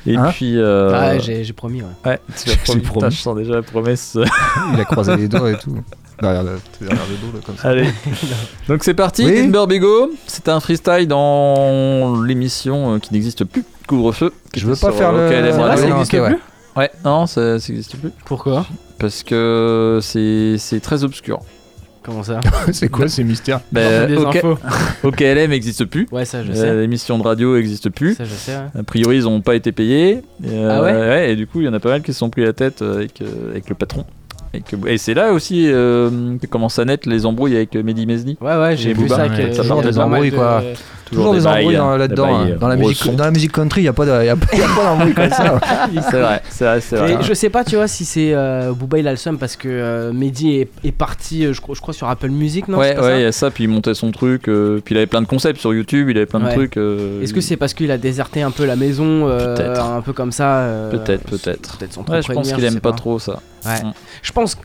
Et 0.07 0.17
Hein 0.17 0.31
puis. 0.33 0.59
euh, 0.59 0.91
Ah, 0.95 1.19
j'ai 1.19 1.45
j'ai 1.45 1.53
promis, 1.55 1.81
ouais. 1.83 1.89
Ouais, 2.05 2.21
tu 2.37 2.51
as 2.51 2.57
promis. 2.65 2.81
promis. 2.83 3.01
Putain, 3.01 3.11
je 3.11 3.17
sens 3.21 3.37
déjà 3.37 3.55
la 3.55 3.63
promesse. 3.63 4.19
Il 4.75 4.81
a 4.81 4.85
croisé 4.85 5.17
les 5.17 5.29
doigts 5.29 5.51
et 5.51 5.57
tout. 5.59 5.77
Derrière 6.21 6.43
le, 6.45 6.53
derrière 6.81 7.05
le 7.11 7.17
dos, 7.27 7.37
là, 7.37 7.41
comme 7.45 7.57
ça. 7.57 7.69
Allez. 7.71 7.89
Donc 8.69 8.85
c'est 8.85 8.95
parti, 8.95 9.25
Oui. 9.25 9.35
Timber 9.51 9.65
Bigo. 9.69 10.13
C'est 10.27 10.49
un 10.49 10.61
freestyle 10.61 11.09
dans 11.09 12.23
l'émission 12.23 12.95
euh, 12.95 12.99
qui 12.99 13.13
n'existe 13.13 13.45
plus, 13.45 13.65
Couvre-feu. 13.89 14.33
Je 14.57 14.67
veux 14.67 14.77
pas 14.77 14.93
faire 14.93 15.13
le. 15.13 15.27
Radio. 15.29 15.53
ça 15.53 15.87
non, 15.89 15.97
existe 15.99 16.15
ok, 16.15 16.21
ouais. 16.21 16.29
plus 16.29 16.39
Ouais, 16.77 16.91
non, 17.05 17.27
ça 17.27 17.55
n'existe 17.55 17.97
plus. 17.97 18.11
Pourquoi 18.25 18.67
Parce 18.99 19.23
que 19.23 19.99
c'est 20.03 20.57
c'est 20.59 20.81
très 20.81 21.05
obscur. 21.05 21.41
Comment 22.03 22.23
ça 22.23 22.41
C'est 22.73 22.89
quoi 22.89 23.09
ces 23.09 23.25
mystères 23.25 23.61
Ben, 23.73 24.07
des 24.09 24.17
OK- 24.19 24.37
infos. 24.37 24.59
OKLM 25.05 25.51
n'existe 25.51 25.85
plus. 25.87 26.07
Ouais, 26.13 26.25
ça 26.27 26.45
je 26.45 26.53
Euh, 26.53 26.55
sais. 26.55 26.75
L'émission 26.75 27.19
de 27.19 27.23
radio 27.25 27.57
n'existe 27.57 27.89
plus. 27.91 28.15
Ça 28.15 28.25
je 28.25 28.35
sais, 28.35 28.53
ouais. 28.53 28.81
A 28.81 28.83
priori, 28.83 29.17
ils 29.19 29.23
n'ont 29.25 29.41
pas 29.41 29.55
été 29.55 29.73
payés. 29.73 30.21
Et, 30.45 30.49
euh, 30.51 30.69
Ah 30.71 30.83
ouais 30.83 31.33
Et 31.33 31.37
du 31.37 31.47
coup, 31.47 31.61
il 31.61 31.65
y 31.65 31.69
en 31.69 31.73
a 31.75 31.81
pas 31.81 31.89
mal 31.89 32.03
qui 32.03 32.13
se 32.13 32.19
sont 32.19 32.29
pris 32.31 32.43
la 32.45 32.53
tête 32.53 32.83
avec, 32.83 33.21
euh, 33.23 33.51
avec 33.53 33.69
le 33.71 33.75
patron. 33.75 34.05
Et, 34.55 34.61
que- 34.61 34.89
et 34.89 34.99
c'est 34.99 35.15
là 35.15 35.33
aussi 35.33 35.67
euh, 35.71 36.37
que 36.41 36.47
commencent 36.47 36.79
à 36.79 36.85
naître 36.85 37.09
les 37.09 37.27
embrouilles 37.27 37.57
avec 37.57 37.75
euh, 37.77 37.83
Mehdi 37.83 38.07
Mesni. 38.07 38.37
Ouais, 38.41 38.57
ouais, 38.57 38.77
j'ai 38.77 38.93
vu 38.93 39.09
ça. 39.09 39.23
Ouais, 39.23 39.29
que- 39.29 39.53
ça 39.53 39.63
il 39.63 39.67
y 39.67 39.69
part 39.69 39.79
a 39.79 39.83
des 39.83 39.99
embrouilles, 39.99 40.31
de- 40.31 40.37
quoi. 40.37 40.63
Toujours 41.11 41.35
des 41.35 41.47
embrouilles 41.47 41.75
là-dedans. 41.75 42.35
hein. 42.41 42.47
Dans 42.59 42.67
la 42.69 42.77
gros 42.77 42.89
musique, 42.89 43.15
dans 43.15 43.25
la 43.25 43.31
musique 43.31 43.53
country, 43.53 43.83
il 43.83 43.85
y 43.85 43.89
a 43.89 43.93
pas 43.93 44.07
de, 44.07 44.25
y 44.25 44.29
a, 44.31 44.37
pas- 44.37 44.57
y 44.57 44.63
a 44.63 44.67
pas 44.75 44.85
d'embrouille 44.85 45.13
comme 45.15 45.31
ça. 45.31 45.61
C'est 46.11 46.19
vrai, 46.21 46.43
c'est 46.49 46.65
vrai, 46.65 46.81
c'est 46.81 46.97
vrai. 46.97 47.13
Et 47.13 47.17
je 47.23 47.35
sais 47.35 47.51
pas, 47.51 47.63
tu 47.63 47.77
vois, 47.77 47.87
si 47.89 48.05
c'est 48.05 48.33
euh, 48.35 48.73
Booba 48.73 48.99
il 48.99 49.07
a 49.07 49.11
le 49.11 49.17
seum 49.17 49.39
parce 49.39 49.55
que 49.57 49.69
euh, 49.69 50.13
Mehdi 50.13 50.57
est, 50.57 50.69
est 50.83 50.93
parti, 50.93 51.45
euh, 51.45 51.53
je, 51.53 51.61
crois, 51.61 51.75
je 51.75 51.81
crois, 51.81 51.93
sur 51.95 52.09
Apple 52.09 52.31
Music, 52.31 52.69
non 52.69 52.79
ouais, 52.79 52.95
pas 52.95 53.03
ouais, 53.03 53.21
il 53.21 53.23
y 53.23 53.27
a 53.27 53.33
ça, 53.33 53.51
puis 53.51 53.65
il 53.65 53.69
montait 53.69 53.95
son 53.95 54.11
truc, 54.13 54.49
euh, 54.49 54.81
puis 54.85 54.95
il 54.95 54.99
avait 54.99 55.07
plein 55.07 55.21
de 55.23 55.27
concepts 55.27 55.61
sur 55.61 55.75
YouTube, 55.75 56.09
il 56.11 56.17
avait 56.17 56.27
plein 56.27 56.41
de 56.41 56.51
trucs. 56.51 56.77
euh, 56.79 57.23
Est-ce 57.23 57.35
que 57.35 57.41
c'est 57.43 57.57
parce 57.57 57.75
qu'il 57.75 57.91
a 57.91 57.99
déserté 57.99 58.43
un 58.43 58.51
peu 58.51 58.65
la 58.65 58.77
maison, 58.77 59.29
euh, 59.29 59.55
Peut-être. 59.55 59.85
un 59.85 60.01
peu 60.01 60.13
comme 60.15 60.33
ça 60.33 60.57
euh, 60.61 60.91
Peut-être, 60.91 61.25
peut-être. 61.25 61.77
Peut-être 61.77 61.93
son 61.93 62.05
Ouais, 62.11 62.23
je 62.23 62.33
pense 62.33 62.51
qu'il 62.53 62.65
aime 62.65 62.81
pas 62.81 62.93
trop 62.93 63.19
ça. 63.19 63.41
Ouais. 63.67 63.83
Mm. 63.83 63.93
Je 64.23 64.33
pense 64.33 64.44
uns 64.45 64.57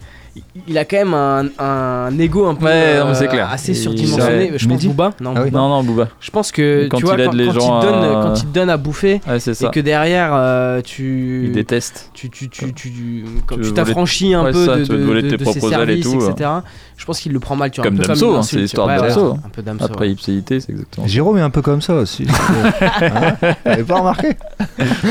qu'il 0.66 0.78
a 0.78 0.86
quand 0.86 0.98
même 0.98 1.14
un, 1.14 1.46
un 1.60 2.18
ego 2.20 2.46
un 2.48 2.56
peu 2.56 2.66
Ouais, 2.66 3.00
non, 3.00 3.08
euh, 3.14 3.28
clair. 3.28 3.50
assez 3.52 3.72
Il- 3.72 3.76
surdimensionné. 3.76 4.52
Je 4.58 4.68
pense 4.68 4.86
Booba 4.86 5.12
Non, 5.22 5.34
Ah 5.36 5.40
oui. 5.44 5.50
Booba. 5.50 5.60
Non, 5.60 5.70
non, 5.70 5.84
Booba. 5.84 6.08
Je 6.20 6.32
pense 6.32 6.52
que 6.52 6.88
Quand 6.90 6.98
tu 6.98 7.06
vois, 7.06 7.16
il 7.16 7.22
aide 7.22 7.28
quand, 7.28 7.34
les 7.36 7.46
quand 7.48 7.52
gens 7.54 7.82
il 7.82 7.86
donne, 7.86 8.04
à- 8.04 8.22
quand 8.24 8.34
il 8.36 8.46
te 8.46 8.54
donne 8.54 8.70
à 8.70 8.78
bouffer 8.78 9.22
Ouais, 9.28 9.40
c'est 9.40 9.62
et 9.62 9.70
que 9.70 9.80
derrière 9.80 10.32
euh, 10.34 10.82
tu 10.82 11.44
Il 11.46 11.52
déteste. 11.52 12.10
tu 12.14 12.30
tu 12.30 12.50
tu 12.50 12.74
tu 12.74 13.26
quand 13.46 13.56
Tu 13.56 13.62
tu 13.64 13.74
t'affranchis 13.74 14.34
un 14.34 14.46
peu 14.52 14.66
ça, 14.66 14.78
de, 14.78 14.84
tu 14.86 14.92
veux 14.92 14.98
de, 15.00 15.04
voler 15.06 15.22
de- 15.24 15.30
tes 15.30 15.38
de 15.38 15.44
ses 15.46 15.60
propres 15.60 15.74
ailes 15.82 15.90
et 15.90 16.02
services, 16.02 16.26
tout, 16.26 16.30
etc. 16.32 16.50
Je 16.98 17.06
pense 17.06 17.20
qu'il 17.22 17.32
le 17.32 17.40
prend 17.40 17.56
mal, 17.56 17.72
tu 17.72 17.80
Comme 17.82 17.98
Damso, 17.98 18.36
hein, 18.36 18.42
c'est 18.44 18.58
l'histoire 18.58 18.88
de 18.88 19.02
Damso. 19.02 19.38
Après 19.82 20.10
ipséité, 20.10 20.60
c'est 20.60 20.72
exactement. 20.74 21.08
Jérôme 21.08 21.38
est 21.38 21.42
un 21.42 21.50
peu 21.50 21.62
comme 21.62 21.82
ça 21.82 21.96
aussi. 21.96 22.26
Hein 23.02 23.36
T'avais 23.64 23.84
pas 23.84 24.00
remarqué 24.00 24.30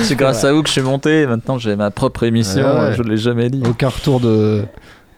C'est 0.02 0.16
grâce 0.16 0.44
à 0.44 0.52
vous 0.52 0.62
que 0.62 0.68
je 0.68 0.72
suis 0.74 0.82
monté, 0.82 1.26
maintenant 1.26 1.58
j'ai 1.58 1.76
ma 1.76 1.90
propre 1.90 2.24
émission, 2.24 2.92
je 2.96 3.02
l'ai 3.02 3.16
jamais 3.16 3.48
dit. 3.50 3.62
Aucun 3.68 3.88
retour 3.88 4.20
de 4.20 4.64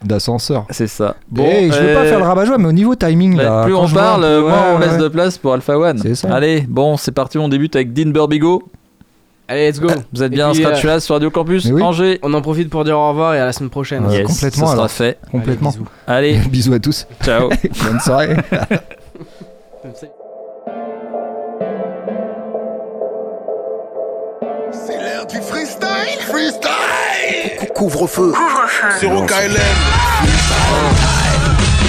d'ascenseur. 0.04 0.66
C'est 0.70 0.86
ça. 0.86 1.16
Bon, 1.30 1.46
je 1.46 1.66
veux 1.66 1.94
pas 1.94 2.00
euh, 2.00 2.08
faire 2.08 2.18
le 2.18 2.24
rabat-joie, 2.24 2.58
mais 2.58 2.68
au 2.68 2.72
niveau 2.72 2.94
timing, 2.94 3.36
bah, 3.36 3.42
là, 3.42 3.64
plus 3.64 3.74
on 3.74 3.84
vois 3.84 4.00
parle, 4.00 4.20
moins 4.22 4.42
ouais, 4.42 4.74
on 4.74 4.78
laisse 4.78 4.92
ouais. 4.92 4.98
de 4.98 5.08
place 5.08 5.38
pour 5.38 5.52
Alpha 5.52 5.78
One. 5.78 5.98
C'est 5.98 6.14
ça. 6.14 6.34
Allez, 6.34 6.64
bon, 6.68 6.96
c'est 6.96 7.12
parti, 7.12 7.38
on 7.38 7.48
débute 7.48 7.76
avec 7.76 7.92
Dean 7.92 8.10
Burbigo. 8.10 8.62
Allez, 9.48 9.68
let's 9.68 9.80
go. 9.80 9.88
Vous 10.12 10.22
êtes 10.22 10.32
Et 10.32 10.36
bien 10.36 10.52
puis, 10.52 10.62
Scratch 10.62 10.84
euh, 10.84 10.88
Là 10.88 11.00
sur 11.00 11.16
Radio 11.16 11.28
Campus 11.28 11.64
oui. 11.66 11.82
Angers. 11.82 12.20
On 12.22 12.32
en 12.34 12.40
profite 12.40 12.70
pour 12.70 12.84
dire 12.84 12.96
au 12.96 13.08
revoir 13.08 13.34
et 13.34 13.40
à 13.40 13.44
la 13.44 13.52
semaine 13.52 13.68
prochaine. 13.70 14.08
Yes, 14.08 14.24
complètement, 14.24 14.66
ça 14.66 14.72
sera 14.72 14.72
alors. 14.84 14.90
fait. 14.90 15.18
Complètement. 15.30 15.74
Allez, 16.06 16.38
Bisous 16.48 16.72
à 16.74 16.78
tous. 16.78 17.06
ciao. 17.24 17.48
Bonne 17.84 17.98
soirée. 17.98 18.36
C'est 24.72 24.98
l'heure 24.98 25.26
du 25.26 25.40
freestyle 25.40 26.20
Freestyle 26.28 26.79
Couvre-feu. 27.80 28.32
Couvre-feu. 28.32 28.90
Sur 28.98 29.10
OKLM 29.12 29.56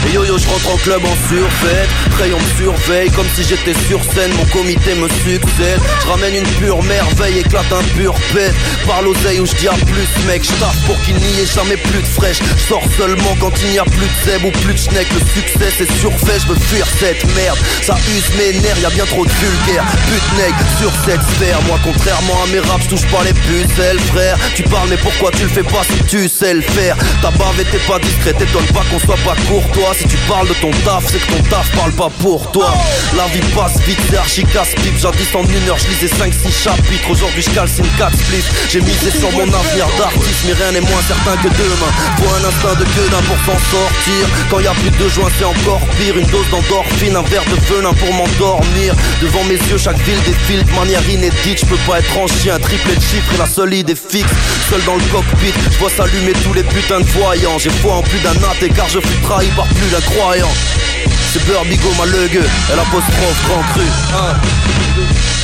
Yo 0.10 0.26
yo, 0.26 0.38
je 0.38 0.48
rentre 0.48 0.72
en 0.72 0.78
club 0.78 1.02
en 1.06 1.16
survêt. 1.30 1.88
Rayon 2.20 2.38
me 2.38 2.58
surveille 2.58 3.10
comme 3.12 3.28
si 3.36 3.44
j'étais 3.44 3.74
sur 3.88 4.02
scène. 4.04 4.34
Mon 4.36 4.46
comité 4.46 4.94
me 4.96 5.08
succède. 5.08 5.80
Je 6.02 6.08
ramène 6.08 6.36
une 6.36 6.48
pure 6.60 6.84
merveille, 6.84 7.40
éclate 7.40 7.72
un 7.72 7.84
pur 7.96 8.14
pète. 8.34 8.54
Par 8.86 9.02
l'oseille 9.04 9.40
où 9.40 9.46
je 9.46 9.56
dis 9.56 9.68
à 9.70 9.74
plus, 9.86 10.26
mec. 10.28 10.44
Je 10.44 10.86
pour 10.86 11.00
qu'il 11.04 11.16
n'y 11.16 11.40
ait 11.40 11.46
jamais 11.46 11.78
plus 11.78 12.02
de 12.02 12.08
fraîche. 12.08 12.40
Je 12.58 12.64
sors 12.68 12.84
seulement 12.98 13.38
quand 13.40 13.54
il 13.64 13.72
n'y 13.72 13.80
a 13.80 13.86
plus 13.86 14.08
de 14.08 14.32
zeb 14.32 14.44
ou 14.44 14.52
plus 14.52 14.74
de 14.74 14.80
schneck. 14.80 15.08
Le 15.14 15.20
succès 15.20 15.72
c'est 15.78 15.92
surfait, 16.00 16.40
je 16.42 16.48
veux 16.48 16.60
fuir 16.60 16.86
cette 17.00 17.24
merde. 17.36 17.58
Ça 17.82 17.96
use 18.10 18.36
mes 18.38 18.60
nerfs, 18.60 18.80
y 18.80 18.86
a 18.86 18.90
bien 18.90 19.06
trop 19.06 19.26
de 19.26 19.32
vulgaire. 19.32 19.86
Pute 20.10 20.38
nec 20.38 20.56
sur 20.80 20.92
cette 21.06 21.24
sphère. 21.36 21.62
Moi, 21.68 21.80
contrairement 21.84 22.44
à 22.44 22.48
mes 22.48 22.60
raps, 22.60 22.84
je 22.84 22.90
touche 22.90 23.08
pas 23.08 23.24
les 23.24 23.34
pucelles, 23.34 24.00
frère. 24.00 24.38
Tu 24.56 24.64
parles, 24.64 24.90
mais 24.90 24.98
pourquoi 24.98 25.32
tu 25.32 25.44
le 25.44 25.50
fais 25.50 25.64
pas 25.64 25.84
si 25.84 26.04
tu 26.06 26.28
sais 26.28 26.54
le 26.54 26.62
faire? 26.62 26.98
Ta 27.22 27.32
bave 27.32 27.60
était 27.62 27.86
pas 27.88 28.00
discrète, 28.00 28.42
étonne 28.42 28.66
pas 28.74 28.84
qu'on 28.90 29.00
soit 29.00 29.20
pas 29.24 29.36
courtois. 29.48 29.91
Si 29.94 30.08
tu 30.08 30.16
parles 30.28 30.48
de 30.48 30.54
ton 30.56 30.72
taf, 30.86 31.04
c'est 31.06 31.20
que 31.20 31.32
ton 31.34 31.44
taf 31.50 31.70
parle 31.76 31.92
pas 31.92 32.10
pour 32.22 32.50
toi. 32.52 32.74
La 33.18 33.28
vie 33.28 33.46
passe 33.54 33.78
vite, 33.86 34.00
c'est 34.10 34.16
archi 34.16 34.44
casse-pipe. 34.46 34.98
Jadis 34.98 35.36
en 35.36 35.44
une 35.44 35.68
heure, 35.68 35.78
je 35.78 35.88
lisais 35.88 36.08
5-6 36.08 36.64
chapitres. 36.64 37.10
Aujourd'hui, 37.10 37.44
je 37.44 37.50
calcine 37.50 37.86
4 37.98 38.18
splits. 38.18 38.46
J'ai 38.70 38.80
misé 38.80 39.12
sur 39.12 39.30
mon 39.34 39.44
avenir 39.44 39.88
d'artiste, 39.98 40.46
mais 40.48 40.54
rien 40.54 40.72
n'est 40.72 40.88
moins 40.88 41.02
certain 41.06 41.36
que 41.44 41.50
demain. 41.50 41.92
Faut 42.18 42.34
un 42.34 42.48
instinct 42.48 42.80
de 42.80 42.86
gueudin 42.96 43.22
pour 43.28 43.36
s'en 43.46 43.60
sortir. 43.70 44.24
Quand 44.50 44.60
y 44.62 44.68
a 44.68 44.74
plus 44.74 44.92
de 44.92 45.10
joints, 45.10 45.30
c'est 45.38 45.46
encore 45.46 45.82
pire. 46.00 46.18
Une 46.18 46.28
dose 46.28 46.50
d'endorphine, 46.50 47.16
un 47.18 47.24
verre 47.24 47.46
de 47.52 47.58
venin 47.68 47.94
pour 47.94 48.14
m'endormir. 48.14 48.96
Devant 49.22 49.44
mes 49.44 49.60
yeux, 49.70 49.78
chaque 49.78 50.00
ville 50.08 50.22
défile 50.24 50.64
de 50.64 50.72
manière 50.72 51.04
inédite. 51.10 51.60
Je 51.60 51.66
peux 51.66 51.84
pas 51.86 52.00
être 52.00 52.18
en 52.18 52.28
chien, 52.28 52.58
triplé 52.60 52.96
de 52.96 53.02
chiffres 53.02 53.34
et 53.36 53.38
la 53.38 53.46
seule 53.46 53.74
idée 53.74 53.96
fixe. 53.96 54.32
Seul 54.70 54.82
dans 54.86 54.96
le 54.96 55.04
cockpit, 55.12 55.54
je 55.70 55.78
vois 55.80 55.90
s'allumer 55.90 56.32
tous 56.44 56.54
les 56.54 56.64
putains 56.64 57.02
de 57.02 57.10
voyants. 57.20 57.60
J'ai 57.60 57.70
foi 57.70 57.96
en 57.96 58.04
plus 58.04 58.20
d'un 58.20 58.40
athée 58.50 58.70
car 58.70 58.88
je 58.88 59.00
fus 59.00 59.20
trahi 59.22 59.48
par 59.56 59.68
plus 59.68 59.81
d'un 59.90 60.02
croyant. 60.02 60.91
C'est 61.32 61.44
Burbigo 61.46 61.90
ma 61.98 62.06
legue, 62.06 62.42
elle 62.72 62.80
apostrophe 62.80 63.48
grand 63.48 63.64
cru. 63.74 63.86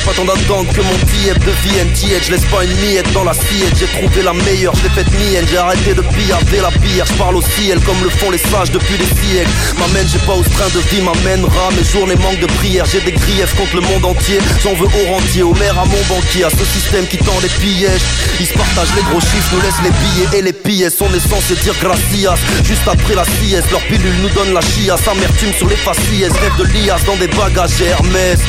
Pas 0.04 0.12
tant 0.14 0.24
d'attendre 0.24 0.72
que 0.72 0.80
mon 0.80 0.98
billet 1.12 1.34
de 1.34 1.52
Vienne 1.64 1.92
tiède 1.92 2.22
Je 2.24 2.32
laisse 2.32 2.44
pas 2.46 2.64
une 2.64 2.74
miette 2.80 3.12
dans 3.12 3.24
l'assiette. 3.24 3.76
J'ai 3.78 3.86
trouvé 3.86 4.22
la 4.22 4.32
meilleure, 4.32 4.74
je 4.76 4.84
l'ai 4.84 4.88
faite 4.90 5.10
mienne. 5.12 5.44
J'ai 5.50 5.56
arrêté 5.58 5.94
de 5.94 6.00
pillaver 6.00 6.60
la 6.62 6.70
bière. 6.78 7.06
Je 7.06 7.14
parle 7.14 7.36
au 7.36 7.42
ciel 7.42 7.80
comme 7.80 8.02
le 8.02 8.10
font 8.10 8.30
les 8.30 8.38
sages 8.38 8.70
depuis 8.70 8.96
des 8.96 9.04
siècles. 9.04 9.50
M'amène, 9.78 10.06
j'ai 10.08 10.18
pas 10.20 10.32
ce 10.44 10.50
train 10.50 10.68
de 10.68 10.80
vie 10.88 11.02
m'amènera 11.02 11.70
Mes 11.76 11.84
journées 11.84 12.16
manquent 12.16 12.40
de 12.40 12.46
prière 12.58 12.84
J'ai 12.90 13.00
des 13.00 13.12
griefs 13.12 13.54
contre 13.56 13.76
le 13.76 13.82
monde 13.82 14.04
entier. 14.04 14.38
J'en 14.62 14.74
veux 14.74 14.86
au 14.86 15.12
rentier, 15.12 15.42
au 15.42 15.54
maire, 15.54 15.78
à 15.78 15.84
mon 15.84 16.02
banquier 16.08 16.44
À 16.44 16.50
ce 16.50 16.64
système 16.64 17.06
qui 17.06 17.18
tend 17.18 17.38
les 17.42 17.48
pièges. 17.48 18.04
Ils 18.40 18.46
se 18.46 18.54
partagent 18.54 18.94
les 18.96 19.02
gros 19.02 19.20
chiffres, 19.20 19.50
nous 19.52 19.60
laissent 19.60 19.82
les 19.82 19.90
billets 19.90 20.38
et 20.38 20.42
les 20.42 20.52
pièces 20.52 21.00
On 21.00 21.12
est 21.12 21.28
censé 21.28 21.54
dire 21.56 21.74
gracias. 21.80 22.36
Juste 22.64 22.86
après 22.86 23.14
la 23.14 23.24
sieste, 23.24 23.70
leur 23.70 23.82
pilule 23.82 24.16
nous 24.22 24.30
donne 24.30 24.54
la 24.54 24.60
chiasse 24.60 25.08
sur 25.52 25.68
les 25.68 25.76
faciès, 25.76 26.32
rêve 26.32 26.56
de 26.58 26.64
lias 26.64 27.00
dans 27.06 27.16
des 27.16 27.28
bagages 27.28 27.80
Hermès. 27.80 28.40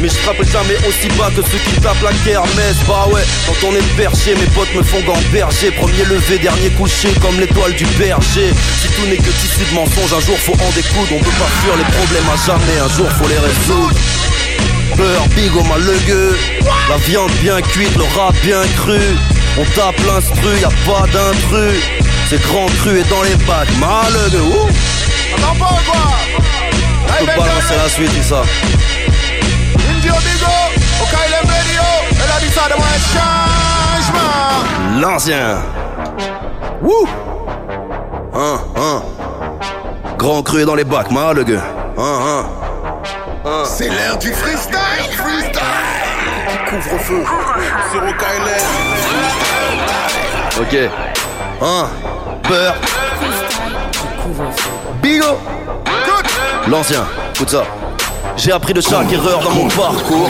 Mais 0.00 0.08
je 0.08 0.14
frappe 0.14 0.42
jamais 0.44 0.76
aussi 0.86 1.08
bas 1.18 1.30
que 1.34 1.42
ceux 1.42 1.58
qui 1.58 1.80
tapent 1.80 2.02
la 2.02 2.12
kermesse. 2.24 2.76
Bah 2.86 3.06
ouais, 3.10 3.22
quand 3.46 3.68
on 3.68 3.74
est 3.74 3.96
perché, 3.96 4.34
mes 4.34 4.46
potes 4.54 4.72
me 4.74 4.82
font 4.82 5.00
gamberger. 5.00 5.70
Premier 5.72 6.04
levé, 6.04 6.38
dernier 6.38 6.70
couché, 6.70 7.08
comme 7.20 7.38
l'étoile 7.40 7.74
du 7.74 7.84
berger. 7.98 8.52
Si 8.80 8.88
tout 8.88 9.06
n'est 9.08 9.16
que 9.16 9.30
tissu 9.30 9.64
de 9.70 9.74
mensonges, 9.74 10.12
un 10.12 10.20
jour 10.20 10.38
faut 10.38 10.52
en 10.52 10.70
découdre. 10.74 11.12
On 11.12 11.18
peut 11.18 11.38
pas 11.38 11.50
fuir 11.60 11.74
les 11.76 11.88
problèmes 11.96 12.30
à 12.32 12.36
jamais, 12.46 12.78
un 12.84 12.96
jour 12.96 13.10
faut 13.12 13.28
les 13.28 13.38
résoudre. 13.38 13.98
Beurre, 14.96 15.28
bigot, 15.34 15.64
mal 15.64 15.82
le 15.82 15.98
gueux 16.06 16.36
La 16.88 16.96
viande 16.96 17.32
bien 17.42 17.60
cuite, 17.60 17.94
le 17.96 18.04
rap 18.16 18.34
bien 18.42 18.62
cru. 18.76 19.00
On 19.58 19.64
tape 19.74 19.98
l'instru, 20.06 20.58
y 20.60 20.64
a 20.64 20.70
pas 20.86 21.06
d'intrus. 21.12 21.82
C'est 22.28 22.42
grand 22.42 22.66
cru 22.66 22.98
et 23.00 23.04
dans 23.04 23.22
les 23.22 23.36
bacs, 23.46 23.68
mal 23.78 24.12
le 24.12 24.30
gueux 24.30 24.42
ouh. 24.42 24.68
Attends 25.36 25.54
pas 25.58 25.74
quoi 25.86 26.04
Je 27.20 27.24
peux 27.24 27.26
balancer 27.26 27.76
la 27.82 27.88
suite, 27.88 28.22
ça 28.22 28.42
Indio 29.90 30.12
Bigo, 30.12 30.56
au 31.00 31.06
KLM 31.06 31.48
Radio, 31.48 31.82
elle 32.12 32.32
a 32.36 32.40
dit 32.40 32.52
ça 32.52 32.68
de 32.68 32.76
moi 32.76 32.86
changement. 33.12 35.00
L'ancien 35.00 35.58
Wouh 36.82 37.08
Hein, 38.34 38.58
hein 38.76 39.02
Grand 40.18 40.42
cru 40.42 40.64
dans 40.64 40.74
les 40.74 40.84
bacs, 40.84 41.10
mal 41.10 41.36
le 41.36 41.44
gueux 41.44 41.60
Hein, 41.98 42.18
hein 42.26 42.46
Hein. 43.48 43.62
C'est 43.64 43.88
l'heure 43.88 44.18
du 44.18 44.32
freestyle, 44.32 44.76
freestyle. 45.12 45.62
Couvre-feu 46.68 47.22
Sur 47.92 48.02
au 48.02 48.12
KLM. 48.12 48.66
Ok. 50.60 50.76
Un, 51.62 51.88
peur. 52.42 52.74
Bigo. 55.02 55.38
L'ancien, 56.68 57.04
écoute 57.34 57.50
ça. 57.50 57.64
J'ai 58.36 58.52
appris 58.52 58.74
de 58.74 58.80
chaque 58.80 59.12
erreur 59.12 59.40
dans 59.42 59.50
mon 59.50 59.68
parcours. 59.68 60.28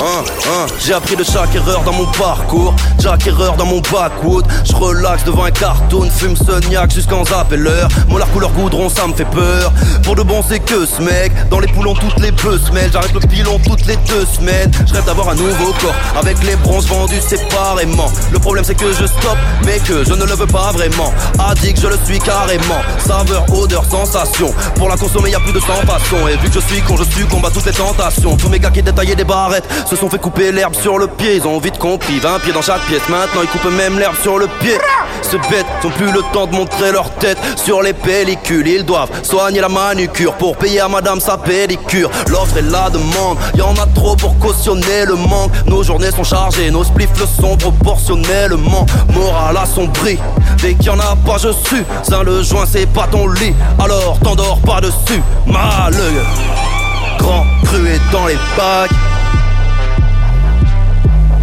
Hein, 0.00 0.24
hein, 0.46 0.66
j'ai 0.84 0.92
appris 0.92 1.16
de 1.16 1.24
chaque 1.24 1.54
erreur 1.54 1.82
dans 1.82 1.92
mon 1.92 2.06
parcours. 2.06 2.74
Chaque 3.02 3.26
erreur 3.26 3.56
dans 3.56 3.66
mon 3.66 3.80
backwood. 3.80 4.44
Je 4.64 4.74
relaxe 4.74 5.24
devant 5.24 5.44
un 5.44 5.50
cartoon, 5.50 6.08
fume 6.10 6.36
Soniac 6.36 6.92
jusqu'en 6.92 7.22
l'heure. 7.50 7.88
Mon 8.08 8.18
lard 8.18 8.30
couleur 8.32 8.50
goudron, 8.50 8.88
ça 8.88 9.06
me 9.06 9.14
fait 9.14 9.24
peur. 9.24 9.72
Pour 10.02 10.16
de 10.16 10.22
bon, 10.22 10.42
c'est 10.48 10.60
que 10.60 10.86
ce 10.86 11.02
mec. 11.02 11.32
Dans 11.50 11.60
les 11.60 11.68
poulons 11.68 11.94
toutes 11.94 12.18
les 12.20 12.30
deux 12.30 12.58
semaines. 12.58 12.90
J'arrête 12.92 13.12
le 13.12 13.20
pilon 13.20 13.58
toutes 13.64 13.86
les 13.86 13.96
deux 13.96 14.26
semaines. 14.26 14.70
Je 14.86 14.94
rêve 14.94 15.04
d'avoir 15.04 15.30
un 15.30 15.34
nouveau 15.34 15.72
corps 15.80 15.94
avec 16.18 16.42
les 16.44 16.56
bronzes 16.56 16.86
vendus 16.86 17.20
séparément. 17.20 18.10
Le 18.32 18.38
problème, 18.38 18.64
c'est 18.64 18.74
que 18.74 18.92
je 18.92 19.06
stoppe, 19.06 19.38
mais 19.64 19.78
que 19.78 20.04
je 20.04 20.14
ne 20.14 20.24
le 20.24 20.34
veux 20.34 20.46
pas 20.46 20.72
vraiment. 20.72 21.12
Addict, 21.38 21.80
je 21.80 21.88
le 21.88 21.98
suis 22.04 22.18
carrément. 22.18 22.80
Saveur, 23.06 23.44
odeur, 23.52 23.84
sensation. 23.84 24.52
Pour 24.74 24.88
la 24.88 24.96
consommer, 24.96 25.30
y 25.30 25.34
a 25.34 25.40
plus 25.40 25.52
de 25.52 25.60
100 25.60 25.66
façons. 25.86 26.28
Et 26.28 26.36
vu 26.36 26.48
que 26.48 26.54
je 26.54 26.66
suis 26.66 26.80
con, 26.82 26.96
je 26.96 27.04
suis 27.04 27.17
combat 27.26 27.50
toutes 27.50 27.66
les 27.66 27.72
tentations. 27.72 28.36
Tous 28.36 28.48
mes 28.48 28.58
gars 28.58 28.70
qui 28.70 28.82
détaillaient 28.82 29.16
des 29.16 29.24
barrettes 29.24 29.68
se 29.86 29.96
sont 29.96 30.08
fait 30.08 30.18
couper 30.18 30.52
l'herbe 30.52 30.74
sur 30.74 30.98
le 30.98 31.06
pied. 31.06 31.36
Ils 31.36 31.46
ont 31.46 31.58
vite 31.58 31.78
compris, 31.78 32.18
20 32.18 32.40
pieds 32.40 32.52
dans 32.52 32.62
chaque 32.62 32.82
pièce. 32.82 33.02
Maintenant 33.08 33.42
ils 33.42 33.48
coupent 33.48 33.72
même 33.72 33.98
l'herbe 33.98 34.16
sur 34.22 34.38
le 34.38 34.46
pied. 34.60 34.78
Ces 35.22 35.38
bêtes 35.50 35.66
n'ont 35.82 35.90
plus 35.90 36.10
le 36.10 36.22
temps 36.32 36.46
de 36.46 36.54
montrer 36.54 36.92
leur 36.92 37.10
tête 37.16 37.38
sur 37.56 37.82
les 37.82 37.92
pellicules. 37.92 38.66
Ils 38.66 38.84
doivent 38.84 39.10
soigner 39.22 39.60
la 39.60 39.68
manucure 39.68 40.34
pour 40.34 40.56
payer 40.56 40.80
à 40.80 40.88
madame 40.88 41.20
sa 41.20 41.36
pellicure. 41.36 42.10
L'offre 42.28 42.56
et 42.58 42.62
la 42.62 42.90
demande, 42.90 43.38
y 43.56 43.62
en 43.62 43.74
a 43.74 43.86
trop 43.94 44.16
pour 44.16 44.38
cautionner 44.38 45.04
le 45.06 45.16
manque. 45.16 45.52
Nos 45.66 45.82
journées 45.82 46.10
sont 46.10 46.24
chargées, 46.24 46.70
nos 46.70 46.84
spliffs 46.84 47.18
le 47.18 47.26
sont 47.26 47.56
proportionnellement. 47.56 48.86
Moral 49.12 49.56
assombri, 49.56 50.18
dès 50.62 50.74
qu'il 50.74 50.86
y 50.86 50.90
en 50.90 51.00
a 51.00 51.16
pas, 51.26 51.38
je 51.38 51.52
suis. 51.52 51.84
Ça 52.02 52.22
le 52.22 52.42
joint, 52.42 52.64
c'est 52.66 52.86
pas 52.86 53.06
ton 53.10 53.28
lit, 53.28 53.54
alors 53.78 54.18
t'endors 54.22 54.60
pas 54.60 54.80
dessus. 54.80 55.22
Malheureux 55.46 56.77
grand 57.18 57.44
cru 57.64 57.98
dans 58.12 58.26
les 58.26 58.36
bacs. 58.56 58.90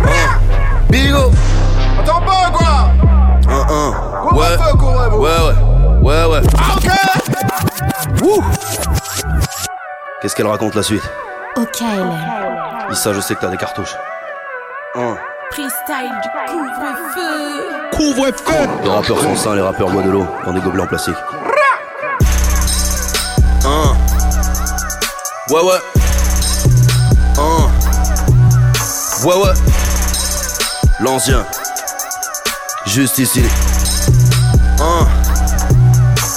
Hein. 0.04 0.40
Bigo, 0.90 1.32
Attends 2.00 2.22
pas 2.22 2.52
quoi 2.52 2.90
un, 3.48 3.74
un. 3.74 3.92
Ouais, 4.34 4.58
ouais, 5.14 5.18
ouais, 5.18 5.54
ouais, 6.02 6.26
ouais. 6.26 6.42
Ok. 6.76 6.88
Wouh 8.22 8.44
Qu'est-ce 10.22 10.36
qu'elle 10.36 10.48
raconte 10.48 10.76
la 10.76 10.84
suite? 10.84 11.04
Ok, 11.58 11.82
Hélène. 11.82 12.18
Issa, 12.92 13.14
je 13.14 13.20
sais 13.22 13.36
que 13.36 13.42
t'as 13.42 13.50
des 13.50 13.58
cartouches. 13.58 13.96
Hein. 14.96 15.16
Freestyle 15.52 16.12
du 16.24 16.30
couvre-feu. 16.52 17.64
Couvre-feu 17.94 18.70
Les 18.84 18.90
rappeurs 18.90 19.20
sont 19.20 19.36
sains, 19.36 19.56
les 19.56 19.62
rappeurs 19.62 19.90
boivent 19.90 20.06
de 20.06 20.12
l'eau 20.12 20.26
dans 20.46 20.54
des 20.54 20.60
gobelets 20.60 20.84
en 20.84 20.88
plastique. 20.88 21.16
Hein. 23.66 23.95
Ouais, 25.48 25.62
ouais. 25.62 25.78
Hein. 27.38 27.70
Ouais, 29.24 29.36
ouais. 29.36 29.54
L'ancien. 31.00 31.46
Juste 32.88 33.20
ici. 33.20 33.44
Hein. 34.80 35.06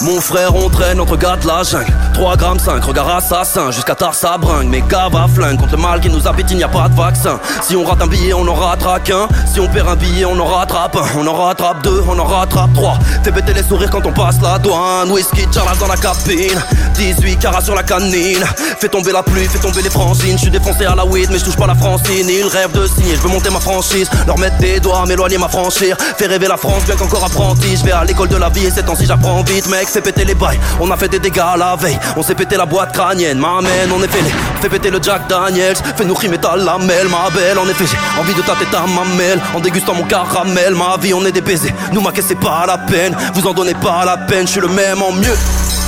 Mon 0.03 0.21
frère, 0.21 0.55
on 0.55 0.69
traîne 0.69 1.01
entre 1.01 1.17
gars 1.17 1.37
de 1.37 1.47
la 1.47 1.63
jungle. 1.63 2.08
3 2.19 2.37
grammes 2.37 2.59
5, 2.59 2.85
regard 2.85 3.09
assassin, 3.11 3.71
jusqu'à 3.71 3.95
tard 3.95 4.13
ça 4.13 4.37
bringue. 4.39 4.67
Mais 4.67 4.83
gars 4.89 5.09
va 5.09 5.29
flingue 5.33 5.57
contre 5.57 5.77
le 5.77 5.83
mal 5.83 6.01
qui 6.01 6.11
nous 6.11 6.27
habite, 6.27 6.51
il 6.51 6.57
n'y 6.57 6.65
a 6.65 6.69
pas 6.69 6.89
de 6.89 6.97
vaccin. 6.97 7.39
Si 7.63 7.77
on 7.77 7.85
rate 7.85 8.03
un 8.03 8.09
billet, 8.09 8.35
on 8.35 8.45
en 8.49 8.55
rattrape 8.55 9.09
un. 9.11 9.29
Si 9.47 9.61
on 9.61 9.69
perd 9.69 9.89
un 9.89 9.95
billet, 9.95 10.25
on 10.25 10.37
en 10.37 10.45
rattrape 10.45 10.97
un. 10.97 11.05
On 11.17 11.25
en 11.29 11.33
rattrape 11.33 11.81
deux, 11.85 12.03
on 12.09 12.19
en 12.19 12.25
rattrape 12.25 12.73
trois. 12.75 12.99
Fais 13.23 13.31
péter 13.31 13.55
les 13.55 13.63
sourires 13.63 13.89
quand 13.89 14.05
on 14.05 14.13
passe 14.13 14.41
la 14.43 14.59
douane. 14.59 15.13
Whisky, 15.13 15.47
Charles 15.55 15.79
dans 15.79 15.87
la 15.87 15.97
cabine. 15.97 16.61
18 16.97 17.37
carats 17.37 17.61
sur 17.61 17.77
la 17.77 17.85
canine. 17.85 18.45
Fais 18.81 18.89
tomber 18.89 19.13
la 19.13 19.23
pluie, 19.23 19.47
fais 19.47 19.61
tomber 19.61 19.83
les 19.83 19.91
frangines. 19.91 20.39
Je 20.39 20.43
suis 20.43 20.51
défoncé 20.51 20.87
à 20.87 20.97
la 20.97 21.07
weed, 21.07 21.29
mais 21.31 21.39
je 21.39 21.45
touche 21.45 21.57
pas 21.57 21.69
la 21.69 21.77
francine. 21.77 22.29
Ils 22.29 22.49
rêvent 22.49 22.73
de 22.73 22.85
signer, 22.89 23.15
je 23.15 23.21
veux 23.21 23.29
monter 23.29 23.51
ma 23.51 23.61
franchise. 23.61 24.11
Leur 24.27 24.39
mettre 24.39 24.59
des 24.59 24.81
doigts, 24.81 25.07
m'éloigner, 25.07 25.39
m'affranchir. 25.39 25.97
Fais 26.17 26.27
rêver 26.27 26.49
la 26.49 26.57
France, 26.57 26.83
bien 26.85 26.97
qu'encore 26.97 27.25
apprenti. 27.25 27.77
Je 27.77 27.85
vais 27.85 27.93
à 27.93 28.03
l'école 28.03 28.29
de 28.29 28.37
la 28.37 28.49
vie 28.49 28.67
et 28.67 28.73
ces 28.73 28.83
temps-ci 28.83 29.07
j'apprends 29.07 29.45
vite, 29.45 29.69
mec. 29.69 29.87
Fais 29.87 30.01
péter 30.01 30.25
les 30.25 30.35
bails. 30.35 30.59
On 30.81 30.91
a 30.91 30.97
fait 30.97 31.09
des 31.09 31.21
dégâts 31.21 31.55
la 31.57 31.77
veille. 31.77 31.99
On 32.17 32.23
s'est 32.23 32.35
pété 32.35 32.57
la 32.57 32.67
boîte 32.67 32.93
crânienne, 32.93 33.39
m'amène, 33.39 33.91
on 33.95 34.03
est 34.03 34.09
fêlé. 34.09 34.31
Fais 34.61 34.69
péter 34.69 34.91
le 34.91 35.01
Jack 35.03 35.29
Daniels, 35.29 35.77
fais-nous 35.97 36.15
rimer 36.15 36.39
ta 36.39 36.57
lamelle, 36.57 37.09
ma 37.09 37.31
belle. 37.31 37.59
En 37.59 37.69
effet, 37.69 37.85
j'ai 37.87 38.21
envie 38.21 38.35
de 38.35 38.43
tâter 38.43 38.65
ta 38.71 38.81
mamelle. 38.87 39.41
En 39.55 39.61
dégustant 39.61 39.95
mon 39.95 40.05
caramel, 40.05 40.75
ma 40.75 40.97
vie, 40.97 41.15
on 41.15 41.25
est 41.25 41.33
des 41.33 41.41
baisers. 41.41 41.73
Nous, 41.93 42.01
ma 42.01 42.13
caisse, 42.13 42.27
c'est 42.29 42.41
pas 42.41 42.65
la 42.67 42.79
peine. 42.79 43.17
Vous 43.35 43.47
en 43.47 43.53
donnez 43.53 43.75
pas 43.75 44.05
la 44.05 44.17
peine, 44.17 44.47
je 44.47 44.53
suis 44.53 44.61
le 44.61 44.69
même 44.69 45.03
en 45.03 45.13
mieux. 45.13 45.37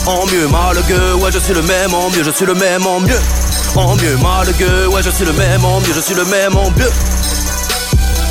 En 0.07 0.27
mieux, 0.27 0.49
malgueux, 0.49 1.15
ouais, 1.17 1.31
je 1.33 1.39
suis 1.39 1.55
le 1.55 1.63
même 1.63 1.95
en 1.95 2.11
mieux, 2.11 2.25
je 2.25 2.31
suis 2.31 2.47
le 2.47 2.55
même 2.55 2.87
en 2.87 3.01
mieux. 3.01 3.21
En 3.77 3.95
mieux, 3.97 4.17
malgueux, 4.17 4.89
ouais, 4.89 5.03
je 5.03 5.11
suis 5.11 5.25
le 5.25 5.33
même 5.33 5.65
en 5.65 5.81
mieux, 5.81 5.93
je 5.95 6.01
suis 6.01 6.15
le 6.15 6.25
même 6.25 6.57
en 6.57 6.71
mieux. 6.71 6.91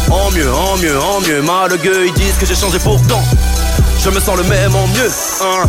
En 0.09 0.31
mieux, 0.31 0.51
en 0.51 0.77
mieux, 0.77 0.99
en 0.99 1.21
mieux, 1.21 1.41
malgueux, 1.41 2.07
ils 2.07 2.13
disent 2.13 2.37
que 2.39 2.45
j'ai 2.45 2.55
changé 2.55 2.79
pourtant. 2.79 3.21
Je 4.01 4.09
me 4.09 4.19
sens 4.19 4.37
le 4.37 4.43
même 4.43 4.73
en 4.75 4.87
mieux, 4.87 5.11
hein. 5.41 5.67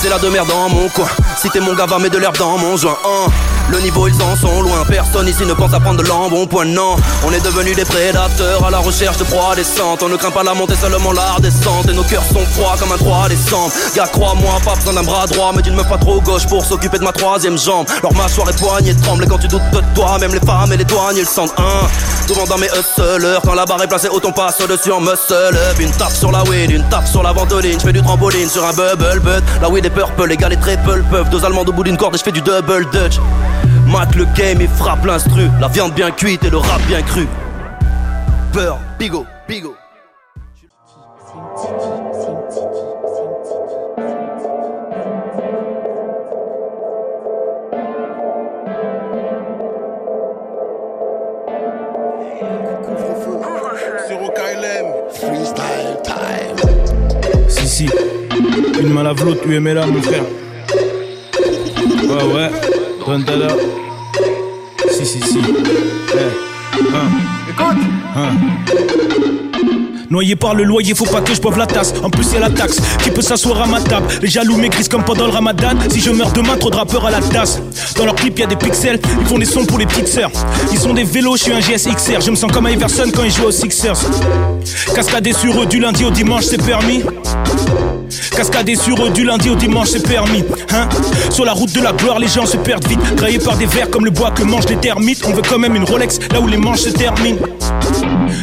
C'est 0.00 0.08
la 0.08 0.18
de 0.18 0.28
merde 0.28 0.48
dans 0.48 0.70
mon 0.70 0.88
coin. 0.88 1.08
Si 1.36 1.50
t'es 1.50 1.60
mon 1.60 1.74
gars, 1.74 1.84
va 1.84 1.98
mettre 1.98 2.14
de 2.14 2.18
l'herbe 2.18 2.38
dans 2.38 2.56
mon 2.56 2.76
joint, 2.76 2.96
hein. 3.04 3.30
Le 3.70 3.80
niveau, 3.80 4.08
ils 4.08 4.22
en 4.22 4.34
sont 4.34 4.62
loin. 4.62 4.82
Personne 4.88 5.28
ici 5.28 5.44
ne 5.44 5.52
pense 5.52 5.74
à 5.74 5.80
prendre 5.80 6.02
de 6.02 6.08
l'embonpoint, 6.08 6.64
non. 6.64 6.96
On 7.26 7.32
est 7.32 7.40
devenus 7.40 7.76
des 7.76 7.84
prédateurs 7.84 8.64
à 8.64 8.70
la 8.70 8.78
recherche 8.78 9.18
de 9.18 9.24
proies 9.24 9.54
décentes. 9.54 10.02
On 10.02 10.08
ne 10.08 10.16
craint 10.16 10.30
pas 10.30 10.42
la 10.42 10.54
montée, 10.54 10.74
seulement 10.74 11.12
la 11.12 11.32
redescente. 11.32 11.88
Et 11.88 11.92
nos 11.92 12.02
cœurs 12.02 12.24
sont 12.24 12.44
froids 12.54 12.76
comme 12.78 12.92
un 12.92 12.96
3 12.96 13.28
décembre. 13.28 13.70
Gars, 13.94 14.08
crois-moi, 14.10 14.58
pas 14.64 14.74
besoin 14.74 14.94
d'un 14.94 15.02
bras 15.02 15.26
droit, 15.26 15.52
mais 15.54 15.62
d'une 15.62 15.74
meuf 15.74 15.88
pas 15.88 15.98
trop 15.98 16.20
gauche 16.20 16.46
pour 16.46 16.64
s'occuper 16.64 16.98
de 16.98 17.04
ma 17.04 17.12
troisième 17.12 17.58
jambe. 17.58 17.86
Leur 18.02 18.14
mâchoire 18.14 18.48
et 18.48 18.54
poignée 18.54 18.94
tremblent. 18.96 19.24
Et 19.24 19.26
quand 19.26 19.38
tu 19.38 19.48
doutes 19.48 19.70
de 19.72 19.82
toi, 19.94 20.18
même 20.18 20.32
les 20.32 20.40
femmes 20.40 20.72
et 20.72 20.76
les 20.78 20.84
douaniers 20.84 21.20
le 21.20 21.26
sentent, 21.26 21.54
hein. 21.58 21.86
Souvent 22.26 22.44
dans 22.44 22.58
mes 22.58 22.68
hustlers, 22.68 23.38
quand 23.44 23.54
la 23.54 23.64
barre 23.64 23.82
est 23.82 23.86
placée, 23.86 24.08
autant 24.08 24.32
passe 24.32 24.60
au-dessus 24.60 24.92
en 24.92 25.00
muscle 25.00 25.32
up. 25.32 25.78
Une 25.78 25.90
tape 25.92 26.12
sur 26.12 26.30
la 26.30 26.42
weed, 26.44 26.70
une 26.70 26.88
tape 26.88 27.06
sur 27.06 27.22
la 27.22 27.32
ventoline. 27.32 27.78
Je 27.78 27.86
fais 27.86 27.92
du 27.92 28.02
trampoline 28.02 28.48
sur 28.48 28.64
un 28.64 28.72
bubble 28.72 29.20
butt. 29.20 29.44
La 29.60 29.68
weed 29.68 29.84
est 29.84 29.90
purple, 29.90 30.26
les 30.26 30.36
gars, 30.36 30.48
les 30.48 30.58
triple 30.58 31.02
puff. 31.10 31.28
Deux 31.30 31.44
allemands 31.44 31.62
au 31.62 31.72
bout 31.72 31.84
d'une 31.84 31.96
corde 31.96 32.14
et 32.14 32.18
je 32.18 32.24
fais 32.24 32.32
du 32.32 32.42
double 32.42 32.86
dutch. 32.92 33.18
Mate 33.90 34.16
le 34.16 34.26
game 34.36 34.60
et 34.60 34.66
frappe 34.66 35.04
l'instru. 35.06 35.48
La 35.60 35.68
viande 35.68 35.94
bien 35.94 36.10
cuite 36.10 36.44
et 36.44 36.50
le 36.50 36.58
rap 36.58 36.80
bien 36.86 37.00
cru. 37.02 37.26
Peur, 38.52 38.78
bigo, 38.98 39.24
bigo. 39.48 39.74
Freestyle 55.10 55.96
time. 56.04 57.48
Si, 57.48 57.66
si. 57.66 57.88
Une 58.80 58.92
main 58.92 59.02
lave 59.02 59.24
l'autre, 59.24 59.42
UMLA, 59.48 59.86
mon 59.86 60.02
frère. 60.02 60.22
Ouais, 62.04 62.34
ouais. 62.34 62.77
Donne 63.08 63.24
dada. 63.24 63.48
Si, 64.90 65.06
si, 65.06 65.18
si. 65.22 65.38
Eh. 65.38 66.18
Hein. 66.94 67.08
Écoute. 67.48 67.82
Hein. 68.14 68.28
Noyé 70.10 70.36
par 70.36 70.54
le 70.54 70.64
loyer, 70.64 70.94
faut 70.94 71.06
pas 71.06 71.22
que 71.22 71.32
je 71.32 71.40
boive 71.40 71.56
la 71.56 71.66
tasse. 71.66 71.94
En 72.02 72.10
plus, 72.10 72.22
c'est 72.24 72.38
la 72.38 72.50
taxe. 72.50 72.76
Qui 73.02 73.10
peut 73.10 73.22
s'asseoir 73.22 73.62
à 73.62 73.66
ma 73.66 73.80
table 73.80 74.08
Les 74.20 74.28
jaloux 74.28 74.58
maigrissent 74.58 74.90
comme 74.90 75.04
pendant 75.04 75.24
le 75.24 75.32
ramadan. 75.32 75.70
Si 75.88 76.00
je 76.00 76.10
meurs 76.10 76.32
demain, 76.32 76.58
trop 76.58 76.68
de 76.68 76.76
rappeurs 76.76 77.06
à 77.06 77.10
la 77.10 77.22
tasse. 77.22 77.62
Dans 77.96 78.04
leur 78.04 78.14
clip, 78.14 78.38
y 78.38 78.42
a 78.42 78.46
des 78.46 78.56
pixels. 78.56 79.00
Ils 79.18 79.26
font 79.26 79.38
des 79.38 79.46
sons 79.46 79.64
pour 79.64 79.78
les 79.78 79.86
petites 79.86 80.08
sœurs. 80.08 80.30
Ils 80.70 80.78
sont 80.78 80.92
des 80.92 81.04
vélos, 81.04 81.38
je 81.38 81.44
suis 81.44 81.52
un 81.52 81.60
GSXR. 81.60 82.20
Je 82.20 82.30
me 82.30 82.36
sens 82.36 82.52
comme 82.52 82.68
Iverson 82.68 83.10
quand 83.16 83.24
il 83.24 83.32
joue 83.32 83.44
aux 83.44 83.50
Sixers. 83.50 83.98
Cascader 84.94 85.32
sur 85.32 85.62
eux 85.62 85.66
du 85.66 85.80
lundi 85.80 86.04
au 86.04 86.10
dimanche, 86.10 86.44
c'est 86.44 86.62
permis. 86.62 87.02
Cascader 88.36 88.76
sur 88.76 89.04
eux 89.04 89.10
du 89.10 89.24
lundi 89.24 89.50
au 89.50 89.54
dimanche, 89.54 89.88
c'est 89.88 90.06
permis. 90.06 90.44
Hein 90.72 90.88
Sur 91.30 91.44
la 91.44 91.52
route 91.52 91.72
de 91.72 91.80
la 91.80 91.92
gloire, 91.92 92.18
les 92.18 92.28
gens 92.28 92.46
se 92.46 92.56
perdent 92.56 92.86
vite. 92.86 93.00
Graillés 93.16 93.38
par 93.38 93.56
des 93.56 93.66
vers 93.66 93.90
comme 93.90 94.04
le 94.04 94.10
bois 94.10 94.30
que 94.30 94.42
mangent 94.42 94.68
les 94.68 94.76
termites. 94.76 95.24
On 95.26 95.32
veut 95.32 95.42
quand 95.48 95.58
même 95.58 95.74
une 95.74 95.84
Rolex 95.84 96.18
là 96.32 96.40
où 96.40 96.46
les 96.46 96.56
manches 96.56 96.80
se 96.80 96.90
terminent. 96.90 97.38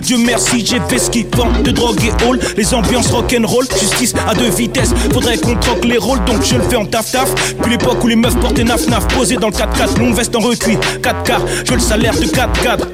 Dieu 0.01 0.17
merci, 0.17 0.65
j'ai 0.65 0.79
fait 0.87 0.99
ce 0.99 1.09
qu'ils 1.09 1.27
vendent 1.35 1.63
de 1.63 1.71
drogue 1.71 1.99
et 2.03 2.25
hall. 2.25 2.39
Les 2.57 2.73
ambiances 2.73 3.11
rock'n'roll, 3.11 3.65
justice 3.79 4.13
à 4.27 4.33
deux 4.33 4.49
vitesses. 4.49 4.93
Faudrait 5.13 5.37
qu'on 5.37 5.55
troque 5.55 5.85
les 5.85 5.97
rôles, 5.97 6.23
donc 6.25 6.43
je 6.43 6.55
le 6.55 6.63
fais 6.63 6.75
en 6.75 6.85
taf-taf. 6.85 7.33
Puis 7.61 7.71
l'époque 7.71 8.03
où 8.03 8.07
les 8.07 8.15
meufs 8.15 8.37
portaient 8.37 8.63
naf-naf, 8.63 9.07
posé 9.07 9.35
dans 9.37 9.47
le 9.47 9.53
4x4, 9.53 9.99
longue 9.99 10.15
veste 10.15 10.35
en 10.35 10.39
recuit. 10.39 10.77
4K, 11.01 11.39
je 11.63 11.69
veux 11.71 11.77
le 11.77 11.81
salaire 11.81 12.13
de 12.13 12.25
4-4, 12.25 12.47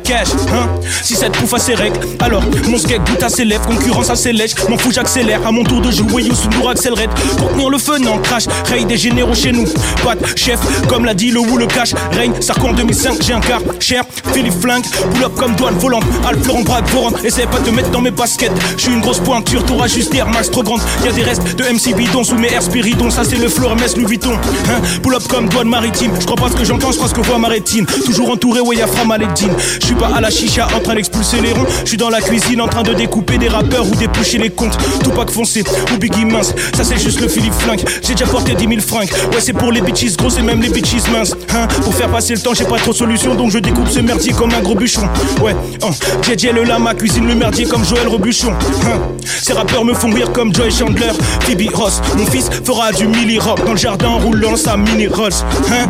cash, 0.03 0.27
hein. 0.53 0.69
Si 1.03 1.15
cette 1.15 1.33
pouffe 1.33 1.53
a 1.53 1.59
ses 1.59 1.75
règles, 1.75 1.99
alors 2.19 2.43
mon 2.69 2.77
skate 2.77 3.09
goûte 3.09 3.23
à 3.23 3.29
ses 3.29 3.45
lèvres, 3.45 3.65
concurrence 3.65 4.09
à 4.09 4.15
ses 4.15 4.33
lèches. 4.33 4.55
M'en 4.69 4.77
fous, 4.77 4.91
j'accélère. 4.91 5.45
À 5.45 5.51
mon 5.51 5.63
tour 5.63 5.81
de 5.81 5.91
jouer, 5.91 6.23
Youssou. 6.23 6.49
Pour 6.49 6.73
tenir 6.73 7.69
le 7.69 7.77
feu, 7.77 7.97
non, 7.99 8.17
crash. 8.19 8.43
Ray 8.69 8.85
des 8.85 8.97
généraux 8.97 9.33
chez 9.33 9.51
nous. 9.51 9.63
De 9.63 10.25
chef, 10.35 10.59
comme 10.87 11.05
l'a 11.05 11.13
dit 11.13 11.31
le 11.31 11.39
ou 11.39 11.57
le 11.57 11.65
cash. 11.65 11.93
Règne, 12.11 12.33
Sarko 12.39 12.67
en 12.67 12.73
2005, 12.73 13.21
j'ai 13.21 13.33
un 13.33 13.39
quart. 13.39 13.61
Cher, 13.79 14.03
Philippe 14.33 14.59
Flingue, 14.61 14.83
pull 15.13 15.23
up 15.23 15.31
comme 15.35 15.55
douane 15.55 15.77
volante. 15.77 16.03
Alpha 16.27 16.41
Florent 16.43 16.61
Braque, 16.63 16.87
Essaye 17.23 17.45
pas 17.47 17.59
de 17.59 17.65
te 17.65 17.69
mettre 17.69 17.89
dans 17.91 18.01
mes 18.01 18.11
baskets. 18.11 18.51
Je 18.75 18.83
suis 18.83 18.91
une 18.91 18.99
grosse 18.99 19.19
pointure, 19.19 19.63
t'auras 19.65 19.87
juste 19.87 20.11
des 20.11 20.21
Max 20.23 20.51
trop 20.51 20.63
grande. 20.63 20.81
Y'a 21.05 21.11
des 21.11 21.23
restes 21.23 21.55
de 21.55 21.63
MC 21.63 21.95
bidon 21.95 22.23
sous 22.23 22.35
mes 22.35 22.51
airs 22.51 22.61
spiridons. 22.61 23.09
Ça, 23.09 23.23
c'est 23.23 23.37
le 23.37 23.47
Fleur 23.47 23.75
Mess 23.75 23.95
Louis 23.95 24.05
Vuitton. 24.05 24.33
Hein, 24.33 24.81
pull 25.01 25.15
up 25.15 25.23
comme 25.29 25.47
douane 25.49 25.69
maritime. 25.69 26.11
Je 26.19 26.25
crois 26.25 26.35
pas 26.35 26.49
ce 26.49 26.55
que 26.55 26.65
j'entends, 26.65 26.91
je 26.91 26.97
crois 26.97 27.07
ce 27.07 27.13
que 27.13 27.21
voit 27.21 27.37
ma 27.37 27.47
rétine. 27.47 27.85
Toujours 27.85 28.31
entouré, 28.31 28.59
ouais, 28.59 28.75
y'a 28.75 28.87
Fra 28.87 29.05
Maledine. 29.05 29.53
Je 29.79 29.85
suis 29.85 29.95
pas 29.95 30.11
à 30.15 30.21
la 30.21 30.29
chicha 30.29 30.67
en 30.75 30.79
train 30.79 30.95
d'expulser 30.95 31.41
les 31.41 31.53
ronds. 31.53 31.65
Je 31.83 31.89
suis 31.89 31.97
dans 31.97 32.09
la 32.09 32.21
cuisine 32.21 32.61
en 32.61 32.67
train 32.67 32.83
de 32.83 32.93
découper 32.93 33.37
des 33.37 33.47
rappeurs 33.47 33.87
ou 33.89 33.95
d'éplucher 33.95 34.37
les 34.37 34.49
comptes. 34.49 34.77
Tupac 35.03 35.31
foncé 35.31 35.63
ou 35.93 35.97
Biggie 35.97 36.25
mince. 36.25 36.53
Ça, 36.75 36.83
c'est 36.83 36.99
juste 36.99 37.21
le 37.21 37.27
Philippe 37.27 37.53
Flingue. 37.53 37.81
J'ai 38.03 38.13
déjà 38.13 38.25
porté 38.25 38.53
10 38.53 38.67
000 38.67 38.81
francs. 38.81 39.09
Ouais, 39.31 39.39
c'est 39.39 39.53
pour 39.53 39.71
les 39.71 39.81
bitches 39.81 40.17
grosses 40.17 40.37
et 40.37 40.41
même 40.41 40.61
les 40.61 40.69
bitches 40.69 41.07
minces. 41.11 41.35
Hein, 41.55 41.67
pour 41.83 41.95
faire 41.95 42.09
passer 42.09 42.33
le 42.33 42.41
temps, 42.41 42.53
j'ai 42.53 42.65
pas 42.65 42.77
trop 42.77 42.91
de 42.91 42.97
solution. 42.97 43.35
Donc 43.35 43.51
je 43.51 43.59
découpe 43.59 43.89
ce 43.89 43.99
merdier 43.99 44.33
comme 44.33 44.53
un 44.53 44.61
gros 44.61 44.75
bûchon. 44.75 45.07
Ouais, 45.41 45.55
oh, 45.83 45.91
JJ 46.21 46.51
le 46.53 46.63
lama 46.81 46.95
cuisine 46.95 47.27
le 47.27 47.35
merdier 47.35 47.65
comme 47.65 47.85
Joël 47.85 48.07
Robuchon. 48.07 48.51
Hein, 48.51 48.99
ces 49.23 49.53
rappeurs 49.53 49.85
me 49.85 49.93
font 49.93 50.09
rire 50.09 50.31
comme 50.31 50.53
Joy 50.53 50.71
Chandler. 50.71 51.11
Phoebe 51.41 51.69
Ross, 51.73 52.01
mon 52.17 52.25
fils 52.25 52.49
fera 52.65 52.91
du 52.91 53.07
milli 53.07 53.37
rock 53.37 53.63
dans 53.65 53.73
le 53.73 53.77
jardin 53.77 54.09
en 54.09 54.17
roulant 54.17 54.55
sa 54.55 54.77
mini 54.77 55.07
Rolls. 55.07 55.31
Hein, 55.71 55.87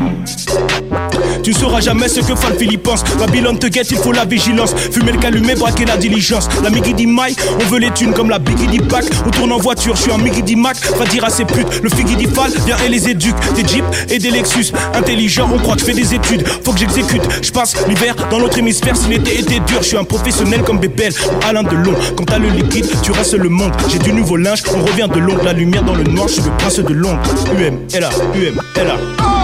tu 1.44 1.54
sauras 1.54 1.80
jamais 1.80 2.08
ce 2.08 2.20
que 2.20 2.36
Fal 2.36 2.56
Philippe 2.58 2.84
pense. 2.84 3.04
Babylone 3.18 3.58
te 3.58 3.68
guette, 3.68 3.90
il 3.92 3.98
faut 3.98 4.12
la 4.12 4.26
vigilance. 4.26 4.74
Fumer 4.76 5.14
le 5.14 5.18
calumet, 5.18 5.56
braquer 5.56 5.86
la 5.86 5.98
diligence. 5.98 6.48
La 6.64 6.70
Miggy 6.70 7.08
Mike, 7.08 7.40
on 7.60 7.66
veut 7.66 7.80
les 7.80 7.92
thunes 7.92 8.14
comme 8.14 8.30
la 8.30 8.40
Biggie 8.40 8.80
Pack. 8.80 9.06
On 9.26 9.30
tourne 9.30 9.52
en 9.52 9.58
voiture, 9.58 9.96
je 9.96 10.04
suis 10.04 10.12
un 10.12 10.18
Miggy 10.18 10.56
Mac. 10.56 10.78
Va 10.98 11.06
dire 11.06 11.24
à 11.24 11.30
ces 11.30 11.46
putes, 11.46 11.82
le 11.82 11.90
Figgy 11.90 12.28
Fall, 12.28 12.52
viens 12.66 12.78
et 12.86 12.90
les 12.90 13.10
éduque. 13.10 13.36
Des 13.56 13.68
Jeeps 13.68 14.12
et 14.12 14.20
des 14.20 14.30
Lexus. 14.30 14.72
Intelligent, 14.94 15.50
on 15.54 15.58
croit 15.58 15.76
que 15.76 15.84
fais 15.84 15.94
des 15.94 16.14
études. 16.14 16.46
Faut 16.64 16.74
que 16.74 16.80
j'exécute. 16.80 17.24
Je 17.42 17.52
passe 17.52 17.76
l'hiver 17.88 18.16
dans 18.30 18.40
l'autre 18.40 18.58
hémisphère. 18.58 18.96
Si 18.96 19.08
l'été 19.08 19.40
était 19.40 19.60
dur, 19.62 19.82
je 19.82 19.88
suis 19.88 19.98
un 19.98 20.04
professionnel 20.04 20.62
comme 20.64 20.80
Bébel 20.82 21.14
ou 21.14 21.48
Alain 21.48 21.62
Delon. 21.62 21.94
Quand 22.18 22.26
t'as 22.26 22.40
le 22.40 22.50
liquide, 22.50 22.88
tu 23.04 23.12
rinces 23.12 23.34
le 23.34 23.50
monde. 23.50 23.72
J'ai 23.88 24.00
du 24.00 24.14
nouveau 24.14 24.36
linge, 24.36 24.64
on 24.76 24.84
revient 24.84 25.08
de 25.14 25.20
l'ombre. 25.20 25.44
La 25.44 25.54
lumière 25.54 25.84
dans 25.84 25.94
le 25.94 26.04
noir, 26.04 26.28
je 26.28 26.34
suis 26.34 26.42
le 26.42 26.50
prince 26.58 26.80
de 26.80 26.94
Londres. 26.94 27.20
UM, 27.54 27.80
elle 27.94 28.04
a, 28.04 28.10
UM, 28.10 28.62
elle 28.76 28.88
a. 28.88 28.98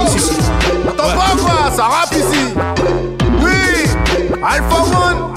Si, 0.10 0.20
si. 0.20 0.32
Attends 0.88 1.04
pas 1.04 1.36
quoi, 1.38 1.72
ça 1.76 1.84
rappe 1.84 2.14
ici. 2.14 2.54
Oui, 3.40 4.32
Alpha 4.44 4.82
One. 4.82 5.34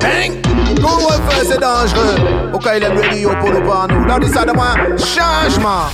Bang. 0.00 0.80
Go 0.80 0.88
ouais, 0.88 1.44
c'est 1.48 1.60
dangereux. 1.60 2.16
Au 2.52 2.58
cas 2.58 2.76
il 2.76 2.82
aime 2.82 2.94
le 2.94 3.08
Rio 3.08 3.30
pour 3.40 3.52
voir 3.62 3.88
nous. 3.88 4.04
Là, 4.04 4.18
dis 4.20 4.28
ça 4.28 4.44
de 4.44 4.52
moi, 4.52 4.74
changement. 4.98 5.86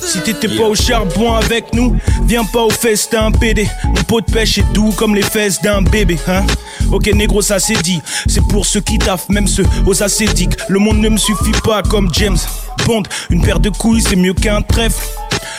Si 0.00 0.20
t'étais 0.20 0.48
pas 0.48 0.64
au 0.64 0.74
charbon 0.74 1.34
avec 1.34 1.72
nous, 1.72 1.96
viens 2.26 2.44
pas 2.44 2.62
au 2.62 2.70
festin 2.70 3.30
PD. 3.32 3.68
Mon 3.84 4.02
pot 4.04 4.20
de 4.20 4.30
pêche 4.30 4.58
est 4.58 4.72
doux 4.72 4.92
comme 4.96 5.14
les 5.14 5.22
fesses 5.22 5.60
d'un 5.60 5.82
bébé, 5.82 6.18
hein. 6.26 6.44
Ok, 6.92 7.06
négro, 7.06 7.42
ça 7.42 7.58
c'est 7.58 7.80
dit. 7.82 8.00
C'est 8.26 8.46
pour 8.48 8.66
ceux 8.66 8.80
qui 8.80 8.98
taffent, 8.98 9.28
même 9.28 9.46
ceux 9.46 9.66
aux 9.86 10.02
ascétiques. 10.02 10.56
Le 10.68 10.78
monde 10.78 10.98
ne 10.98 11.08
me 11.08 11.16
suffit 11.16 11.52
pas 11.64 11.82
comme 11.82 12.10
James 12.12 12.38
Bond. 12.86 13.02
Une 13.30 13.42
paire 13.42 13.60
de 13.60 13.70
couilles, 13.70 14.02
c'est 14.02 14.16
mieux 14.16 14.34
qu'un 14.34 14.62
trèfle. 14.62 15.02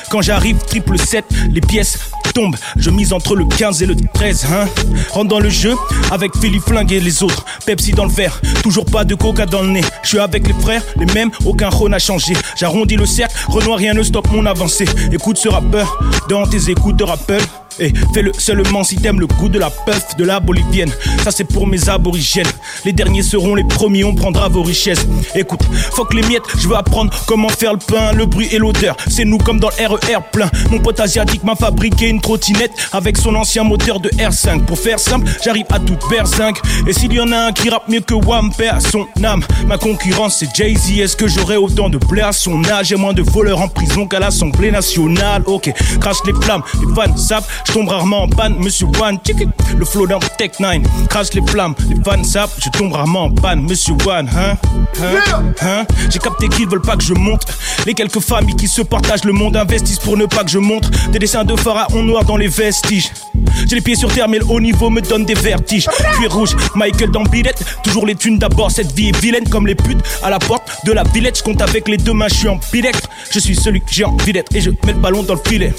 Quand 0.10 0.22
j'arrive, 0.22 0.58
triple 0.68 0.98
7, 0.98 1.26
les 1.52 1.62
pièces 1.62 1.98
Je 2.76 2.90
mise 2.90 3.14
entre 3.14 3.36
le 3.36 3.46
15 3.46 3.82
et 3.82 3.86
le 3.86 3.96
13, 3.96 4.48
hein. 4.52 4.68
Rentre 5.12 5.30
dans 5.30 5.40
le 5.40 5.50
jeu 5.50 5.74
avec 6.12 6.36
Philippe 6.38 6.64
Flingue 6.64 6.92
et 6.92 7.00
les 7.00 7.24
autres. 7.24 7.46
Pepsi 7.66 7.92
dans 7.92 8.06
le 8.06 8.12
verre, 8.12 8.42
toujours 8.62 8.86
pas 8.86 9.06
de 9.06 9.16
coca 9.16 9.46
dans 9.46 9.62
le 9.62 9.70
nez. 9.70 9.82
Je 10.04 10.10
suis 10.10 10.20
avec 10.20 10.46
les 10.46 10.54
frères, 10.54 10.84
les 10.98 11.06
mêmes, 11.14 11.32
aucun 11.46 11.70
rôle 11.70 11.92
n'a 11.92 12.00
changé. 12.00 12.34
J'arrondis 12.58 12.98
le 12.98 13.06
cercle, 13.06 13.36
Renoir, 13.48 13.78
rien 13.78 13.94
ne 13.94 14.04
stoppe 14.04 14.30
mon 14.32 14.46
avancée. 14.46 14.86
Écoute 15.14 15.38
ce 15.38 15.48
rappeur 15.48 15.98
dans 16.28 16.46
tes 16.46 16.70
écouteurs 16.70 17.12
Apple. 17.12 17.42
Et 17.80 17.94
fais-le 18.14 18.32
seulement 18.38 18.84
si 18.84 18.96
t'aimes 18.96 19.20
le 19.20 19.28
goût 19.28 19.50
de 19.50 19.60
la 19.60 19.70
puff 19.70 20.16
de 20.18 20.24
la 20.24 20.40
bolivienne. 20.40 20.92
Ça 21.24 21.32
c'est 21.32 21.44
pour 21.44 21.68
mes 21.68 21.90
aborigènes. 21.90 22.48
Les 22.86 22.94
derniers 22.94 23.24
seront 23.24 23.56
les 23.56 23.64
premiers, 23.64 24.04
on 24.04 24.16
prendra 24.16 24.48
vos 24.48 24.64
richesses. 24.64 25.06
Écoute, 25.36 25.62
fuck 25.92 26.14
les 26.14 26.22
miettes, 26.24 26.46
je 26.58 26.68
veux 26.68 26.76
apprendre 26.76 27.12
comment 27.28 27.50
faire 27.50 27.74
le 27.74 27.80
pain, 27.80 28.14
le 28.14 28.26
bruit 28.26 28.48
et 28.52 28.58
l'odeur. 28.58 28.96
C'est 29.10 29.26
nous 29.26 29.38
comme 29.38 29.60
dans 29.60 29.70
le 29.78 29.88
RER 29.88 30.24
plein. 30.32 30.50
Mon 30.72 30.80
pote 30.80 31.00
asiatique 31.00 31.44
m'a 31.44 31.56
fabriqué 31.56 32.08
une 32.08 32.22
trottinette 32.22 32.72
avec 32.94 33.18
son 33.18 33.36
ancien 33.36 33.64
moteur 33.64 34.00
de 34.00 34.10
R5. 34.10 34.62
Pour 34.62 34.80
faire 34.80 35.00
simple, 35.00 35.28
j'arrive 35.44 35.66
à 35.72 35.80
toute 35.80 36.08
paire 36.10 36.28
5. 36.28 36.58
Et 36.88 36.94
s'il 36.94 37.14
y 37.14 37.20
en 37.20 37.32
a 37.32 37.38
un 37.38 37.52
qui 37.52 37.70
rappe 37.70 37.90
mieux 37.90 38.02
que 38.02 38.14
Wamper 38.14 38.70
à 38.70 38.80
son 38.80 39.08
âme, 39.24 39.44
ma 39.68 39.78
concurrence 39.78 40.38
c'est 40.38 40.56
Jay-Z. 40.56 41.00
Est-ce 41.00 41.18
que 41.18 41.28
j'aurai 41.28 41.58
autant 41.58 41.90
de 41.90 41.98
blé 41.98 42.22
à 42.22 42.32
son 42.32 42.64
âge 42.66 42.92
et 42.92 42.96
moins 42.96 43.14
de 43.14 43.22
voleurs 43.22 43.62
en 43.62 43.68
prison 43.68 44.08
qu'à 44.08 44.20
l'Assemblée 44.20 44.72
nationale? 44.72 45.44
Ok, 45.46 45.72
crache 46.00 46.18
les 46.26 46.34
flammes, 46.34 46.64
les 46.80 46.94
fans 46.96 47.18
savent 47.18 47.48
je 47.66 47.74
tombe 47.74 47.90
rarement 47.90 48.24
en 48.24 48.28
panne, 48.28 48.56
monsieur 48.60 48.88
One. 49.02 49.20
Le 49.78 49.86
flow 49.86 50.08
d'un 50.08 50.20
Tech 50.38 50.52
9, 50.60 50.78
crache 51.10 51.34
les 51.34 51.42
flammes, 51.46 51.76
les 51.90 51.96
fans 52.04 52.24
savent, 52.24 52.52
je 52.64 52.70
tombe 52.70 52.94
rarement 52.94 53.26
en 53.26 53.32
panne, 53.32 53.62
monsieur 53.62 53.96
One. 54.06 54.30
Hein, 54.36 54.58
hein, 55.02 55.44
hein. 55.62 55.86
J'ai 56.10 56.20
capté 56.20 56.48
qu'ils 56.50 56.68
veulent 56.68 56.82
pas 56.82 56.96
que 56.96 57.04
je 57.04 57.14
monte. 57.14 57.46
Les 57.86 57.94
quelques 57.94 58.20
familles 58.20 58.56
qui 58.56 58.68
se 58.68 58.82
partagent 58.82 59.26
le 59.26 59.34
monde 59.34 59.58
investissent 59.58 60.00
pour 60.00 60.18
ne 60.18 60.26
pas 60.26 60.44
que 60.44 60.50
je 60.50 60.60
montre. 60.60 60.90
Des 61.12 61.20
dessins 61.20 61.44
de 61.44 61.56
pharaon 61.56 62.04
noir 62.04 62.24
dans 62.24 62.38
les 62.38 62.48
vestiges. 62.48 63.12
J'ai 63.68 63.76
les 63.76 63.82
pieds 63.82 63.96
sur 63.96 64.14
terre, 64.14 64.28
mais 64.28 64.40
le 64.40 64.46
haut 64.46 64.60
niveau 64.60 64.90
me 64.90 65.02
donne 65.02 65.26
des 65.26 65.34
vertiges. 65.34 65.88
Cuir 66.14 66.34
rouge, 66.34 66.56
Michael 66.76 67.12
dans 67.12 67.24
Billette. 67.24 67.64
Toujours 67.84 68.06
les 68.06 68.16
thunes 68.16 68.38
d'abord, 68.38 68.72
cette 68.72 68.92
vie 68.94 69.10
est 69.10 69.18
vilaine 69.22 69.48
comme 69.50 69.68
les 69.68 69.76
putes 69.76 70.04
à 70.24 70.30
la 70.30 70.40
porte 70.40 70.86
de 70.86 70.92
la 70.92 71.04
villette. 71.04 71.38
Je 71.38 71.44
compte 71.44 71.62
avec 71.62 71.88
les 71.88 71.98
deux 71.98 72.14
mains, 72.14 72.28
je 72.28 72.36
suis 72.36 72.50
en 72.50 72.60
bilette. 72.72 73.08
Je 73.32 73.40
suis 73.40 73.56
celui 73.56 73.82
que 73.82 73.92
j'ai 73.92 74.06
envie 74.06 74.34
d'être 74.34 74.54
et 74.56 74.62
je 74.62 74.70
mets 74.70 74.94
le 74.94 75.00
ballon 75.00 75.24
dans 75.24 75.36
le 75.36 75.42
filet. 75.46 75.74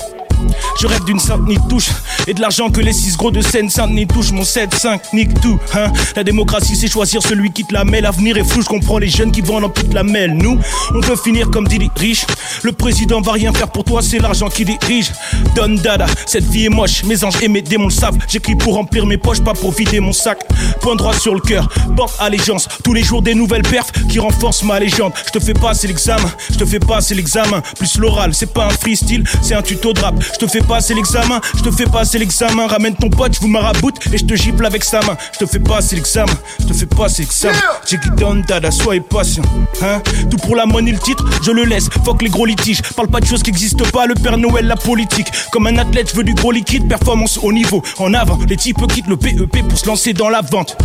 Je 0.81 0.87
rêve 0.87 1.05
d'une 1.05 1.19
sainte 1.19 1.47
ni 1.47 1.57
touche 1.69 1.89
et 2.27 2.35
de 2.35 2.41
l'argent 2.41 2.71
que 2.71 2.81
les 2.81 2.93
six 2.93 3.17
gros 3.17 3.31
de 3.31 3.41
scène 3.41 3.71
sainte 3.71 3.91
ni 3.91 4.07
touche 4.07 4.33
mon 4.33 4.43
7-5 4.43 5.01
nique 5.13 5.41
tout 5.41 5.59
hein. 5.75 5.93
La 6.15 6.25
démocratie 6.25 6.77
c'est 6.77 6.89
choisir 6.89 7.23
celui 7.23 7.51
qui 7.51 7.65
te 7.65 7.73
la 7.73 7.85
met. 7.85 8.01
L'avenir 8.01 8.37
est 8.37 8.45
flou 8.45 8.63
je 8.63 8.67
comprends 8.67 8.99
les 8.99 9.09
jeunes 9.09 9.33
qui 9.33 9.41
vendent 9.41 9.65
en 9.65 9.69
toute 9.69 9.95
la 9.95 10.03
mêle. 10.03 10.35
Nous 10.35 10.59
on 10.95 11.01
peut 11.01 11.17
finir 11.17 11.51
comme 11.51 11.67
dit 11.67 11.79
les 11.79 11.91
riches 11.97 12.27
Le 12.63 12.73
président 12.73 13.21
va 13.21 13.33
rien 13.33 13.53
faire 13.53 13.69
pour 13.69 13.85
toi 13.85 14.03
c'est 14.03 14.19
l'argent 14.19 14.49
qui 14.49 14.65
dirige. 14.65 15.13
Donne 15.55 15.77
dada 15.77 16.07
cette 16.27 16.45
vie 16.45 16.67
est 16.67 16.71
moche 16.71 17.05
Mes 17.05 17.25
anges 17.25 17.43
et 17.43 17.49
mes 17.49 17.63
démons 17.63 17.87
le 17.87 17.91
savent. 17.91 18.19
J'écris 18.29 18.57
pour 18.57 18.75
remplir 18.75 19.07
mes 19.07 19.19
poches 19.19 19.41
pas 19.41 19.55
pour 19.55 19.73
vider 19.73 20.01
mon 20.01 20.13
sac. 20.13 20.39
Point 20.81 20.97
droit 20.97 21.15
sur 21.15 21.35
le 21.35 21.41
cœur 21.41 21.69
porte 21.97 22.15
allégeance. 22.19 22.69
Tous 22.85 22.93
les 22.93 23.03
jours 23.03 23.23
des 23.23 23.35
nouvelles 23.35 23.63
perfs 23.63 23.93
qui 24.09 24.19
renforcent 24.19 24.63
ma 24.63 24.79
légende. 24.79 25.13
Je 25.27 25.39
te 25.39 25.41
fais 25.41 25.55
passer 25.55 25.87
l'examen 25.87 26.31
Je 26.51 26.57
te 26.57 26.65
fais 26.65 26.81
passer 26.81 27.15
l'examen. 27.15 27.63
Plus 27.79 27.99
l'oral 27.99 28.35
c'est 28.35 28.53
pas 28.53 28.67
un 28.67 28.71
freestyle 28.71 29.25
c'est 29.43 29.55
un 29.55 29.63
tuto 29.63 29.93
de 29.93 30.01
rap 30.01 30.15
je 30.33 30.39
te 30.39 30.47
fais 30.47 30.61
passer 30.61 30.95
l'examen, 30.95 31.41
je 31.57 31.63
te 31.63 31.71
fais 31.71 31.87
passer 31.87 32.19
l'examen. 32.19 32.67
Ramène 32.67 32.95
ton 32.95 33.09
pote, 33.09 33.35
je 33.35 33.41
vous 33.41 33.49
maraboute 33.49 33.97
et 34.13 34.19
je 34.19 34.25
te 34.25 34.35
gifle 34.35 34.65
avec 34.65 34.85
sa 34.85 35.01
main. 35.01 35.17
Je 35.33 35.39
te 35.39 35.47
fais 35.47 35.59
passer 35.59 35.97
l'examen, 35.97 36.33
je 36.61 36.67
te 36.67 36.73
fais 36.73 36.87
passer 36.87 37.23
l'examen. 37.23 37.59
J'ai 37.89 37.99
qui 37.99 38.11
donne 38.11 38.43
dada, 38.43 38.71
sois 38.71 38.95
patient. 39.01 39.43
Hein 39.83 40.03
Tout 40.31 40.37
pour 40.39 40.57
la 40.57 40.67
monnaie, 40.67 40.93
le 40.93 40.99
titre, 40.99 41.25
je 41.43 41.51
le 41.51 41.65
laisse. 41.65 41.89
Fuck 42.05 42.23
les 42.23 42.29
gros 42.29 42.47
litiges, 42.47 42.83
parle 42.95 43.09
pas 43.09 43.21
de 43.21 43.27
choses 43.27 43.43
qui 43.43 43.51
existent 43.51 43.85
pas. 43.93 44.07
Le 44.07 44.15
Père 44.15 44.39
Noël, 44.39 44.67
la 44.67 44.77
politique. 44.77 45.29
Comme 45.53 45.67
un 45.67 45.79
athlète, 45.79 46.11
je 46.11 46.17
veux 46.17 46.25
du 46.25 46.35
gros 46.35 46.53
liquide, 46.53 46.89
performance 46.89 47.39
au 47.43 47.53
niveau. 47.53 47.83
En 47.99 48.15
avant, 48.15 48.39
les 48.49 48.57
types 48.57 48.85
quittent 48.89 49.09
le 49.09 49.17
PEP 49.17 49.69
pour 49.69 49.79
se 49.79 49.87
lancer 49.87 50.13
dans 50.13 50.29
la 50.29 50.41
vente. 50.41 50.77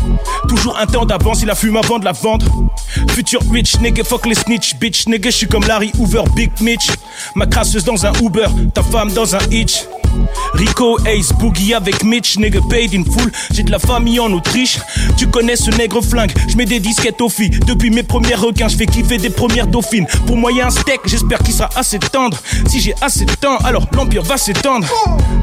Toujours 0.48 0.78
un 0.78 0.86
temps 0.86 1.06
d'avance, 1.06 1.42
il 1.42 1.50
a 1.50 1.56
fumé 1.56 1.80
avant 1.80 2.00
de 2.00 2.06
la 2.06 2.12
vendre. 2.12 2.46
Future 3.10 3.42
rich, 3.52 3.80
nigga, 3.80 4.04
fuck 4.04 4.26
les 4.26 4.36
snitch, 4.36 4.76
bitch, 4.76 5.08
nigga, 5.08 5.30
je 5.30 5.36
suis 5.38 5.48
comme 5.48 5.66
Larry 5.66 5.92
Hoover, 5.98 6.24
Big 6.36 6.52
Mitch. 6.62 6.90
Ma 7.36 7.46
crasseuse 7.46 7.84
dans 7.84 8.06
un 8.06 8.14
Uber, 8.22 8.48
ta 8.74 8.84
femme 8.84 9.12
dans 9.12 9.31
un 9.36 9.52
hitch. 9.52 9.86
Rico, 10.54 10.98
Ace, 11.06 11.32
Boogie 11.34 11.74
avec 11.74 12.04
Mitch, 12.04 12.38
nigga 12.38 12.60
paid 12.70 12.94
in 12.94 13.04
full. 13.04 13.32
J'ai 13.52 13.64
de 13.64 13.72
la 13.72 13.80
famille 13.80 14.20
en 14.20 14.32
Autriche. 14.32 14.80
Tu 15.18 15.28
connais 15.28 15.56
ce 15.56 15.72
nègre 15.72 16.02
flingue, 16.02 16.32
je 16.48 16.56
mets 16.58 16.66
des 16.66 16.80
disquettes 16.80 17.22
aux 17.22 17.30
filles. 17.30 17.52
Depuis 17.66 17.90
mes 17.90 18.04
premiers 18.04 18.36
requins, 18.36 18.68
je 18.68 18.76
fais 18.76 18.86
kiffer 18.86 19.18
des 19.18 19.30
premières 19.30 19.68
dauphines. 19.68 20.06
Pour 20.28 20.38
moi, 20.38 20.52
y 20.52 20.62
a 20.62 20.68
un 20.68 20.70
steak, 20.70 21.02
j'espère 21.06 21.40
qu'il 21.40 21.54
sera 21.54 21.70
assez 21.76 22.00
tendre. 22.00 22.38
Si 22.68 22.80
j'ai 22.80 22.94
assez 23.02 23.26
de 23.26 23.34
temps, 23.34 23.58
alors 23.64 23.88
l'empire 23.94 24.24
va 24.24 24.38
s'étendre. 24.38 24.88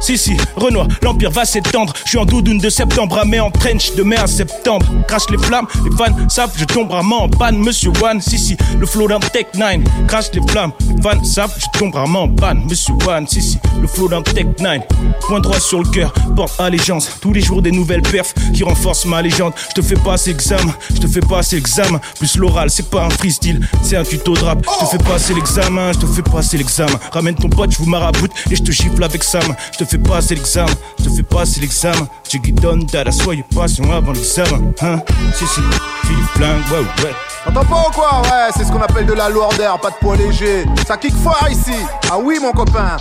Si, 0.00 0.18
si, 0.18 0.36
Renoir, 0.56 0.86
l'empire 1.02 1.30
va 1.30 1.44
s'étendre. 1.44 1.92
Je 2.04 2.10
suis 2.10 2.18
en 2.18 2.24
doudoune 2.24 2.58
de 2.58 2.68
septembre 2.68 3.18
à 3.18 3.24
mai 3.24 3.40
en 3.40 3.50
trench 3.50 3.94
de 3.94 4.02
mai 4.02 4.16
à 4.16 4.26
septembre. 4.26 4.86
Crache 5.06 5.30
les 5.30 5.38
flammes, 5.38 5.66
les 5.84 5.96
fans 5.96 6.28
savent, 6.28 6.52
je 6.56 6.64
tombe 6.64 6.90
rarement 6.90 7.24
en 7.24 7.28
panne. 7.28 7.58
Monsieur 7.58 7.90
One, 8.02 8.20
si, 8.20 8.38
si, 8.38 8.56
le 8.78 8.86
flow 8.86 9.08
d'un 9.08 9.20
Tech 9.20 9.46
9. 9.54 9.78
Crache 10.06 10.30
les 10.34 10.42
flammes, 10.46 10.72
les 10.94 11.02
fans 11.02 11.24
savent, 11.24 11.54
je 11.58 11.78
tombe 11.78 11.94
rarement 11.94 12.22
en 12.24 12.28
panne. 12.28 12.64
Monsieur 12.68 12.94
One, 13.06 13.26
si, 13.26 13.42
si, 13.42 13.58
le 13.80 13.86
flow 13.86 14.08
d'un 14.08 14.22
Tech 14.22 14.46
9. 14.60 14.80
Point 15.20 15.40
droit 15.40 15.60
sur 15.60 15.82
le 15.82 15.88
cœur, 15.88 16.12
porte 16.34 16.58
allégeance. 16.60 17.08
Tous 17.20 17.32
les 17.32 17.40
jours 17.40 17.62
des 17.62 17.70
nouvelles 17.70 18.02
perfs 18.02 18.34
qui 18.54 18.64
renforcent 18.64 19.06
ma 19.06 19.22
légende. 19.22 19.52
Je 19.70 19.80
te 19.80 19.82
fais 19.82 19.96
passer 19.96 20.30
l'examen, 20.30 20.72
je 20.94 21.00
te 21.00 21.06
fais 21.06 21.20
passer 21.20 21.56
l'examen. 21.56 22.00
Plus 22.18 22.36
l'oral, 22.36 22.70
c'est 22.70 22.88
pas 22.88 23.04
un 23.04 23.10
freestyle, 23.10 23.66
c'est 23.82 23.96
un 23.96 24.04
tuto 24.04 24.34
de 24.34 24.44
rap. 24.44 24.64
Je 24.64 24.84
te 24.84 24.90
fais 24.90 25.10
passer 25.10 25.34
l'examen, 25.34 25.92
je 25.92 25.98
te 25.98 26.06
fais 26.06 26.22
passer 26.22 26.58
l'examen. 26.58 26.98
Ramène 27.12 27.34
ton 27.34 27.48
pote, 27.48 27.72
je 27.72 27.78
vous 27.78 27.88
maraboute 27.88 28.32
et 28.50 28.56
je 28.56 28.62
te 28.62 28.72
gifle 28.72 29.02
avec 29.02 29.22
Sam. 29.24 29.54
Je 29.72 29.78
te 29.78 29.84
fais 29.84 29.98
passer 29.98 30.34
l'examen, 30.34 30.72
je 30.98 31.04
te 31.04 31.10
fais 31.10 31.22
passer 31.22 31.60
l'examen. 31.60 32.08
Tu 32.28 32.38
donne 32.52 32.84
dada, 32.84 33.10
soyez 33.10 33.44
patient 33.54 33.90
avant 33.90 34.12
l'examen. 34.12 34.72
Hein, 34.82 35.00
si, 35.34 35.46
si, 35.46 35.60
Philippe 36.04 36.28
Flingue, 36.34 36.62
ouais, 36.70 37.04
ouais. 37.04 37.14
T'entends 37.44 37.64
pas 37.64 37.88
ou 37.88 37.92
quoi? 37.92 38.22
Ouais, 38.22 38.50
c'est 38.54 38.64
ce 38.64 38.72
qu'on 38.72 38.82
appelle 38.82 39.06
de 39.06 39.12
la 39.14 39.28
lourdeur, 39.30 39.80
pas 39.80 39.90
de 39.90 39.94
poids 39.94 40.16
léger. 40.16 40.66
Ça 40.86 40.96
kick 40.96 41.14
fort 41.14 41.46
ici. 41.50 41.74
Ah 42.10 42.18
oui, 42.18 42.38
mon 42.40 42.52
copain. 42.52 42.96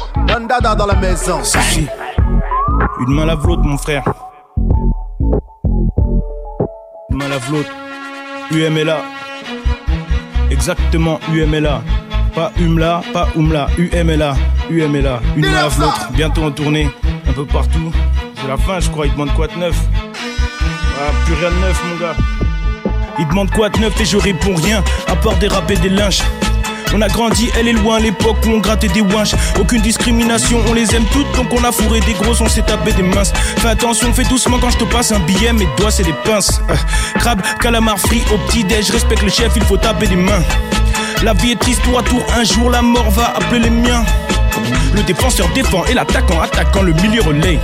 Dans 0.76 0.86
la 0.86 0.96
maison. 0.96 1.40
Une 3.00 3.14
main 3.14 3.26
lave 3.26 3.46
l'autre, 3.46 3.64
mon 3.64 3.78
frère. 3.78 4.04
Une 7.10 7.18
main 7.18 7.28
lave 7.30 7.52
l'autre. 7.52 7.70
UMLA. 8.52 8.98
Exactement, 10.52 11.20
UMLA. 11.34 11.82
Pas 12.36 12.52
UMLA, 12.60 13.02
pas 13.14 13.28
UMLA. 13.36 13.68
UMLA. 13.78 14.36
UMLA. 14.70 15.20
Une 15.36 15.46
main 15.46 15.52
lave 15.52 15.80
l'autre. 15.80 16.10
Bientôt 16.12 16.44
en 16.44 16.52
tournée. 16.52 16.90
Un 17.28 17.34
peu 17.34 17.46
partout. 17.46 17.92
C'est 18.36 18.48
la 18.48 18.58
fin, 18.58 18.80
je 18.80 18.90
crois. 18.90 19.06
Il 19.06 19.12
demande 19.14 19.34
quoi 19.34 19.48
de 19.48 19.56
neuf? 19.58 19.78
Ah, 21.00 21.12
Plus 21.26 21.34
rien 21.36 21.50
de 21.52 21.56
neuf, 21.56 21.84
mon 21.90 21.96
gars. 22.00 22.16
Il 23.20 23.28
demande 23.28 23.52
quoi 23.52 23.70
de 23.70 23.80
neuf 23.80 24.00
et 24.00 24.06
je 24.06 24.18
réponds 24.18 24.56
rien. 24.56 24.84
À 25.08 25.16
part 25.16 25.36
des 25.38 25.48
rap 25.48 25.70
et 25.72 25.78
des 25.78 25.90
lynches. 25.90 26.22
On 26.94 27.02
a 27.02 27.08
grandi, 27.08 27.50
elle 27.58 27.68
est 27.68 27.74
loin, 27.74 28.00
l'époque 28.00 28.38
où 28.46 28.50
on 28.50 28.60
grattait 28.60 28.88
des 28.88 29.02
winches. 29.02 29.36
Aucune 29.60 29.82
discrimination, 29.82 30.60
on 30.70 30.74
les 30.74 30.96
aime 30.96 31.06
toutes, 31.12 31.32
donc 31.36 31.48
on 31.52 31.64
a 31.64 31.72
fourré 31.72 32.00
des 32.02 32.14
grosses, 32.14 32.42
on 32.42 32.48
s'est 32.48 32.62
tapé 32.62 32.94
des 32.94 33.04
minces. 33.04 33.34
Fais 33.58 33.70
attention, 33.70 34.14
fais 34.14 34.24
doucement 34.24 34.58
quand 34.60 34.70
je 34.70 34.78
te 34.78 34.86
passe 34.86 35.12
un 35.12 35.20
billet, 35.20 35.54
mes 35.54 35.68
doigts 35.78 35.92
c'est 35.92 36.04
des 36.04 36.16
pinces. 36.24 36.62
Euh, 36.70 36.76
crabe, 37.20 37.42
calamar 37.60 38.00
frit 38.00 38.24
au 38.34 38.38
petit-déj, 38.48 38.90
respecte 38.92 39.24
le 39.24 39.30
chef, 39.30 39.52
il 39.56 39.64
faut 39.64 39.78
taper 39.78 40.08
des 40.08 40.16
mains. 40.16 40.44
La 41.24 41.34
vie 41.34 41.52
est 41.52 41.60
triste 41.60 41.82
tour 41.84 42.00
à 42.00 42.04
tour, 42.04 42.24
un 42.38 42.44
jour 42.44 42.70
la 42.70 42.82
mort 42.82 43.10
va 43.12 43.34
appeler 43.36 43.62
les 43.62 43.70
miens. 43.70 44.06
Le 44.94 45.04
défenseur 45.04 45.48
défend 45.54 45.86
et 45.86 45.94
l'attaquant 45.94 46.40
attaquant 46.42 46.82
le 46.82 46.94
milieu 46.94 47.22
relais. 47.22 47.60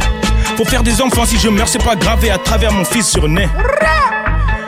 Faut 0.58 0.66
faire 0.66 0.84
des 0.84 1.02
enfants, 1.02 1.26
si 1.26 1.40
je 1.40 1.50
meurs, 1.50 1.68
c'est 1.68 1.84
pas 1.84 1.96
grave, 1.96 2.24
et 2.26 2.30
à 2.30 2.38
travers 2.38 2.72
mon 2.72 2.86
fils 2.86 3.08
sur 3.08 3.28
nez. 3.28 3.48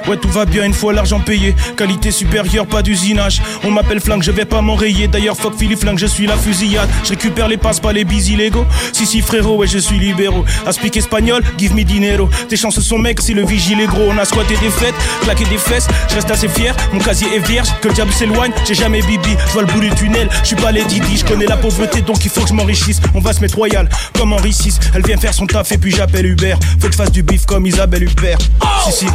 Ouais, 0.07 0.17
tout 0.17 0.29
va 0.29 0.45
bien 0.45 0.63
une 0.65 0.73
fois 0.73 0.93
l'argent 0.93 1.19
payé. 1.19 1.55
Qualité 1.75 2.11
supérieure, 2.11 2.67
pas 2.67 2.81
d'usinage. 2.81 3.41
On 3.63 3.71
m'appelle 3.71 3.99
flingue, 3.99 4.21
je 4.21 4.31
vais 4.31 4.45
pas 4.45 4.61
m'enrayer. 4.61 5.07
D'ailleurs, 5.07 5.35
fuck 5.35 5.57
Philippe 5.57 5.79
Flingue, 5.79 5.97
je 5.97 6.05
suis 6.05 6.27
la 6.27 6.37
fusillade. 6.37 6.89
Je 7.03 7.09
récupère 7.09 7.47
les 7.47 7.57
passes, 7.57 7.79
pas 7.79 7.91
les 7.91 8.05
bis 8.05 8.29
illégaux. 8.29 8.65
Si, 8.93 9.05
si, 9.05 9.21
frérot, 9.21 9.57
ouais, 9.57 9.67
je 9.67 9.79
suis 9.79 9.97
libéraux. 9.97 10.45
Aspic 10.67 10.95
espagnol, 10.97 11.41
give 11.57 11.73
me 11.73 11.83
dinero. 11.83 12.29
Tes 12.49 12.55
chances 12.55 12.79
sont 12.79 12.99
mec, 12.99 13.19
si 13.19 13.33
le 13.33 13.45
vigile 13.45 13.81
est 13.81 13.87
gros. 13.87 14.07
On 14.09 14.17
a 14.17 14.25
squatté 14.25 14.55
des 14.57 14.69
fêtes, 14.69 14.95
claqué 15.23 15.45
des 15.45 15.57
fesses. 15.57 15.87
Je 16.09 16.15
reste 16.15 16.29
assez 16.29 16.47
fier, 16.47 16.75
mon 16.93 16.99
casier 16.99 17.27
est 17.35 17.47
vierge. 17.47 17.69
Que 17.81 17.87
le 17.87 17.93
diable 17.95 18.11
s'éloigne, 18.11 18.51
j'ai 18.67 18.75
jamais 18.75 19.01
bibi. 19.01 19.35
Je 19.47 19.53
vois 19.53 19.63
le 19.63 19.67
bout 19.67 19.79
du 19.79 19.89
tunnel, 19.91 20.29
je 20.41 20.47
suis 20.47 20.55
pas 20.55 20.71
les 20.71 20.83
Didi. 20.85 21.17
Je 21.17 21.25
connais 21.25 21.47
la 21.47 21.57
pauvreté, 21.57 22.01
donc 22.01 22.23
il 22.23 22.29
faut 22.29 22.41
que 22.41 22.49
je 22.49 22.53
m'enrichisse. 22.53 23.01
On 23.15 23.19
va 23.19 23.33
se 23.33 23.41
mettre 23.41 23.55
royal, 23.55 23.89
comme 24.17 24.33
Henri 24.33 24.51
VI. 24.51 24.77
Elle 24.93 25.03
vient 25.03 25.17
faire 25.17 25.33
son 25.33 25.47
taf 25.47 25.71
et 25.71 25.77
puis 25.77 25.91
j'appelle 25.91 26.25
Hubert. 26.27 26.59
Faut 26.79 26.87
que 26.87 26.93
je 26.93 26.97
fasse 26.97 27.11
du 27.11 27.23
bif 27.23 27.45
comme 27.45 27.65
Isabelle 27.65 28.03
Hubert. 28.03 28.37
Si, 28.85 28.91
si, 28.91 29.05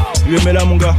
là 0.53 0.65
mon 0.65 0.80
gars. 0.81 0.95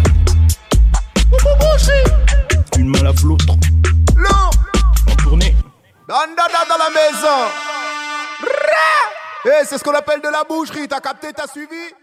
Une 2.77 2.89
main 2.89 3.03
lave 3.03 3.25
l'autre. 3.25 3.45
En 3.49 5.15
tournée. 5.15 5.55
Donne 6.07 6.35
dada 6.35 6.65
dans 6.69 6.77
la 6.77 6.89
maison. 6.89 7.37
Eh, 9.45 9.65
c'est 9.65 9.77
ce 9.77 9.83
qu'on 9.83 9.93
appelle 9.93 10.21
de 10.21 10.29
la 10.29 10.43
boucherie. 10.43 10.87
T'as 10.87 10.99
capté, 10.99 11.33
t'as 11.33 11.47
suivi 11.47 11.93